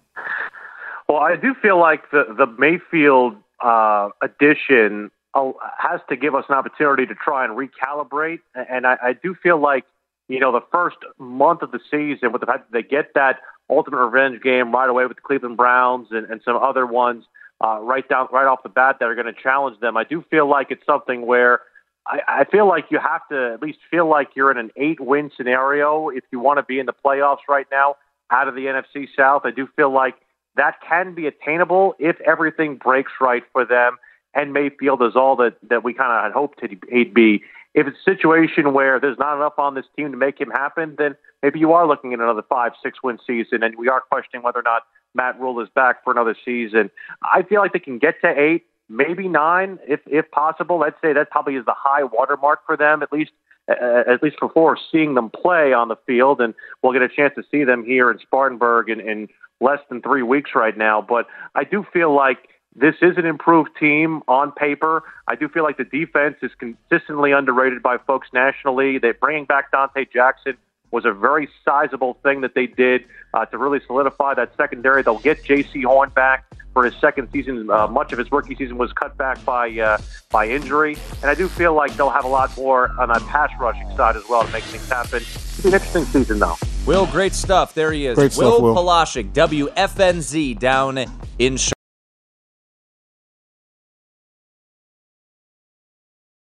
Well, 1.08 1.20
I 1.20 1.36
do 1.36 1.54
feel 1.62 1.80
like 1.80 2.10
the 2.10 2.24
the 2.36 2.48
Mayfield 2.58 3.36
uh, 3.64 4.10
addition 4.24 5.12
uh, 5.36 5.52
has 5.78 6.00
to 6.10 6.16
give 6.16 6.34
us 6.34 6.46
an 6.50 6.56
opportunity 6.56 7.06
to 7.06 7.14
try 7.14 7.46
and 7.46 7.56
recalibrate, 7.56 8.40
and 8.56 8.88
I, 8.88 8.98
I 9.04 9.14
do 9.14 9.36
feel 9.36 9.60
like 9.60 9.86
you 10.28 10.40
know, 10.40 10.52
the 10.52 10.66
first 10.72 10.98
month 11.18 11.62
of 11.62 11.72
the 11.72 11.80
season 11.90 12.32
with 12.32 12.42
the 12.42 12.48
fact 12.48 12.72
that 12.72 12.78
they 12.78 12.88
get 12.88 13.14
that 13.16 13.40
ultimate 13.70 13.98
revenge 13.98 14.42
game 14.42 14.72
right 14.72 14.90
away 14.90 15.06
with 15.06 15.18
the 15.18 15.22
Cleveland 15.22 15.58
Browns 15.58 16.08
and, 16.12 16.30
and 16.30 16.42
some 16.44 16.58
other 16.58 16.86
ones, 16.86 17.26
uh, 17.62 17.80
right 17.82 18.08
down 18.08 18.28
right 18.32 18.46
off 18.46 18.64
the 18.64 18.70
bat 18.70 18.98
that 19.00 19.06
are 19.06 19.16
going 19.16 19.34
to 19.34 19.42
challenge 19.42 19.80
them. 19.80 19.98
I 19.98 20.04
do 20.04 20.24
feel 20.30 20.48
like 20.48 20.68
it's 20.70 20.86
something 20.86 21.26
where 21.26 21.62
I, 22.06 22.20
I 22.28 22.44
feel 22.46 22.68
like 22.68 22.86
you 22.90 23.00
have 23.00 23.28
to 23.30 23.54
at 23.54 23.62
least 23.62 23.80
feel 23.90 24.08
like 24.08 24.30
you're 24.36 24.52
in 24.52 24.58
an 24.58 24.72
eight-win 24.76 25.32
scenario 25.36 26.10
if 26.10 26.24
you 26.32 26.40
want 26.40 26.58
to 26.58 26.64
be 26.64 26.80
in 26.80 26.86
the 26.86 26.94
playoffs 26.94 27.48
right 27.50 27.68
now 27.72 27.96
out 28.32 28.48
of 28.48 28.56
the 28.56 28.66
NFC 28.66 29.08
South. 29.16 29.44
I 29.46 29.52
do 29.52 29.68
feel 29.76 29.92
like 29.92 30.16
that 30.56 30.76
can 30.88 31.14
be 31.14 31.28
attainable 31.28 31.96
if 32.00 32.20
everything 32.22 32.76
breaks 32.76 33.12
right 33.22 33.44
for 33.54 33.66
them. 33.66 33.98
And 34.34 34.54
Mayfield 34.54 35.02
is 35.02 35.16
all 35.16 35.36
that, 35.38 35.56
that 35.70 35.84
we 35.84 35.94
kind 35.94 36.12
of 36.12 36.24
had 36.24 36.32
hoped 36.32 36.62
he'd 36.90 37.14
be. 37.14 37.44
If 37.78 37.86
it's 37.86 37.98
a 38.00 38.10
situation 38.12 38.74
where 38.74 39.00
there's 39.00 39.20
not 39.20 39.36
enough 39.36 39.60
on 39.60 39.76
this 39.76 39.86
team 39.96 40.12
to 40.12 40.18
make 40.18 40.42
him 40.42 40.50
happen, 40.50 40.96
then 40.98 41.16
maybe 41.44 41.60
you 41.60 41.74
are 41.74 41.88
looking 41.88 42.12
at 42.12 42.20
another 42.20 42.42
five, 42.42 42.72
six 42.82 43.04
win 43.04 43.20
season, 43.26 43.62
and 43.62 43.76
we 43.78 43.88
are 43.88 44.02
questioning 44.02 44.42
whether 44.44 44.58
or 44.58 44.64
not 44.64 44.82
Matt 45.14 45.40
Rhule 45.40 45.60
is 45.62 45.70
back 45.76 46.04
for 46.04 46.10
another 46.10 46.36
season. 46.44 46.90
I 47.22 47.44
feel 47.44 47.62
like 47.62 47.74
they 47.74 47.80
can 47.80 48.00
get 48.00 48.16
to 48.22 48.34
eight, 48.36 48.66
maybe 48.90 49.28
nine, 49.28 49.78
if 49.88 50.00
if 50.08 50.30
possible. 50.32 50.84
I'd 50.84 50.96
say 51.04 51.14
that 51.14 51.30
probably 51.30 51.56
is 51.56 51.66
the 51.66 51.76
high 51.78 52.04
watermark 52.04 52.66
for 52.66 52.76
them, 52.76 53.04
at 53.04 53.14
least 53.14 53.32
uh, 53.70 54.04
at 54.08 54.24
least 54.24 54.38
before 54.40 54.76
seeing 54.92 55.14
them 55.14 55.30
play 55.30 55.72
on 55.72 55.88
the 55.88 55.98
field, 56.08 56.42
and 56.42 56.56
we'll 56.82 56.94
get 56.94 57.04
a 57.04 57.10
chance 57.10 57.36
to 57.36 57.44
see 57.52 57.64
them 57.64 57.86
here 57.86 58.10
in 58.10 58.18
Spartanburg 58.18 58.90
in, 58.90 59.00
in 59.00 59.28
less 59.62 59.80
than 59.90 60.02
three 60.02 60.24
weeks 60.24 60.52
right 60.56 60.78
now. 60.78 61.00
But 61.00 61.28
I 61.54 61.64
do 61.64 61.86
feel 61.94 62.12
like 62.12 62.50
this 62.78 62.96
is 63.02 63.18
an 63.18 63.26
improved 63.26 63.72
team 63.80 64.22
on 64.28 64.52
paper. 64.52 65.04
I 65.28 65.36
do 65.36 65.50
feel 65.50 65.64
like 65.64 65.78
the 65.78 65.84
defense 65.84 66.38
is 66.44 66.52
consistently 66.60 67.32
underrated 67.32 67.82
by 67.82 67.98
folks 67.98 68.28
nationally. 68.34 69.00
They're 69.00 69.16
bringing 69.16 69.46
back 69.46 69.72
Donte 69.72 70.12
Jackson 70.12 70.58
was 70.92 71.06
a 71.06 71.12
very 71.12 71.50
sizable 71.66 72.18
thing 72.24 72.42
that 72.42 72.54
they 72.56 72.68
did 72.68 73.04
uh, 73.34 73.46
to 73.46 73.58
really 73.58 73.80
solidify 73.86 74.34
that 74.36 74.56
secondary. 74.56 75.02
They'll 75.04 75.20
get 75.20 75.44
Jaycee 75.44 75.84
Horn 75.84 76.12
back 76.12 76.46
for 76.74 76.86
his 76.86 76.96
second 77.02 77.30
season. 77.32 77.70
Uh, 77.70 77.88
much 77.88 78.14
of 78.14 78.20
his 78.20 78.32
rookie 78.32 78.56
season 78.56 78.78
was 78.78 78.94
cut 78.94 79.18
back 79.18 79.44
by 79.44 79.70
uh, 79.80 79.98
by 80.32 80.48
injury, 80.48 80.98
and 81.22 81.26
I 81.26 81.36
do 81.36 81.48
feel 81.48 81.74
like 81.74 81.96
they'll 81.96 82.10
have 82.10 82.26
a 82.26 82.30
lot 82.30 82.56
more 82.58 82.92
on 83.00 83.10
that 83.10 83.22
pass 83.24 83.50
rushing 83.60 83.90
side 83.98 84.16
as 84.16 84.24
well 84.30 84.44
to 84.44 84.52
make 84.52 84.64
things 84.66 84.88
happen. 84.88 85.18
It's 85.18 85.66
an 85.66 85.74
interesting 85.74 86.06
season, 86.06 86.40
though. 86.40 86.56
Will, 86.86 87.06
great 87.08 87.34
stuff. 87.34 87.74
There 87.74 87.92
he 87.92 88.06
is. 88.06 88.16
Great 88.16 88.38
Will, 88.38 88.52
stuff, 88.52 88.62
Will. 88.62 88.76
Palaszczuk, 88.76 89.34
WFNZ, 89.34 90.60
down 90.60 91.06
in. 91.40 91.58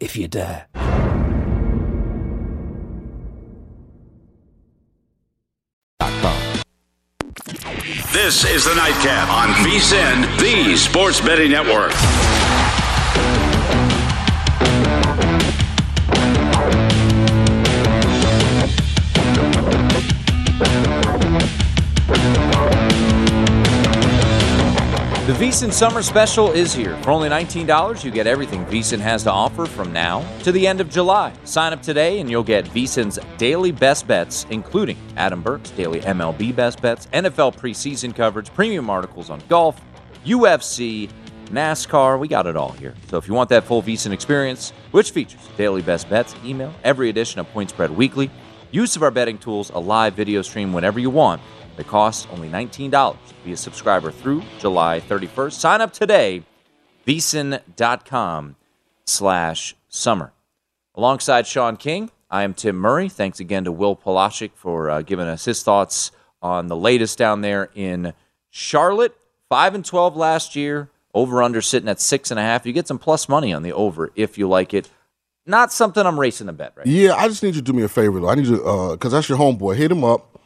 if 0.00 0.16
you 0.16 0.28
dare. 0.28 0.66
This 8.12 8.44
is 8.44 8.64
the 8.64 8.74
Nightcap 8.74 9.30
on 9.30 9.48
VSIN, 9.64 10.38
the 10.40 10.76
Sports 10.76 11.20
Betting 11.20 11.50
Network. 11.50 11.92
VSIN 25.38 25.72
Summer 25.72 26.02
Special 26.02 26.50
is 26.50 26.74
here. 26.74 27.00
For 27.04 27.12
only 27.12 27.28
$19, 27.28 28.02
you 28.02 28.10
get 28.10 28.26
everything 28.26 28.66
VSIN 28.66 28.98
has 28.98 29.22
to 29.22 29.30
offer 29.30 29.66
from 29.66 29.92
now 29.92 30.28
to 30.42 30.50
the 30.50 30.66
end 30.66 30.80
of 30.80 30.90
July. 30.90 31.32
Sign 31.44 31.72
up 31.72 31.80
today 31.80 32.18
and 32.18 32.28
you'll 32.28 32.42
get 32.42 32.64
VSIN's 32.64 33.20
daily 33.36 33.70
best 33.70 34.08
bets, 34.08 34.46
including 34.50 34.98
Adam 35.16 35.40
Burke's 35.40 35.70
daily 35.70 36.00
MLB 36.00 36.56
best 36.56 36.82
bets, 36.82 37.06
NFL 37.12 37.54
preseason 37.54 38.12
coverage, 38.12 38.52
premium 38.52 38.90
articles 38.90 39.30
on 39.30 39.40
golf, 39.48 39.80
UFC, 40.24 41.08
NASCAR. 41.50 42.18
We 42.18 42.26
got 42.26 42.48
it 42.48 42.56
all 42.56 42.72
here. 42.72 42.96
So 43.06 43.16
if 43.16 43.28
you 43.28 43.34
want 43.34 43.48
that 43.50 43.62
full 43.62 43.80
VSIN 43.80 44.10
experience, 44.10 44.72
which 44.90 45.12
features 45.12 45.48
daily 45.56 45.82
best 45.82 46.10
bets, 46.10 46.34
email, 46.44 46.74
every 46.82 47.10
edition 47.10 47.38
of 47.38 47.48
Point 47.50 47.70
Spread 47.70 47.92
Weekly, 47.92 48.28
use 48.72 48.96
of 48.96 49.04
our 49.04 49.12
betting 49.12 49.38
tools, 49.38 49.70
a 49.70 49.78
live 49.78 50.14
video 50.14 50.42
stream 50.42 50.72
whenever 50.72 50.98
you 50.98 51.10
want, 51.10 51.40
it 51.78 51.86
costs 51.86 52.26
only 52.32 52.48
$19 52.48 52.90
to 52.90 53.34
be 53.44 53.52
a 53.52 53.56
subscriber 53.56 54.10
through 54.10 54.42
July 54.58 55.00
31st. 55.00 55.52
Sign 55.52 55.80
up 55.80 55.92
today, 55.92 56.42
VSIN.com 57.06 58.56
slash 59.06 59.76
summer. 59.88 60.32
Alongside 60.94 61.46
Sean 61.46 61.76
King, 61.76 62.10
I 62.30 62.42
am 62.42 62.52
Tim 62.52 62.76
Murray. 62.76 63.08
Thanks 63.08 63.40
again 63.40 63.64
to 63.64 63.72
Will 63.72 63.96
Palaszczuk 63.96 64.50
for 64.54 64.90
uh, 64.90 65.02
giving 65.02 65.26
us 65.26 65.44
his 65.44 65.62
thoughts 65.62 66.10
on 66.42 66.66
the 66.66 66.76
latest 66.76 67.16
down 67.16 67.40
there 67.40 67.70
in 67.74 68.12
Charlotte. 68.50 69.14
5 69.48 69.76
and 69.76 69.84
12 69.84 70.16
last 70.16 70.56
year, 70.56 70.90
over 71.14 71.42
under 71.42 71.62
sitting 71.62 71.88
at 71.88 71.98
6.5. 71.98 72.66
You 72.66 72.72
get 72.72 72.86
some 72.86 72.98
plus 72.98 73.28
money 73.28 73.52
on 73.52 73.62
the 73.62 73.72
over 73.72 74.10
if 74.14 74.36
you 74.36 74.48
like 74.48 74.74
it. 74.74 74.90
Not 75.46 75.72
something 75.72 76.04
I'm 76.04 76.20
racing 76.20 76.48
to 76.48 76.52
bet 76.52 76.74
right 76.76 76.86
Yeah, 76.86 77.14
I 77.14 77.28
just 77.28 77.42
need 77.42 77.54
you 77.54 77.62
to 77.62 77.62
do 77.62 77.72
me 77.72 77.82
a 77.82 77.88
favor 77.88 78.20
though. 78.20 78.28
I 78.28 78.34
need 78.34 78.46
you 78.46 78.58
because 78.92 79.12
that's 79.12 79.30
your 79.30 79.38
homeboy. 79.38 79.76
Hit 79.76 79.90
him 79.90 80.04
up 80.04 80.37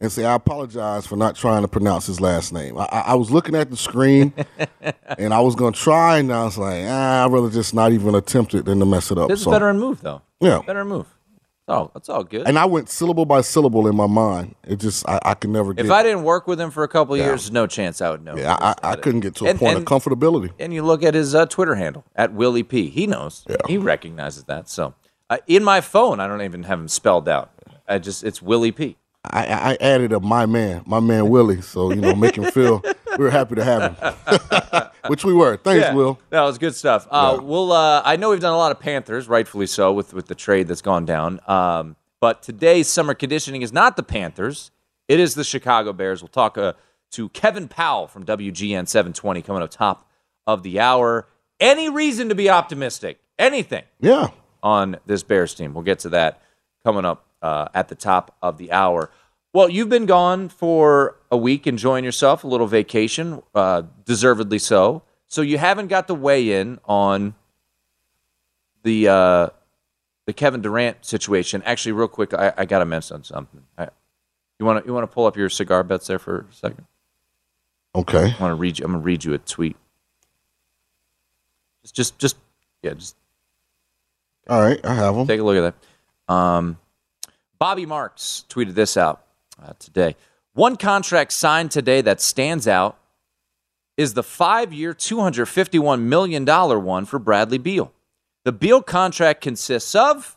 and 0.00 0.10
say 0.12 0.24
I 0.24 0.34
apologize 0.34 1.06
for 1.06 1.16
not 1.16 1.34
trying 1.36 1.62
to 1.62 1.68
pronounce 1.68 2.06
his 2.06 2.20
last 2.20 2.52
name. 2.52 2.78
I, 2.78 2.84
I, 2.84 3.14
was 3.14 3.30
looking 3.30 3.54
at 3.54 3.70
the 3.70 3.76
screen 3.76 4.32
and 5.18 5.34
I 5.34 5.40
was 5.40 5.54
going 5.56 5.72
to 5.72 5.80
try, 5.80 6.18
and 6.18 6.32
I 6.32 6.44
was 6.44 6.56
like, 6.58 6.84
ah, 6.86 7.24
I'd 7.24 7.32
rather 7.32 7.50
just 7.50 7.74
not 7.74 7.92
even 7.92 8.14
attempt 8.14 8.54
it 8.54 8.64
than 8.64 8.78
to 8.78 8.86
mess 8.86 9.10
it 9.10 9.18
up. 9.18 9.28
This 9.28 9.40
is 9.40 9.44
So- 9.44 9.50
a 9.50 9.54
veteran 9.54 9.78
move, 9.78 10.00
though. 10.00 10.22
Yeah. 10.40 10.60
Veteran 10.62 10.88
move. 10.88 11.06
Oh, 11.70 11.90
that's 11.92 12.08
all 12.08 12.24
good. 12.24 12.48
And 12.48 12.58
I 12.58 12.64
went 12.64 12.88
syllable 12.88 13.26
by 13.26 13.42
syllable 13.42 13.88
in 13.88 13.94
my 13.94 14.06
mind. 14.06 14.54
It 14.66 14.78
just 14.80 15.06
I, 15.06 15.18
I 15.22 15.34
can 15.34 15.52
never 15.52 15.74
get. 15.74 15.84
if 15.84 15.92
I 15.92 16.02
didn't 16.02 16.22
work 16.22 16.46
with 16.46 16.58
him 16.58 16.70
for 16.70 16.82
a 16.82 16.88
couple 16.88 17.14
Yeah. 17.14 17.24
years, 17.24 17.42
there's 17.42 17.52
no 17.52 17.66
chance 17.66 18.00
I 18.00 18.08
would 18.08 18.24
know. 18.24 18.36
yeah, 18.38 18.56
I, 18.58 18.70
I, 18.82 18.92
I 18.92 18.96
couldn't 18.96 19.20
get 19.20 19.34
to 19.36 19.44
a 19.44 19.48
And- 19.50 19.58
point 19.58 19.76
and- 19.76 19.86
of 19.86 20.02
comfortability. 20.02 20.50
And 20.58 20.72
you 20.72 20.82
look 20.82 21.02
at 21.02 21.12
his 21.12 21.34
uh, 21.34 21.44
Twitter 21.44 21.74
handle 21.74 22.04
at 22.16 22.32
Willie 22.32 22.62
P. 22.62 22.88
He 22.88 23.06
knows. 23.06 23.44
Yeah. 23.46 23.56
He 23.66 23.76
recognizes 23.76 24.44
that. 24.44 24.70
So 24.70 24.94
uh, 25.28 25.38
in 25.46 25.62
my 25.62 25.82
phone, 25.82 26.20
I 26.20 26.26
don't 26.26 26.40
even 26.40 26.62
have 26.62 26.80
him 26.80 26.88
spelled 26.88 27.28
out. 27.28 27.50
I 27.86 27.98
just 27.98 28.24
it's 28.24 28.40
Willie 28.40 28.72
P. 28.72 28.96
I, 29.24 29.72
I 29.72 29.76
added 29.80 30.12
a 30.12 30.20
my 30.20 30.46
man, 30.46 30.82
my 30.86 31.00
man 31.00 31.28
Willie. 31.28 31.60
So 31.60 31.90
you 31.92 32.00
know, 32.00 32.14
make 32.14 32.36
him 32.36 32.44
feel 32.50 32.82
we 33.18 33.24
were 33.24 33.30
happy 33.30 33.56
to 33.56 33.64
have 33.64 33.96
him, 33.98 34.82
which 35.08 35.24
we 35.24 35.32
were. 35.32 35.56
Thanks, 35.56 35.82
Yeah. 35.86 35.94
Will. 35.94 36.18
That 36.30 36.42
was 36.42 36.58
good 36.58 36.74
stuff. 36.74 37.06
Uh, 37.10 37.38
We'll. 37.42 37.72
Uh, 37.72 38.02
I 38.04 38.16
know 38.16 38.30
we've 38.30 38.40
done 38.40 38.54
a 38.54 38.58
lot 38.58 38.70
of 38.72 38.80
Panthers, 38.80 39.28
rightfully 39.28 39.66
so, 39.66 39.92
with 39.92 40.14
with 40.14 40.26
the 40.26 40.34
trade 40.34 40.68
that's 40.68 40.82
gone 40.82 41.04
down. 41.04 41.40
Um, 41.46 41.96
but 42.20 42.42
today's 42.42 42.88
summer 42.88 43.14
conditioning 43.14 43.62
is 43.62 43.72
not 43.72 43.96
the 43.96 44.02
Panthers. 44.02 44.70
It 45.08 45.20
is 45.20 45.34
the 45.34 45.44
Chicago 45.44 45.92
Bears. 45.92 46.22
We'll 46.22 46.28
talk 46.28 46.58
uh, 46.58 46.74
to 47.12 47.28
Kevin 47.30 47.68
Powell 47.68 48.06
from 48.08 48.24
WGN 48.24 48.88
720 48.88 49.42
coming 49.42 49.62
up 49.62 49.70
top 49.70 50.08
of 50.46 50.62
the 50.62 50.80
hour. 50.80 51.26
Any 51.60 51.88
reason 51.88 52.28
to 52.28 52.34
be 52.34 52.50
optimistic? 52.50 53.18
Anything? 53.38 53.84
Yeah. 54.00 54.28
On 54.62 54.96
this 55.06 55.22
Bears 55.22 55.54
team. 55.54 55.74
We'll 55.74 55.84
get 55.84 56.00
to 56.00 56.08
that 56.10 56.42
coming 56.84 57.04
up 57.04 57.24
uh, 57.42 57.68
at 57.74 57.88
the 57.88 57.94
top 57.94 58.36
of 58.42 58.58
the 58.58 58.72
hour. 58.72 59.10
Well, 59.52 59.68
you've 59.68 59.88
been 59.88 60.06
gone 60.06 60.48
for 60.48 61.16
a 61.30 61.36
week, 61.36 61.66
enjoying 61.66 62.04
yourself, 62.04 62.44
a 62.44 62.46
little 62.46 62.66
vacation, 62.66 63.42
uh, 63.54 63.82
deservedly 64.04 64.58
so. 64.58 65.02
So 65.26 65.42
you 65.42 65.58
haven't 65.58 65.88
got 65.88 66.06
the 66.06 66.14
weigh 66.14 66.52
in 66.52 66.78
on 66.84 67.34
the 68.82 69.08
uh, 69.08 69.48
the 70.26 70.32
Kevin 70.32 70.60
Durant 70.62 71.04
situation. 71.04 71.62
Actually, 71.64 71.92
real 71.92 72.08
quick, 72.08 72.34
I, 72.34 72.52
I 72.56 72.64
got 72.66 72.80
to 72.80 72.84
mention 72.84 73.24
something. 73.24 73.62
I, 73.76 73.88
you 74.58 74.66
want 74.66 74.84
to 74.84 74.88
you 74.88 74.94
want 74.94 75.10
to 75.10 75.14
pull 75.14 75.26
up 75.26 75.36
your 75.36 75.48
cigar 75.48 75.82
bets 75.82 76.06
there 76.06 76.18
for 76.18 76.46
a 76.50 76.54
second? 76.54 76.86
Okay. 77.94 78.34
I 78.38 78.42
want 78.42 78.52
to 78.52 78.54
read 78.54 78.78
you. 78.78 78.84
I'm 78.84 78.92
going 78.92 79.02
to 79.02 79.04
read 79.06 79.24
you 79.24 79.34
a 79.34 79.38
tweet. 79.38 79.76
Just, 81.82 81.94
just, 81.94 82.18
just 82.18 82.36
yeah, 82.82 82.94
just 82.94 83.16
All 84.48 84.60
right, 84.60 84.78
I 84.84 84.94
have 84.94 85.14
them. 85.14 85.26
take 85.26 85.40
a 85.40 85.42
look 85.42 85.56
at 85.56 85.74
that. 86.28 86.32
Um, 86.32 86.78
Bobby 87.58 87.86
Marks 87.86 88.44
tweeted 88.48 88.74
this 88.74 88.96
out 88.96 89.24
uh, 89.62 89.72
today. 89.78 90.16
One 90.54 90.76
contract 90.76 91.32
signed 91.32 91.70
today 91.70 92.00
that 92.00 92.20
stands 92.20 92.68
out 92.68 92.98
is 93.96 94.14
the 94.14 94.96
two 94.98 95.20
hundred 95.20 95.46
fifty-one 95.46 96.08
million 96.08 96.44
dollar 96.44 96.78
one 96.78 97.04
for 97.04 97.18
Bradley 97.18 97.58
Beal. 97.58 97.92
The 98.44 98.52
Beal 98.52 98.82
contract 98.82 99.40
consists 99.40 99.94
of 99.94 100.36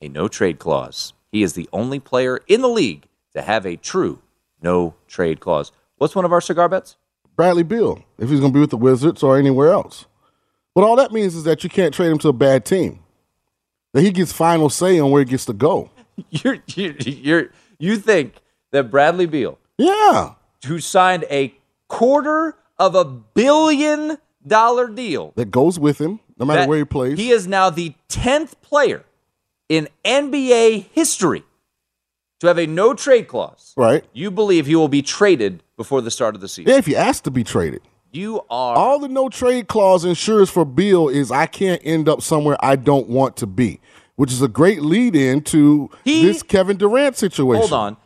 a 0.00 0.08
no 0.08 0.28
trade 0.28 0.58
clause. 0.58 1.12
He 1.30 1.42
is 1.42 1.52
the 1.52 1.68
only 1.72 2.00
player 2.00 2.40
in 2.48 2.62
the 2.62 2.68
league 2.68 3.06
to 3.34 3.42
have 3.42 3.64
a 3.64 3.76
true 3.76 4.20
no 4.60 4.94
trade 5.06 5.40
clause. 5.40 5.70
What's 5.98 6.16
one 6.16 6.24
of 6.24 6.32
our 6.32 6.40
cigar 6.40 6.68
bets? 6.68 6.96
Bradley 7.36 7.62
Beal, 7.62 8.04
if 8.18 8.28
he's 8.28 8.40
going 8.40 8.52
to 8.52 8.56
be 8.56 8.60
with 8.60 8.70
the 8.70 8.76
Wizards 8.76 9.22
or 9.22 9.38
anywhere 9.38 9.70
else. 9.70 10.06
But 10.74 10.82
all 10.82 10.96
that 10.96 11.12
means 11.12 11.36
is 11.36 11.44
that 11.44 11.62
you 11.62 11.70
can't 11.70 11.94
trade 11.94 12.10
him 12.10 12.18
to 12.18 12.28
a 12.28 12.32
bad 12.32 12.64
team. 12.64 13.00
That 13.92 14.02
he 14.02 14.10
gets 14.10 14.32
final 14.32 14.68
say 14.68 14.98
on 14.98 15.10
where 15.10 15.20
he 15.20 15.30
gets 15.30 15.44
to 15.46 15.52
go. 15.52 15.90
You're, 16.30 16.58
you're, 16.74 16.94
you're, 16.98 17.50
you 17.78 17.96
think 17.96 18.34
that 18.72 18.90
Bradley 18.90 19.26
Beal, 19.26 19.58
Yeah. 19.76 20.34
who 20.66 20.78
signed 20.80 21.24
a 21.30 21.54
quarter 21.88 22.56
of 22.78 22.94
a 22.94 23.04
billion 23.04 24.18
dollar 24.46 24.88
deal, 24.88 25.32
That 25.36 25.50
goes 25.50 25.78
with 25.78 25.98
him, 26.00 26.20
no 26.38 26.46
matter 26.46 26.68
where 26.68 26.78
he 26.78 26.84
plays. 26.84 27.18
He 27.18 27.30
is 27.30 27.46
now 27.46 27.70
the 27.70 27.94
10th 28.08 28.60
player 28.62 29.04
in 29.68 29.88
NBA 30.04 30.86
history 30.92 31.42
to 32.40 32.46
have 32.46 32.58
a 32.58 32.66
no 32.66 32.94
trade 32.94 33.28
clause. 33.28 33.72
right. 33.76 34.04
You 34.12 34.30
believe 34.30 34.66
he 34.66 34.76
will 34.76 34.88
be 34.88 35.02
traded 35.02 35.62
before 35.76 36.00
the 36.00 36.10
start 36.10 36.34
of 36.34 36.40
the 36.40 36.48
season. 36.48 36.70
Yeah, 36.70 36.78
if 36.78 36.86
he 36.86 36.94
asked 36.96 37.24
to 37.24 37.30
be 37.30 37.44
traded. 37.44 37.82
You 38.10 38.40
are 38.48 38.74
All 38.76 38.98
the 38.98 39.08
no 39.08 39.28
trade 39.28 39.68
clause 39.68 40.04
ensures 40.04 40.48
for 40.48 40.64
Beal 40.64 41.08
is 41.08 41.30
I 41.30 41.44
can't 41.46 41.80
end 41.84 42.08
up 42.08 42.22
somewhere 42.22 42.56
I 42.60 42.76
don't 42.76 43.08
want 43.08 43.36
to 43.38 43.46
be, 43.46 43.80
which 44.18 44.32
is 44.32 44.42
a 44.42 44.48
great 44.48 44.82
lead 44.82 45.14
in 45.14 45.40
to 45.40 45.88
He- 46.02 46.26
this 46.26 46.42
Kevin 46.42 46.76
Durant 46.76 47.16
situation. 47.16 47.60
Hold 47.60 47.72
on. 47.72 47.96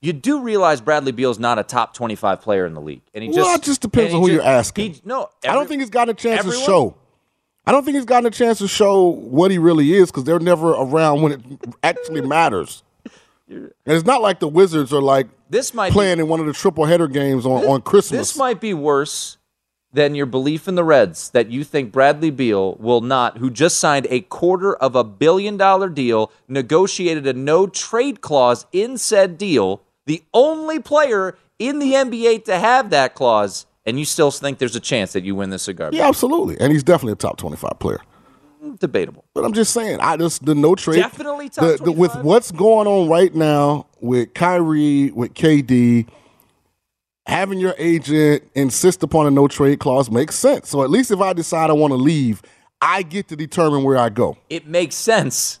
You 0.00 0.14
do 0.14 0.40
realize 0.40 0.80
Bradley 0.80 1.12
Beal's 1.12 1.38
not 1.38 1.58
a 1.58 1.62
top 1.62 1.92
25 1.92 2.40
player 2.40 2.64
in 2.64 2.72
the 2.72 2.80
league. 2.80 3.02
And 3.12 3.22
he 3.22 3.28
just 3.28 3.38
well, 3.46 3.54
it 3.56 3.62
just 3.62 3.82
depends 3.82 4.14
on 4.14 4.22
who 4.22 4.28
just- 4.28 4.34
you're 4.36 4.42
asking. 4.42 4.94
he- 4.94 5.02
no, 5.04 5.28
I 5.44 5.48
don't 5.48 5.56
every- 5.56 5.66
think 5.68 5.80
he's 5.82 5.90
gotten 5.90 6.12
a 6.12 6.14
chance 6.14 6.38
everyone- 6.38 6.60
to 6.60 6.64
show. 6.66 6.94
I 7.66 7.72
don't 7.72 7.84
think 7.84 7.96
he's 7.96 8.06
gotten 8.06 8.24
a 8.26 8.30
chance 8.30 8.56
to 8.60 8.68
show 8.68 9.04
what 9.08 9.50
he 9.50 9.58
really 9.58 9.92
is 9.92 10.10
because 10.10 10.24
they're 10.24 10.38
never 10.40 10.70
around 10.70 11.20
when 11.20 11.32
it 11.32 11.40
actually 11.82 12.22
matters. 12.22 12.82
And 13.50 13.70
it's 13.84 14.06
not 14.06 14.22
like 14.22 14.40
the 14.40 14.48
Wizards 14.48 14.94
are 14.94 15.02
like 15.02 15.26
This 15.50 15.74
might 15.74 15.90
be- 15.90 15.92
playing 15.92 16.20
in 16.20 16.28
one 16.28 16.40
of 16.40 16.46
the 16.46 16.54
triple 16.54 16.86
header 16.86 17.06
games 17.06 17.44
on, 17.44 17.66
on 17.66 17.82
Christmas. 17.82 18.28
This 18.30 18.38
might 18.38 18.60
be 18.62 18.72
worse 18.72 19.36
than 19.92 20.14
your 20.14 20.26
belief 20.26 20.68
in 20.68 20.74
the 20.74 20.84
Reds 20.84 21.30
that 21.30 21.50
you 21.50 21.64
think 21.64 21.92
Bradley 21.92 22.30
Beal 22.30 22.74
will 22.76 23.00
not, 23.00 23.38
who 23.38 23.50
just 23.50 23.78
signed 23.78 24.06
a 24.10 24.20
quarter 24.20 24.74
of 24.76 24.94
a 24.94 25.04
billion 25.04 25.56
dollar 25.56 25.88
deal, 25.88 26.30
negotiated 26.48 27.26
a 27.26 27.32
no 27.32 27.66
trade 27.66 28.20
clause 28.20 28.66
in 28.72 28.96
said 28.96 29.36
deal, 29.36 29.82
the 30.06 30.22
only 30.32 30.78
player 30.78 31.36
in 31.58 31.78
the 31.78 31.92
NBA 31.92 32.44
to 32.44 32.58
have 32.58 32.90
that 32.90 33.14
clause, 33.14 33.66
and 33.84 33.98
you 33.98 34.04
still 34.04 34.30
think 34.30 34.58
there's 34.58 34.76
a 34.76 34.80
chance 34.80 35.12
that 35.12 35.24
you 35.24 35.34
win 35.34 35.50
this 35.50 35.62
cigar? 35.62 35.90
yeah, 35.92 36.08
absolutely. 36.08 36.58
And 36.60 36.72
he's 36.72 36.82
definitely 36.82 37.12
a 37.12 37.16
top 37.16 37.36
25 37.36 37.78
player. 37.78 38.00
Mm, 38.62 38.78
debatable. 38.78 39.24
But 39.34 39.44
I'm 39.44 39.52
just 39.52 39.72
saying, 39.72 40.00
I 40.00 40.16
just 40.16 40.44
the 40.44 40.54
no 40.54 40.74
trade. 40.74 40.96
Definitely 40.96 41.48
top 41.48 41.78
the, 41.78 41.84
the, 41.84 41.92
with 41.92 42.14
what's 42.16 42.50
going 42.52 42.86
on 42.86 43.08
right 43.08 43.34
now 43.34 43.86
with 44.00 44.34
Kyrie, 44.34 45.10
with 45.10 45.34
KD, 45.34 46.08
having 47.26 47.58
your 47.60 47.74
agent 47.78 48.42
insist 48.54 49.02
upon 49.02 49.26
a 49.26 49.30
no 49.30 49.48
trade 49.48 49.78
clause 49.80 50.10
makes 50.10 50.34
sense. 50.34 50.68
So 50.68 50.82
at 50.82 50.90
least 50.90 51.10
if 51.10 51.20
I 51.20 51.32
decide 51.32 51.70
I 51.70 51.74
want 51.74 51.92
to 51.92 51.96
leave, 51.96 52.42
I 52.80 53.02
get 53.02 53.28
to 53.28 53.36
determine 53.36 53.82
where 53.82 53.98
I 53.98 54.08
go. 54.08 54.36
It 54.48 54.66
makes 54.66 54.94
sense. 54.94 55.60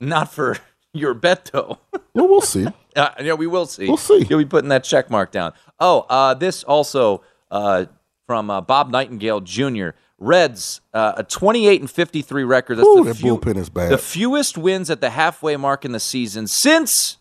Not 0.00 0.32
for 0.32 0.58
your 0.92 1.14
bet, 1.14 1.50
though. 1.52 1.78
Well, 2.14 2.28
we'll 2.28 2.40
see. 2.40 2.66
Uh, 2.96 3.10
yeah, 3.20 3.34
we 3.34 3.46
will 3.46 3.66
see. 3.66 3.86
We'll 3.86 3.98
see. 3.98 4.24
You'll 4.26 4.38
be 4.38 4.46
putting 4.46 4.70
that 4.70 4.82
check 4.82 5.10
mark 5.10 5.30
down. 5.30 5.52
Oh, 5.78 6.06
uh, 6.08 6.32
this 6.32 6.64
also 6.64 7.20
uh, 7.50 7.84
from 8.26 8.48
uh, 8.48 8.62
Bob 8.62 8.90
Nightengale 8.90 9.44
Jr. 9.44 9.94
Reds 10.16 10.80
uh, 10.94 11.12
a 11.18 11.22
28 11.22 11.82
and 11.82 11.90
53 11.90 12.44
record. 12.44 12.76
That's 12.76 12.88
Ooh, 12.88 13.04
the, 13.04 13.12
that 13.12 13.22
bullpen 13.22 13.58
is 13.58 13.68
bad. 13.68 13.90
the 13.90 13.98
fewest 13.98 14.56
wins 14.56 14.88
at 14.88 15.02
the 15.02 15.10
halfway 15.10 15.58
mark 15.58 15.84
in 15.84 15.92
the 15.92 16.00
season 16.00 16.46
since 16.46 17.18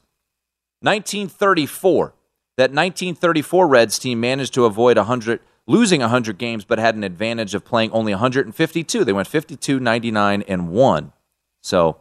1934. 0.80 2.14
That 2.58 2.72
1934 2.72 3.68
Reds 3.68 4.00
team 4.00 4.20
managed 4.20 4.54
to 4.54 4.66
avoid 4.66 4.98
100 4.98 5.42
losing 5.68 6.02
100 6.02 6.38
games 6.38 6.64
but 6.64 6.80
had 6.80 6.96
an 6.96 7.04
advantage 7.04 7.54
of 7.56 7.66
playing 7.66 7.92
only 7.92 8.14
152. 8.14 9.04
They 9.04 9.14
went 9.14 9.28
52, 9.28 9.80
99 9.80 10.44
and 10.48 10.70
1. 10.70 11.14
So, 11.62 11.98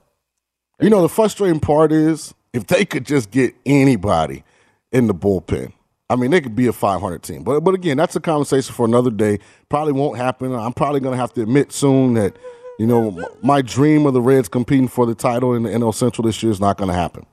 You 0.80 0.90
know, 0.90 1.02
the 1.02 1.08
frustrating 1.08 1.60
part 1.60 1.92
is 1.92 2.34
if 2.52 2.66
they 2.66 2.84
could 2.84 3.06
just 3.06 3.30
get 3.30 3.54
anybody 3.64 4.44
in 4.92 5.06
the 5.06 5.14
bullpen. 5.14 5.72
I 6.10 6.16
mean, 6.16 6.30
they 6.30 6.40
could 6.40 6.54
be 6.54 6.66
a 6.66 6.72
500 6.72 7.22
team. 7.22 7.42
But 7.42 7.60
but 7.60 7.74
again, 7.74 7.96
that's 7.96 8.14
a 8.14 8.20
conversation 8.20 8.74
for 8.74 8.86
another 8.86 9.10
day. 9.10 9.38
Probably 9.68 9.92
won't 9.92 10.18
happen. 10.18 10.54
I'm 10.54 10.72
probably 10.72 11.00
going 11.00 11.14
to 11.14 11.20
have 11.20 11.32
to 11.34 11.42
admit 11.42 11.72
soon 11.72 12.14
that, 12.14 12.36
you 12.78 12.86
know, 12.86 13.26
my 13.42 13.62
dream 13.62 14.06
of 14.06 14.12
the 14.12 14.20
Reds 14.20 14.48
competing 14.48 14.88
for 14.88 15.06
the 15.06 15.14
title 15.14 15.54
in 15.54 15.62
the 15.62 15.70
NL 15.70 15.94
Central 15.94 16.26
this 16.26 16.42
year 16.42 16.52
is 16.52 16.60
not 16.60 16.76
going 16.76 16.88
to 16.88 16.94
happen. 16.94 17.26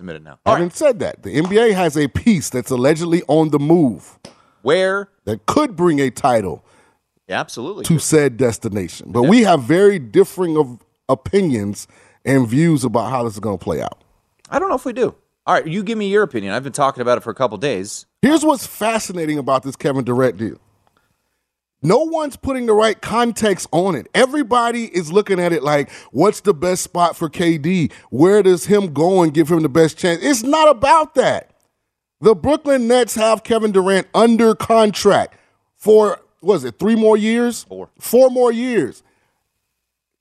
A 0.00 0.04
minute 0.04 0.22
now. 0.22 0.38
All 0.46 0.54
Having 0.54 0.68
right. 0.68 0.76
said 0.76 0.98
that, 1.00 1.22
the 1.22 1.36
NBA 1.40 1.74
has 1.74 1.96
a 1.96 2.08
piece 2.08 2.50
that's 2.50 2.70
allegedly 2.70 3.22
on 3.28 3.50
the 3.50 3.58
move 3.58 4.18
Where 4.62 5.08
that 5.24 5.46
could 5.46 5.76
bring 5.76 6.00
a 6.00 6.10
title 6.10 6.64
Yeah, 7.28 7.40
absolutely. 7.40 7.84
to 7.84 7.98
said 7.98 8.36
destination. 8.36 9.12
But 9.12 9.24
we 9.24 9.42
have 9.42 9.62
very 9.62 9.98
differing 9.98 10.56
of 10.56 10.78
opinions 11.08 11.86
and 12.24 12.46
views 12.46 12.84
about 12.84 13.10
how 13.10 13.24
this 13.24 13.34
is 13.34 13.40
going 13.40 13.58
to 13.58 13.62
play 13.64 13.80
out. 13.80 14.02
I 14.50 14.58
don't 14.58 14.68
know 14.68 14.74
if 14.74 14.84
we 14.84 14.92
do. 14.92 15.14
All 15.46 15.54
right, 15.54 15.66
you 15.66 15.82
give 15.82 15.96
me 15.98 16.08
your 16.08 16.22
opinion. 16.22 16.52
I've 16.52 16.62
been 16.62 16.72
talking 16.72 17.00
about 17.00 17.18
it 17.18 17.22
for 17.22 17.30
a 17.30 17.34
couple 17.34 17.56
days. 17.58 18.06
Here's 18.22 18.44
what's 18.44 18.66
fascinating 18.66 19.38
about 19.38 19.62
this 19.62 19.74
Kevin 19.74 20.04
Durant 20.04 20.36
deal. 20.36 20.58
No 21.82 22.00
one's 22.00 22.36
putting 22.36 22.66
the 22.66 22.74
right 22.74 23.00
context 23.00 23.66
on 23.72 23.94
it. 23.94 24.08
Everybody 24.14 24.84
is 24.84 25.10
looking 25.10 25.40
at 25.40 25.52
it 25.52 25.62
like, 25.62 25.90
what's 26.12 26.40
the 26.40 26.52
best 26.52 26.82
spot 26.82 27.16
for 27.16 27.30
KD? 27.30 27.90
Where 28.10 28.42
does 28.42 28.66
him 28.66 28.92
go 28.92 29.22
and 29.22 29.32
give 29.32 29.50
him 29.50 29.60
the 29.60 29.68
best 29.68 29.96
chance? 29.96 30.22
It's 30.22 30.42
not 30.42 30.68
about 30.68 31.14
that. 31.14 31.54
The 32.20 32.34
Brooklyn 32.34 32.86
Nets 32.86 33.14
have 33.14 33.44
Kevin 33.44 33.72
Durant 33.72 34.08
under 34.12 34.54
contract 34.54 35.38
for, 35.76 36.20
was 36.42 36.64
it, 36.64 36.78
three 36.78 36.96
more 36.96 37.16
years? 37.16 37.62
Four. 37.62 37.88
Four 37.98 38.28
more 38.28 38.52
years. 38.52 39.02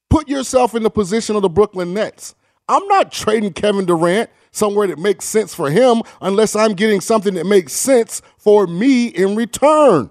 Put 0.09 0.29
yourself 0.29 0.75
in 0.75 0.83
the 0.83 0.89
position 0.89 1.35
of 1.35 1.41
the 1.41 1.49
Brooklyn 1.49 1.93
Nets. 1.93 2.35
I'm 2.69 2.87
not 2.87 3.11
trading 3.11 3.51
Kevin 3.51 3.85
Durant 3.85 4.29
somewhere 4.51 4.87
that 4.87 4.97
makes 4.97 5.25
sense 5.25 5.53
for 5.53 5.69
him 5.69 6.03
unless 6.21 6.55
I'm 6.55 6.73
getting 6.73 7.01
something 7.01 7.33
that 7.33 7.45
makes 7.45 7.73
sense 7.73 8.21
for 8.37 8.65
me 8.65 9.07
in 9.07 9.35
return. 9.35 10.09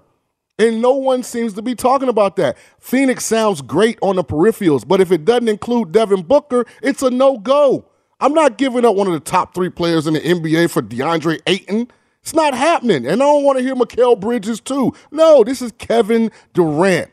And 0.58 0.82
no 0.82 0.92
one 0.92 1.22
seems 1.22 1.52
to 1.54 1.62
be 1.62 1.74
talking 1.74 2.08
about 2.08 2.36
that. 2.36 2.58
Phoenix 2.80 3.24
sounds 3.24 3.62
great 3.62 3.98
on 4.02 4.16
the 4.16 4.24
peripherals, 4.24 4.86
but 4.86 5.00
if 5.00 5.12
it 5.12 5.24
doesn't 5.24 5.48
include 5.48 5.92
Devin 5.92 6.22
Booker, 6.22 6.66
it's 6.82 7.02
a 7.02 7.10
no 7.10 7.38
go. 7.38 7.84
I'm 8.20 8.34
not 8.34 8.58
giving 8.58 8.84
up 8.84 8.96
one 8.96 9.06
of 9.06 9.12
the 9.12 9.20
top 9.20 9.54
three 9.54 9.70
players 9.70 10.08
in 10.08 10.14
the 10.14 10.20
NBA 10.20 10.70
for 10.70 10.82
DeAndre 10.82 11.40
Ayton. 11.46 11.88
It's 12.22 12.34
not 12.34 12.54
happening. 12.54 13.06
And 13.06 13.22
I 13.22 13.26
don't 13.26 13.44
want 13.44 13.58
to 13.58 13.64
hear 13.64 13.76
Mikal 13.76 14.18
Bridges 14.18 14.60
too. 14.60 14.92
No, 15.12 15.44
this 15.44 15.62
is 15.62 15.70
Kevin 15.78 16.32
Durant. 16.54 17.12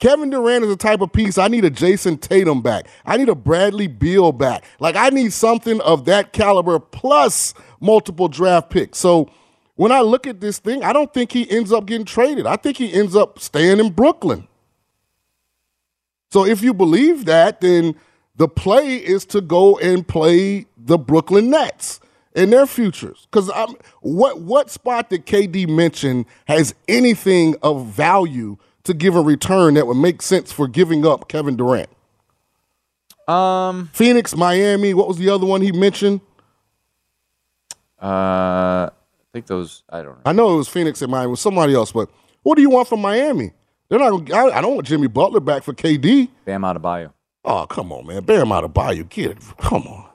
Kevin 0.00 0.30
Durant 0.30 0.64
is 0.64 0.70
the 0.70 0.76
type 0.76 1.02
of 1.02 1.12
piece 1.12 1.38
I 1.38 1.48
need 1.48 1.64
a 1.64 1.70
Jayson 1.70 2.20
Tatum 2.20 2.62
back. 2.62 2.88
I 3.04 3.18
need 3.18 3.28
a 3.28 3.34
Bradley 3.34 3.86
Beal 3.86 4.32
back. 4.32 4.64
Like 4.80 4.96
I 4.96 5.10
need 5.10 5.32
something 5.32 5.80
of 5.82 6.06
that 6.06 6.32
caliber 6.32 6.80
plus 6.80 7.54
multiple 7.80 8.26
draft 8.26 8.70
picks. 8.70 8.98
So 8.98 9.30
when 9.80 9.92
I 9.92 10.02
look 10.02 10.26
at 10.26 10.42
this 10.42 10.58
thing, 10.58 10.84
I 10.84 10.92
don't 10.92 11.10
think 11.10 11.32
he 11.32 11.50
ends 11.50 11.72
up 11.72 11.86
getting 11.86 12.04
traded. 12.04 12.46
I 12.46 12.56
think 12.56 12.76
he 12.76 12.92
ends 12.92 13.16
up 13.16 13.38
staying 13.38 13.80
in 13.80 13.92
Brooklyn. 13.92 14.46
So 16.30 16.44
if 16.44 16.60
you 16.60 16.74
believe 16.74 17.24
that, 17.24 17.62
then 17.62 17.94
the 18.36 18.46
play 18.46 18.96
is 18.96 19.24
to 19.26 19.40
go 19.40 19.78
and 19.78 20.06
play 20.06 20.66
the 20.76 20.98
Brooklyn 20.98 21.48
Nets 21.48 21.98
in 22.34 22.50
their 22.50 22.66
futures. 22.66 23.26
Because 23.30 23.50
I'm 23.54 23.74
what 24.02 24.42
what 24.42 24.68
spot 24.68 25.08
did 25.08 25.24
KD 25.24 25.66
mention 25.66 26.26
has 26.46 26.74
anything 26.86 27.56
of 27.62 27.86
value 27.86 28.58
to 28.84 28.92
give 28.92 29.16
a 29.16 29.22
return 29.22 29.72
that 29.74 29.86
would 29.86 29.96
make 29.96 30.20
sense 30.20 30.52
for 30.52 30.68
giving 30.68 31.06
up 31.06 31.26
Kevin 31.26 31.56
Durant? 31.56 31.88
Um, 33.26 33.88
Phoenix, 33.94 34.36
Miami. 34.36 34.92
What 34.92 35.08
was 35.08 35.16
the 35.16 35.30
other 35.30 35.46
one 35.46 35.62
he 35.62 35.72
mentioned? 35.72 36.20
uh, 38.00 38.90
think 39.32 39.46
those. 39.46 39.82
I 39.88 40.02
don't 40.02 40.16
know. 40.16 40.22
I 40.24 40.32
know 40.32 40.54
it 40.54 40.56
was 40.56 40.68
Phoenix 40.68 41.02
and 41.02 41.10
Miami. 41.10 41.26
It 41.26 41.30
was 41.30 41.40
somebody 41.40 41.74
else, 41.74 41.92
but 41.92 42.08
what 42.42 42.56
do 42.56 42.62
you 42.62 42.70
want 42.70 42.88
from 42.88 43.00
Miami? 43.00 43.52
They're 43.88 43.98
not. 43.98 44.24
Gonna, 44.24 44.50
I, 44.50 44.58
I 44.58 44.60
don't 44.60 44.74
want 44.74 44.86
Jimmy 44.86 45.08
Butler 45.08 45.40
back 45.40 45.62
for 45.62 45.72
KD. 45.72 46.28
Bam 46.44 46.62
Adebayo. 46.62 47.12
Oh, 47.44 47.66
come 47.66 47.92
on, 47.92 48.06
man. 48.06 48.22
Bam 48.24 48.48
Adebayo, 48.48 49.08
get 49.08 49.32
it. 49.32 49.38
Come 49.58 49.82
on. 49.86 50.06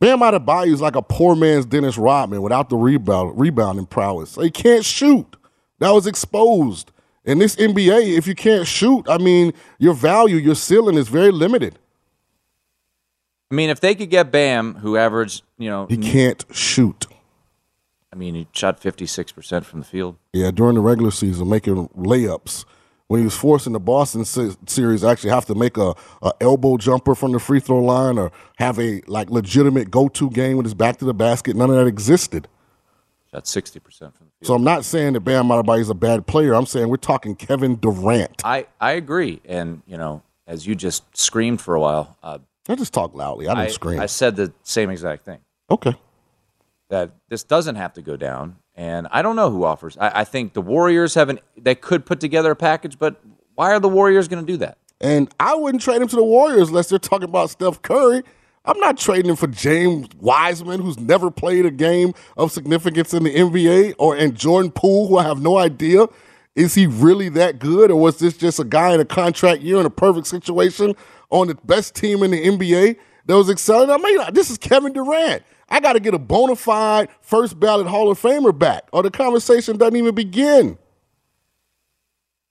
Bam 0.00 0.20
Adebayo 0.20 0.72
is 0.72 0.80
like 0.80 0.94
a 0.94 1.02
poor 1.02 1.34
man's 1.34 1.66
Dennis 1.66 1.98
Rodman 1.98 2.40
without 2.42 2.68
the 2.68 2.76
rebound 2.76 3.38
rebounding 3.38 3.86
prowess. 3.86 4.36
He 4.36 4.50
can't 4.50 4.84
shoot. 4.84 5.36
That 5.80 5.90
was 5.90 6.06
exposed 6.06 6.90
In 7.24 7.38
this 7.38 7.56
NBA, 7.56 8.16
if 8.16 8.26
you 8.26 8.34
can't 8.34 8.66
shoot, 8.66 9.08
I 9.08 9.18
mean, 9.18 9.52
your 9.78 9.94
value, 9.94 10.36
your 10.36 10.54
ceiling 10.54 10.96
is 10.96 11.08
very 11.08 11.30
limited. 11.30 11.78
I 13.50 13.54
mean, 13.54 13.70
if 13.70 13.80
they 13.80 13.94
could 13.94 14.10
get 14.10 14.30
Bam, 14.30 14.74
who 14.74 14.96
averaged, 14.96 15.42
you 15.56 15.68
know, 15.70 15.86
He 15.86 15.96
can't 15.96 16.44
shoot. 16.52 17.06
I 18.12 18.16
mean, 18.16 18.34
he 18.34 18.48
shot 18.52 18.80
56% 18.80 19.64
from 19.64 19.80
the 19.80 19.86
field. 19.86 20.16
Yeah, 20.32 20.50
during 20.50 20.74
the 20.74 20.80
regular 20.80 21.10
season, 21.10 21.48
making 21.48 21.88
layups. 21.88 22.64
When 23.08 23.20
he 23.20 23.24
was 23.24 23.36
forcing 23.36 23.72
the 23.72 23.80
Boston 23.80 24.26
se- 24.26 24.56
series, 24.66 25.02
actually 25.02 25.30
have 25.30 25.46
to 25.46 25.54
make 25.54 25.78
a, 25.78 25.94
a 26.20 26.32
elbow 26.42 26.76
jumper 26.76 27.14
from 27.14 27.32
the 27.32 27.38
free 27.38 27.58
throw 27.58 27.82
line 27.82 28.18
or 28.18 28.30
have 28.58 28.78
a 28.78 29.00
like 29.06 29.30
legitimate 29.30 29.90
go 29.90 30.08
to 30.08 30.28
game 30.30 30.58
with 30.58 30.66
his 30.66 30.74
back 30.74 30.98
to 30.98 31.06
the 31.06 31.14
basket. 31.14 31.56
None 31.56 31.70
of 31.70 31.76
that 31.76 31.86
existed. 31.86 32.48
Shot 33.30 33.44
60% 33.44 33.72
from 33.72 33.80
the 33.80 34.08
field. 34.08 34.12
So 34.42 34.54
I'm 34.54 34.64
not 34.64 34.84
saying 34.84 35.14
that 35.14 35.20
Bam 35.20 35.48
Adebayo 35.48 35.80
is 35.80 35.88
a 35.88 35.94
bad 35.94 36.26
player. 36.26 36.54
I'm 36.54 36.66
saying 36.66 36.88
we're 36.88 36.96
talking 36.96 37.34
Kevin 37.34 37.76
Durant. 37.76 38.42
I, 38.44 38.66
I 38.78 38.92
agree. 38.92 39.40
And, 39.46 39.82
you 39.86 39.96
know, 39.96 40.22
as 40.46 40.66
you 40.66 40.74
just 40.74 41.04
screamed 41.16 41.62
for 41.62 41.74
a 41.74 41.80
while, 41.80 42.16
uh, 42.22 42.38
I 42.68 42.74
just 42.74 42.92
talk 42.92 43.14
loudly. 43.14 43.48
I 43.48 43.54
don't 43.54 43.64
I, 43.64 43.68
scream. 43.68 44.00
I 44.00 44.06
said 44.06 44.36
the 44.36 44.52
same 44.62 44.90
exact 44.90 45.24
thing. 45.24 45.38
okay. 45.70 45.94
That 46.88 47.12
this 47.28 47.42
doesn't 47.42 47.76
have 47.76 47.92
to 47.94 48.02
go 48.02 48.16
down. 48.16 48.56
And 48.74 49.08
I 49.10 49.22
don't 49.22 49.36
know 49.36 49.50
who 49.50 49.64
offers. 49.64 49.96
I, 49.98 50.20
I 50.20 50.24
think 50.24 50.54
the 50.54 50.62
Warriors 50.62 51.14
have 51.14 51.28
an 51.28 51.40
they 51.56 51.74
could 51.74 52.06
put 52.06 52.20
together 52.20 52.52
a 52.52 52.56
package, 52.56 52.98
but 52.98 53.20
why 53.54 53.72
are 53.72 53.80
the 53.80 53.88
Warriors 53.88 54.28
going 54.28 54.44
to 54.44 54.52
do 54.52 54.56
that? 54.58 54.78
And 55.00 55.32
I 55.38 55.54
wouldn't 55.54 55.82
trade 55.82 56.00
him 56.00 56.08
to 56.08 56.16
the 56.16 56.24
Warriors 56.24 56.68
unless 56.68 56.88
they're 56.88 56.98
talking 56.98 57.28
about 57.28 57.50
Steph 57.50 57.82
Curry. 57.82 58.22
I'm 58.64 58.78
not 58.80 58.98
trading 58.98 59.30
him 59.30 59.36
for 59.36 59.46
James 59.46 60.08
Wiseman, 60.20 60.80
who's 60.80 60.98
never 60.98 61.30
played 61.30 61.64
a 61.64 61.70
game 61.70 62.12
of 62.36 62.52
significance 62.52 63.14
in 63.14 63.22
the 63.22 63.34
NBA, 63.34 63.94
or 63.98 64.14
and 64.16 64.36
Jordan 64.36 64.70
Poole, 64.70 65.08
who 65.08 65.16
I 65.18 65.22
have 65.22 65.40
no 65.40 65.58
idea. 65.58 66.06
Is 66.54 66.74
he 66.74 66.86
really 66.86 67.28
that 67.30 67.60
good, 67.60 67.90
or 67.90 68.00
was 68.00 68.18
this 68.18 68.36
just 68.36 68.58
a 68.58 68.64
guy 68.64 68.92
in 68.92 69.00
a 69.00 69.04
contract 69.04 69.62
year 69.62 69.78
in 69.78 69.86
a 69.86 69.90
perfect 69.90 70.26
situation 70.26 70.94
on 71.30 71.46
the 71.46 71.54
best 71.64 71.94
team 71.94 72.22
in 72.22 72.32
the 72.32 72.44
NBA 72.44 72.96
that 73.28 73.36
was 73.36 73.48
excelling? 73.48 73.90
I 73.90 73.98
mean, 73.98 74.18
this 74.32 74.50
is 74.50 74.58
Kevin 74.58 74.92
Durant. 74.92 75.44
I 75.68 75.80
got 75.80 75.92
to 75.92 76.00
get 76.00 76.14
a 76.14 76.18
bona 76.18 76.56
fide 76.56 77.08
first 77.20 77.60
ballot 77.60 77.86
Hall 77.86 78.10
of 78.10 78.20
Famer 78.20 78.58
back, 78.58 78.88
or 78.92 79.02
the 79.02 79.10
conversation 79.10 79.76
doesn't 79.76 79.96
even 79.96 80.14
begin. 80.14 80.78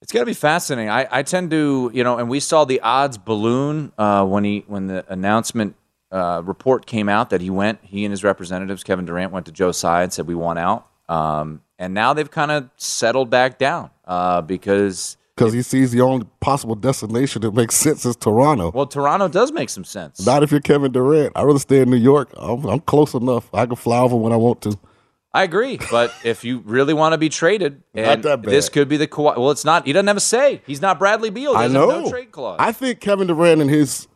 It's 0.01 0.11
going 0.11 0.21
to 0.21 0.29
be 0.29 0.35
fascinating. 0.35 0.89
I, 0.89 1.07
I 1.11 1.23
tend 1.23 1.49
to, 1.51 1.91
you 1.93 2.03
know, 2.03 2.19
and 2.19 2.29
we 2.29 2.39
saw 2.39 2.63
the 2.63 2.79
odds 2.81 3.17
balloon 3.17 3.91
uh, 3.97 4.23
when 4.25 4.43
he 4.43 4.63
when 4.67 4.85
the 4.85 5.03
announcement 5.11 5.75
uh, 6.11 6.43
report 6.45 6.85
came 6.85 7.09
out 7.09 7.31
that 7.31 7.41
he 7.41 7.49
went. 7.49 7.79
He 7.81 8.05
and 8.05 8.11
his 8.11 8.23
representatives, 8.23 8.83
Kevin 8.83 9.05
Durant, 9.05 9.33
went 9.33 9.47
to 9.47 9.51
Joe 9.51 9.71
Tsai 9.71 10.03
and 10.03 10.13
said 10.13 10.27
we 10.27 10.35
want 10.35 10.59
out. 10.59 10.87
Um, 11.09 11.63
and 11.79 11.95
now 11.95 12.13
they've 12.13 12.29
kind 12.29 12.51
of 12.51 12.69
settled 12.77 13.31
back 13.31 13.57
down 13.57 13.89
uh, 14.05 14.41
because 14.41 15.17
Because 15.37 15.53
he 15.53 15.61
sees 15.61 15.91
the 15.91 16.01
only 16.01 16.25
possible 16.39 16.73
destination 16.73 17.43
that 17.43 17.53
makes 17.53 17.75
sense 17.75 18.03
is 18.07 18.15
Toronto. 18.15 18.71
well, 18.73 18.87
Toronto 18.87 19.27
does 19.27 19.51
make 19.51 19.69
some 19.69 19.83
sense. 19.83 20.25
Not 20.25 20.41
if 20.41 20.49
you're 20.49 20.59
Kevin 20.59 20.91
Durant. 20.91 21.33
I'd 21.35 21.43
rather 21.43 21.59
stay 21.59 21.81
in 21.81 21.91
New 21.91 21.95
York. 21.97 22.33
I'm, 22.35 22.65
I'm 22.65 22.79
close 22.79 23.13
enough. 23.13 23.47
I 23.53 23.67
can 23.67 23.75
fly 23.75 23.99
over 23.99 24.15
when 24.15 24.33
I 24.33 24.35
want 24.35 24.61
to. 24.63 24.79
I 25.35 25.43
agree, 25.43 25.77
but 25.91 26.11
if 26.23 26.43
you 26.43 26.63
really 26.65 26.95
want 26.95 27.13
to 27.13 27.19
be 27.19 27.29
traded, 27.29 27.83
and 27.93 28.23
this 28.23 28.69
could 28.69 28.89
be 28.89 28.97
the 28.97 29.07
Kawhi. 29.07 29.37
Well, 29.37 29.51
it's 29.51 29.63
not. 29.63 29.85
He 29.85 29.93
doesn't 29.93 30.07
have 30.07 30.17
a 30.17 30.21
say. 30.21 30.63
He's 30.65 30.81
not 30.81 30.97
Bradley 30.97 31.29
Beal. 31.29 31.55
He 31.55 31.65
I 31.65 31.67
know. 31.67 31.87
no 31.87 32.09
trade 32.09 32.31
clause. 32.31 32.57
I 32.59 32.71
think 32.71 32.99
Kevin 32.99 33.27
Durant 33.27 33.61
and 33.61 33.69
his 33.69 34.07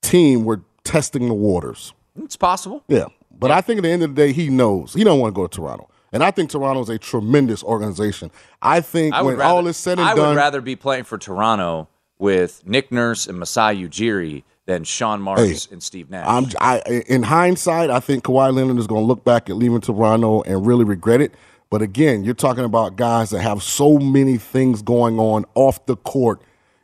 team 0.00 0.46
were 0.46 0.62
testing 0.84 1.28
the 1.28 1.34
waters. 1.34 1.92
it's 2.16 2.36
possible. 2.36 2.82
Yeah. 2.88 3.08
But 3.30 3.50
I 3.50 3.60
think 3.60 3.76
at 3.76 3.82
the 3.82 3.90
end 3.90 4.02
of 4.02 4.14
the 4.14 4.22
day, 4.26 4.32
he 4.32 4.48
knows. 4.48 4.94
He 4.94 5.04
don't 5.04 5.20
want 5.20 5.34
to 5.34 5.38
go 5.38 5.46
to 5.46 5.54
Toronto. 5.54 5.90
And 6.16 6.24
I 6.24 6.30
think 6.30 6.50
Toronto's 6.50 6.88
a 6.88 6.98
tremendous 6.98 7.62
organization. 7.62 8.30
I 8.62 8.80
think 8.80 9.14
I 9.14 9.22
when 9.22 9.36
rather, 9.36 9.54
all 9.54 9.66
is 9.66 9.76
said 9.76 9.98
and 9.98 10.08
I 10.08 10.14
done, 10.14 10.30
would 10.30 10.36
rather 10.36 10.60
be 10.60 10.74
playing 10.74 11.04
for 11.04 11.18
Toronto 11.18 11.88
with 12.18 12.66
Nick 12.66 12.90
Nurse 12.90 13.26
and 13.26 13.38
Masai 13.38 13.86
Ujiri 13.86 14.42
than 14.64 14.82
Sean 14.82 15.20
Marks 15.20 15.66
Hey, 15.66 15.72
and 15.72 15.82
Steve 15.82 16.10
Nash. 16.10 16.26
I'm, 16.26 16.46
I, 16.60 17.02
in 17.06 17.22
hindsight, 17.22 17.90
I 17.90 18.00
think 18.00 18.24
Kawhi 18.24 18.52
Leonard 18.52 18.78
is 18.78 18.86
going 18.86 19.02
to 19.02 19.06
look 19.06 19.24
back 19.24 19.48
at 19.48 19.56
leaving 19.56 19.80
Toronto 19.80 20.42
and 20.42 20.66
really 20.66 20.84
regret 20.84 21.20
it. 21.20 21.34
But 21.70 21.82
again, 21.82 22.24
you're 22.24 22.34
talking 22.34 22.64
about 22.64 22.96
guys 22.96 23.30
that 23.30 23.40
have 23.40 23.62
so 23.62 23.98
many 23.98 24.38
things 24.38 24.82
going 24.82 25.18
on 25.18 25.44
off 25.54 25.84
the 25.86 25.96
court 25.96 26.40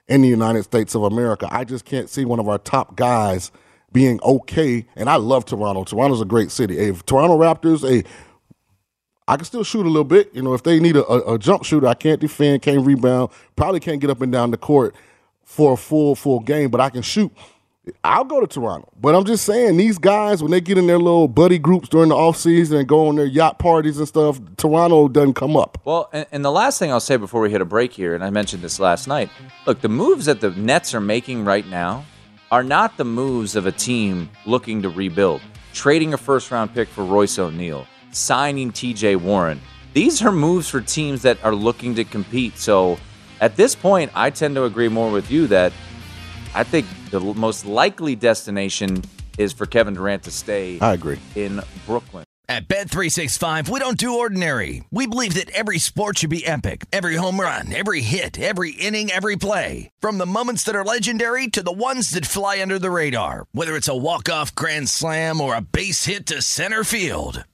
in 0.09 0.23
the 0.23 0.29
United 0.29 0.65
States 0.65 0.95
of 0.95 1.05
America. 1.05 1.49
I 1.51 1.65
just 1.65 1.85
can't 1.85 2.11
see 2.11 2.25
one 2.25 2.39
of 2.39 2.49
our 2.49 2.59
top 2.59 2.97
guys 2.97 3.51
being 3.93 4.21
okay. 4.23 4.87
And 4.97 5.09
I 5.09 5.17
love 5.17 5.45
Toronto. 5.45 5.85
Toronto's 5.85 6.21
a 6.21 6.27
great 6.27 6.51
city. 6.51 6.77
Hey, 6.77 6.89
if 6.89 7.07
Toronto 7.07 7.39
Raptors, 7.39 7.89
hey, 7.89 8.05
I 9.29 9.37
can 9.37 9.45
still 9.45 9.65
shoot 9.65 9.87
a 9.87 9.89
little 9.89 10.05
bit. 10.05 10.35
You 10.35 10.43
know, 10.43 10.55
if 10.55 10.63
they 10.63 10.81
need 10.81 10.97
a, 10.97 11.07
a, 11.07 11.35
a 11.35 11.39
jump 11.39 11.65
shooter, 11.65 11.87
I 11.87 11.95
can't 11.95 12.21
defend, 12.21 12.63
can't 12.63 12.85
rebound, 12.85 13.31
probably 13.57 13.81
can't 13.81 14.01
get 14.01 14.11
up 14.11 14.21
and 14.21 14.33
down 14.33 14.51
the 14.51 14.57
court 14.57 14.95
for 15.45 15.75
a 15.75 15.77
full 15.77 16.15
full 16.15 16.41
game, 16.41 16.71
but 16.71 16.81
I 16.81 16.91
can 16.91 17.03
shoot. 17.03 17.33
I'll 18.05 18.25
go 18.25 18.41
to 18.41 18.47
Toronto. 18.47 18.89
But 19.01 19.17
I'm 19.17 19.25
just 19.25 19.45
saying, 19.45 19.77
these 19.77 19.99
guys, 19.99 20.41
when 20.41 20.53
they 20.53 20.61
get 20.61 20.79
in 20.79 20.87
their 20.87 20.99
little 20.99 21.27
buddy 21.27 21.59
groups 21.59 21.89
during 21.89 22.11
the 22.11 22.15
offseason 22.15 22.79
and 22.79 22.89
go 22.89 23.09
on 23.09 23.17
their 23.17 23.27
yacht 23.27 23.59
parties 23.59 23.99
and 23.99 24.07
stuff, 24.07 24.41
Toronto 24.57 25.09
doesn't 25.09 25.35
come 25.35 25.57
up. 25.57 25.79
Well, 25.85 26.09
and, 26.13 26.27
and 26.31 26.45
the 26.45 26.53
last 26.53 26.79
thing 26.79 26.93
I'll 26.93 27.01
say 27.01 27.17
before 27.17 27.41
we 27.41 27.51
hit 27.51 27.61
a 27.61 27.65
break 27.65 27.93
here, 27.93 28.15
and 28.15 28.23
I 28.23 28.31
mentioned 28.31 28.63
this 28.63 28.79
last 28.79 29.09
night. 29.09 29.31
Look, 29.67 29.81
the 29.81 29.89
moves 29.89 30.27
that 30.27 30.41
the 30.41 30.51
Nets 30.51 30.95
are 30.95 31.01
making 31.01 31.45
right 31.45 31.67
now 31.67 32.05
are 32.53 32.63
not 32.63 32.99
the 32.99 33.05
moves 33.05 33.57
of 33.57 33.67
a 33.67 33.73
team 33.73 34.31
looking 34.47 34.83
to 34.83 34.89
rebuild. 34.89 35.41
Trading 35.73 36.15
a 36.15 36.19
first 36.19 36.53
round 36.53 36.73
pick 36.73 36.87
for 36.87 37.05
Royce 37.05 37.39
O'Neale, 37.39 37.87
signing 38.15 38.73
TJ 38.73 39.17
Warren. 39.17 39.61
These 39.95 40.23
are 40.23 40.33
moves 40.33 40.69
for 40.69 40.81
teams 40.81 41.23
that 41.23 41.43
are 41.45 41.55
looking 41.55 41.95
to 41.97 42.05
compete. 42.05 42.57
So 42.59 42.99
at 43.41 43.57
this 43.57 43.75
point, 43.75 44.11
I 44.15 44.31
tend 44.31 44.55
to 44.55 44.65
agree 44.65 44.89
more 44.89 45.11
with 45.11 45.31
you 45.31 45.47
that 45.49 45.73
I 46.55 46.65
think 46.65 46.87
the 47.11 47.21
most 47.21 47.67
likely 47.67 48.15
destination 48.15 49.03
is 49.39 49.53
for 49.53 49.67
Kevin 49.67 49.95
Durant 49.95 50.23
to 50.25 50.31
stay 50.31 50.79
I 50.81 50.95
agree. 50.95 51.19
in 51.35 51.61
Brooklyn. 51.87 52.25
At 52.49 52.69
Bet365, 52.69 53.69
we 53.71 53.81
don't 53.81 53.97
do 53.97 54.19
ordinary. 54.19 54.85
We 54.91 55.07
believe 55.07 55.35
that 55.35 55.49
every 55.51 55.79
sport 55.79 56.19
should 56.19 56.29
be 56.29 56.47
epic. 56.47 56.85
Every 56.93 57.17
home 57.17 57.41
run, 57.41 57.73
every 57.73 58.03
hit, 58.03 58.39
every 58.39 58.73
inning, 58.73 59.11
every 59.11 59.37
play. 59.37 59.89
From 60.01 60.19
the 60.19 60.27
moments 60.27 60.65
that 60.65 60.75
are 60.75 60.85
legendary 60.85 61.47
to 61.49 61.63
the 61.63 61.73
ones 61.73 62.11
that 62.11 62.27
fly 62.27 62.61
under 62.61 62.79
the 62.79 62.91
radar. 62.91 63.47
Whether 63.53 63.75
it's 63.77 63.89
a 63.89 63.97
walk-off 63.97 64.55
grand 64.55 64.91
slam 64.91 65.41
or 65.41 65.55
a 65.55 65.63
base 65.63 66.05
hit 66.05 66.27
to 66.27 66.43
center 66.43 66.85
field. 66.85 67.45